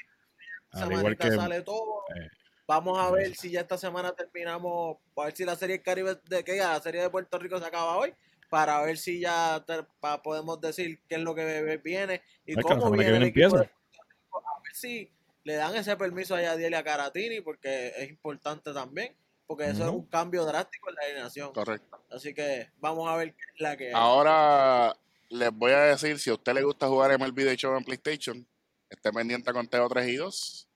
Al 0.71 0.91
igual 0.91 1.17
que 1.17 1.31
sale 1.31 1.61
todo. 1.61 2.03
eh, 2.15 2.29
Vamos 2.67 2.99
a 2.99 3.09
ver 3.09 3.33
si 3.35 3.49
ya 3.49 3.61
esta 3.61 3.77
semana 3.79 4.11
terminamos, 4.11 4.97
a 5.17 5.25
ver 5.25 5.35
si 5.35 5.43
la 5.43 5.55
serie 5.55 5.81
Caribe, 5.81 6.17
de 6.29 6.43
que 6.43 6.55
ya 6.57 6.73
la 6.73 6.79
serie 6.79 7.01
de 7.01 7.09
Puerto 7.09 7.39
Rico 7.39 7.57
se 7.59 7.65
acaba 7.65 7.97
hoy, 7.97 8.13
para 8.49 8.79
ver 8.83 8.97
si 8.97 9.19
ya 9.19 9.63
te- 9.65 9.83
pa- 9.99 10.21
podemos 10.21 10.61
decir 10.61 10.99
qué 11.07 11.15
es 11.15 11.21
lo 11.21 11.33
que 11.33 11.79
viene 11.83 12.21
y 12.45 12.53
la 12.53 12.61
cómo 12.61 12.75
semana 12.75 12.91
que 13.03 13.09
viene 13.11 13.25
el 13.25 13.31
viene 13.33 13.47
empieza. 13.47 13.57
de 13.57 13.69
Puerto 13.69 14.03
Rico. 14.07 14.43
A 14.47 14.61
ver 14.61 14.75
si 14.75 15.11
le 15.45 15.53
dan 15.55 15.75
ese 15.75 15.95
permiso 15.97 16.35
a 16.35 16.41
Yadiel 16.43 16.73
y 16.73 16.75
a 16.75 16.83
Caratini, 16.83 17.41
porque 17.41 17.87
es 17.97 18.07
importante 18.09 18.71
también, 18.71 19.15
porque 19.49 19.67
eso 19.67 19.83
es 19.83 19.89
un 19.89 20.05
cambio 20.05 20.45
drástico 20.45 20.91
en 20.91 20.95
la 20.95 21.01
alineación. 21.05 21.51
Correcto. 21.51 22.05
Así 22.11 22.35
que 22.35 22.69
vamos 22.77 23.09
a 23.09 23.15
ver 23.15 23.33
qué 23.33 23.43
es 23.55 23.61
la 23.61 23.75
que 23.75 23.87
hay. 23.87 23.93
Ahora 23.95 24.95
les 25.29 25.51
voy 25.51 25.71
a 25.71 25.79
decir, 25.85 26.19
si 26.19 26.29
a 26.29 26.35
usted 26.35 26.53
le 26.53 26.61
gusta 26.61 26.87
jugar 26.87 27.17
MLB 27.17 27.35
The 27.35 27.55
Show 27.55 27.75
en 27.75 27.83
PlayStation, 27.83 28.47
esté 28.91 29.11
pendiente 29.11 29.51
con 29.51 29.67
Teo 29.67 29.89
3 29.89 30.07
y 30.07 30.15
2, 30.17 30.67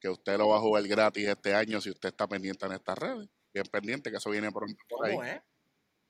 que 0.00 0.08
usted 0.08 0.36
lo 0.36 0.48
va 0.48 0.56
a 0.56 0.60
jugar 0.60 0.82
gratis 0.88 1.28
este 1.28 1.54
año 1.54 1.80
si 1.80 1.90
usted 1.90 2.08
está 2.08 2.26
pendiente 2.26 2.66
en 2.66 2.72
estas 2.72 2.98
redes. 2.98 3.28
Bien 3.54 3.66
pendiente, 3.66 4.10
que 4.10 4.16
eso 4.16 4.30
viene 4.30 4.50
pronto 4.50 4.82
por 4.88 5.06
ahí. 5.06 5.12
¿Cómo 5.12 5.24
es? 5.24 5.40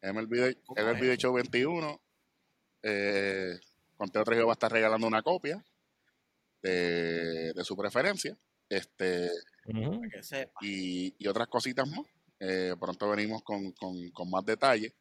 MLB, 0.01 0.65
¿Cómo 0.65 0.83
MLB 0.83 1.03
es? 1.11 1.19
Show 1.19 1.35
21, 1.35 2.01
eh, 2.85 3.61
con 3.99 4.09
Teo 4.09 4.25
3 4.25 4.35
y 4.35 4.39
2 4.41 4.49
va 4.49 4.53
a 4.53 4.55
estar 4.55 4.73
regalando 4.73 5.07
una 5.07 5.21
copia 5.21 5.63
de, 6.63 7.53
de 7.53 7.65
su 7.65 7.77
preferencia. 7.77 8.35
Este, 8.73 9.31
y, 10.63 11.15
y 11.19 11.27
otras 11.27 11.47
cositas 11.49 11.87
más. 11.87 12.07
Eh, 12.41 12.75
pronto 12.81 13.11
venimos 13.11 13.43
con, 13.43 13.73
con, 13.73 14.11
con 14.11 14.31
más 14.31 14.45
detalle. 14.47 14.95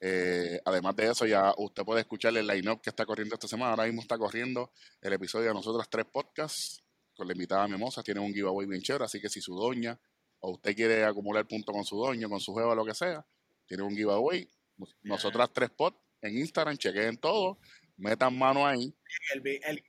Eh, 0.00 0.60
además 0.64 0.94
de 0.94 1.10
eso, 1.10 1.26
ya 1.26 1.52
usted 1.58 1.82
puede 1.82 2.02
escuchar 2.02 2.36
el 2.36 2.46
line-up 2.46 2.80
que 2.80 2.90
está 2.90 3.04
corriendo 3.04 3.34
esta 3.34 3.48
semana. 3.48 3.72
Ahora 3.72 3.86
mismo 3.86 4.00
está 4.00 4.16
corriendo 4.16 4.72
el 5.02 5.12
episodio 5.12 5.48
de 5.48 5.54
Nosotros 5.54 5.90
Tres 5.90 6.06
Podcasts 6.06 6.84
con 7.16 7.26
la 7.26 7.32
invitada 7.32 7.66
Mimosa. 7.66 8.02
Tiene 8.04 8.20
un 8.20 8.32
giveaway 8.32 8.66
bien 8.68 8.80
chévere, 8.80 9.06
así 9.06 9.20
que 9.20 9.28
si 9.28 9.40
su 9.40 9.56
doña 9.56 9.98
o 10.38 10.52
usted 10.52 10.76
quiere 10.76 11.04
acumular 11.04 11.46
puntos 11.48 11.74
con 11.74 11.84
su 11.84 11.96
doño, 11.96 12.28
con 12.30 12.38
su 12.38 12.52
juego, 12.52 12.76
lo 12.76 12.84
que 12.84 12.94
sea, 12.94 13.26
tiene 13.66 13.82
un 13.82 13.96
giveaway. 13.96 14.48
Nosotras 15.02 15.50
Tres 15.52 15.70
Pod 15.70 15.94
en 16.22 16.38
Instagram, 16.38 16.76
chequeen 16.76 17.18
todo, 17.18 17.58
metan 17.96 18.38
mano 18.38 18.64
ahí. 18.64 18.94
El, 19.34 19.46
el, 19.46 19.82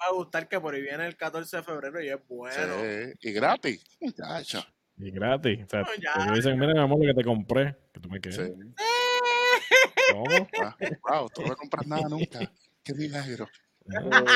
va 0.00 0.06
a 0.06 0.12
gustar 0.12 0.48
que 0.48 0.60
por 0.60 0.74
ahí 0.74 0.82
viene 0.82 1.06
el 1.06 1.16
14 1.16 1.58
de 1.58 1.62
febrero 1.62 2.02
y 2.02 2.08
es 2.08 2.18
bueno. 2.28 2.74
Sí, 2.82 3.28
y 3.28 3.32
gratis. 3.32 3.84
Muchacho. 4.00 4.64
Y 4.96 5.10
gratis. 5.10 5.64
O 5.64 5.68
sea, 5.68 5.80
No, 5.82 5.88
ya. 6.26 6.32
dicen, 6.32 6.58
mira, 6.58 6.72
mi 6.74 6.80
amor, 6.80 6.98
lo 7.04 7.12
que 7.14 7.20
te 7.20 7.24
compré. 7.24 7.76
Que 7.92 8.00
tú 8.00 8.08
me 8.08 8.20
quedes. 8.20 8.36
Sí. 8.36 8.74
¿Cómo? 10.12 10.48
Ah, 10.62 10.76
wow, 11.20 11.28
tú 11.30 11.42
no 11.42 11.48
me 11.48 11.56
compras 11.56 11.86
nada 11.86 12.08
nunca. 12.08 12.40
Qué 12.82 12.94
milagro. 12.94 13.48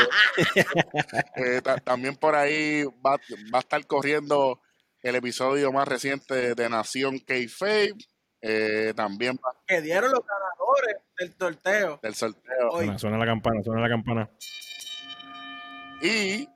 Eh, 1.37 1.61
ta- 1.63 1.77
también 1.79 2.17
por 2.17 2.35
ahí 2.35 2.85
va, 3.05 3.17
va 3.53 3.59
a 3.59 3.61
estar 3.61 3.85
corriendo 3.87 4.61
el 5.03 5.15
episodio 5.17 5.73
más 5.73 5.87
reciente 5.89 6.55
de 6.55 6.69
Nación 6.71 7.19
K-Fave. 7.19 7.93
Eh, 8.41 8.93
también 8.97 9.37
va 9.37 9.55
Que 9.67 9.81
dieron 9.83 10.11
los 10.11 10.21
ganadores 10.27 10.97
del 11.19 11.33
sorteo. 11.39 12.01
del 12.03 12.15
sorteo. 12.15 12.71
Hoy. 12.71 12.85
Suena, 12.87 12.99
suena 12.99 13.19
la 13.19 13.27
campana, 13.27 13.63
suena 13.63 13.81
la 13.83 13.89
campana. 13.89 14.31
Y, 16.03 16.49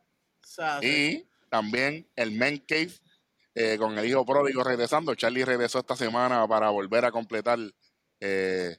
y 0.82 1.28
también 1.48 2.08
el 2.16 2.32
Men 2.32 2.58
Cave 2.66 2.92
eh, 3.54 3.78
con 3.78 3.98
el 3.98 4.06
hijo 4.06 4.24
pródigo 4.26 4.62
regresando. 4.64 5.14
Charlie 5.14 5.44
regresó 5.44 5.78
esta 5.78 5.96
semana 5.96 6.46
para 6.46 6.70
volver 6.70 7.04
a 7.04 7.12
completar 7.12 7.58
eh, 8.20 8.76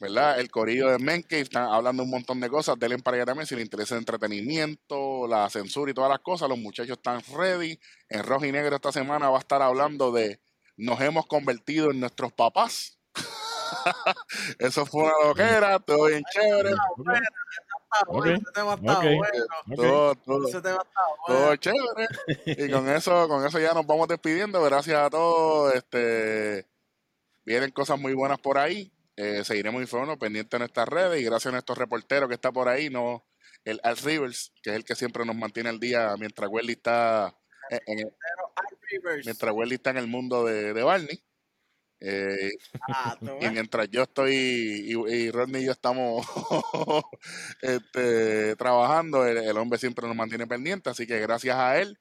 ¿verdad? 0.00 0.40
El 0.40 0.50
corillo 0.50 0.88
de 0.90 0.98
Men 0.98 1.22
Cave. 1.22 1.42
Están 1.42 1.64
hablando 1.64 2.02
un 2.02 2.10
montón 2.10 2.40
de 2.40 2.48
cosas. 2.48 2.78
Denle 2.78 2.98
para 2.98 3.18
allá 3.18 3.26
también 3.26 3.46
si 3.46 3.54
le 3.54 3.62
interesa 3.62 3.94
el 3.94 4.00
entretenimiento, 4.00 5.28
la 5.28 5.48
censura 5.50 5.90
y 5.90 5.94
todas 5.94 6.10
las 6.10 6.20
cosas. 6.20 6.48
Los 6.48 6.58
muchachos 6.58 6.96
están 6.96 7.20
ready. 7.36 7.78
En 8.08 8.24
rojo 8.24 8.46
y 8.46 8.52
negro 8.52 8.74
esta 8.74 8.92
semana 8.92 9.28
va 9.28 9.36
a 9.36 9.40
estar 9.40 9.60
hablando 9.62 10.10
de 10.10 10.40
nos 10.76 11.00
hemos 11.02 11.26
convertido 11.26 11.90
en 11.90 12.00
nuestros 12.00 12.32
papás. 12.32 12.98
Eso 14.58 14.86
fue 14.86 15.04
una 15.04 15.12
loquera, 15.22 15.78
todo 15.78 16.06
bien 16.06 16.22
chévere. 16.32 16.70
Está 17.92 18.04
bueno, 18.06 18.20
Ok, 18.34 18.40
ese 18.42 18.52
tema 18.54 18.74
está 18.74 18.98
ok. 18.98 19.04
bueno. 19.04 19.44
Ok. 19.66 19.76
Todo, 19.76 20.14
todo, 20.16 20.48
Ese 20.48 20.60
tema 20.62 20.82
está 20.84 21.00
todo 21.26 21.38
bueno. 21.38 21.56
chévere. 21.56 22.06
Y 22.66 22.70
con 22.72 22.88
eso, 22.88 23.28
con 23.28 23.44
eso 23.46 23.58
ya 23.58 23.74
nos 23.74 23.86
vamos 23.86 24.08
despidiendo. 24.08 24.62
Gracias 24.62 24.98
a 24.98 25.10
todos. 25.10 25.74
Este 25.74 26.66
vienen 27.44 27.70
cosas 27.72 27.98
muy 27.98 28.14
buenas 28.14 28.38
por 28.38 28.58
ahí. 28.58 28.92
Eh, 29.16 29.42
seguiremos 29.44 29.82
informando 29.82 30.18
pendientes 30.18 30.52
en 30.54 30.60
nuestras 30.60 30.88
redes. 30.88 31.20
Y 31.20 31.24
gracias 31.24 31.46
a 31.48 31.52
nuestro 31.52 31.74
reportero 31.74 32.28
que 32.28 32.34
está 32.34 32.52
por 32.52 32.68
ahí, 32.68 32.90
no 32.90 33.26
el 33.64 33.80
Al 33.82 33.96
Rivers, 33.98 34.52
que 34.62 34.70
es 34.70 34.76
el 34.76 34.84
que 34.84 34.94
siempre 34.94 35.24
nos 35.26 35.36
mantiene 35.36 35.68
al 35.68 35.78
día 35.80 36.14
mientras 36.18 36.48
Welly 36.50 36.72
está 36.72 37.36
en, 37.68 37.80
en 37.86 37.98
el- 38.06 38.12
mientras 39.24 39.52
Welly 39.54 39.74
está 39.74 39.90
en 39.90 39.98
el 39.98 40.06
mundo 40.06 40.44
de, 40.44 40.72
de 40.72 40.82
Barney. 40.82 41.22
Eh, 42.00 42.50
Ah, 42.88 43.16
y 43.40 43.50
mientras 43.50 43.88
yo 43.90 44.02
estoy 44.02 44.34
y, 44.34 44.92
y 44.92 45.30
Rodney 45.30 45.62
y 45.62 45.66
yo 45.66 45.72
estamos 45.72 46.26
este, 47.62 48.56
trabajando, 48.56 49.26
el, 49.26 49.38
el 49.38 49.56
hombre 49.58 49.78
siempre 49.78 50.06
nos 50.06 50.16
mantiene 50.16 50.46
pendiente, 50.46 50.88
así 50.90 51.06
que 51.06 51.20
gracias 51.20 51.56
a 51.56 51.78
él 51.78 51.98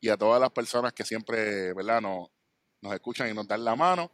y 0.00 0.08
a 0.08 0.16
todas 0.16 0.40
las 0.40 0.50
personas 0.50 0.92
que 0.92 1.04
siempre 1.04 1.74
¿verdad? 1.74 2.00
Nos, 2.00 2.30
nos 2.80 2.94
escuchan 2.94 3.30
y 3.30 3.34
nos 3.34 3.46
dan 3.46 3.64
la 3.64 3.76
mano. 3.76 4.10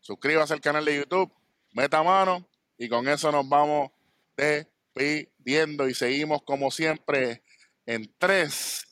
Suscríbase 0.00 0.54
al 0.54 0.60
canal 0.60 0.84
de 0.84 0.96
YouTube, 0.96 1.32
meta 1.72 2.02
mano 2.02 2.48
y 2.78 2.88
con 2.88 3.06
eso 3.08 3.30
nos 3.30 3.48
vamos 3.48 3.90
despidiendo 4.36 5.88
y 5.88 5.94
seguimos 5.94 6.42
como 6.42 6.70
siempre 6.70 7.42
en 7.86 8.12
tres 8.18 8.86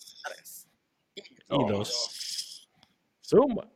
Y 1.48 1.66
dos. 1.66 2.68
Zumba. 3.24 3.68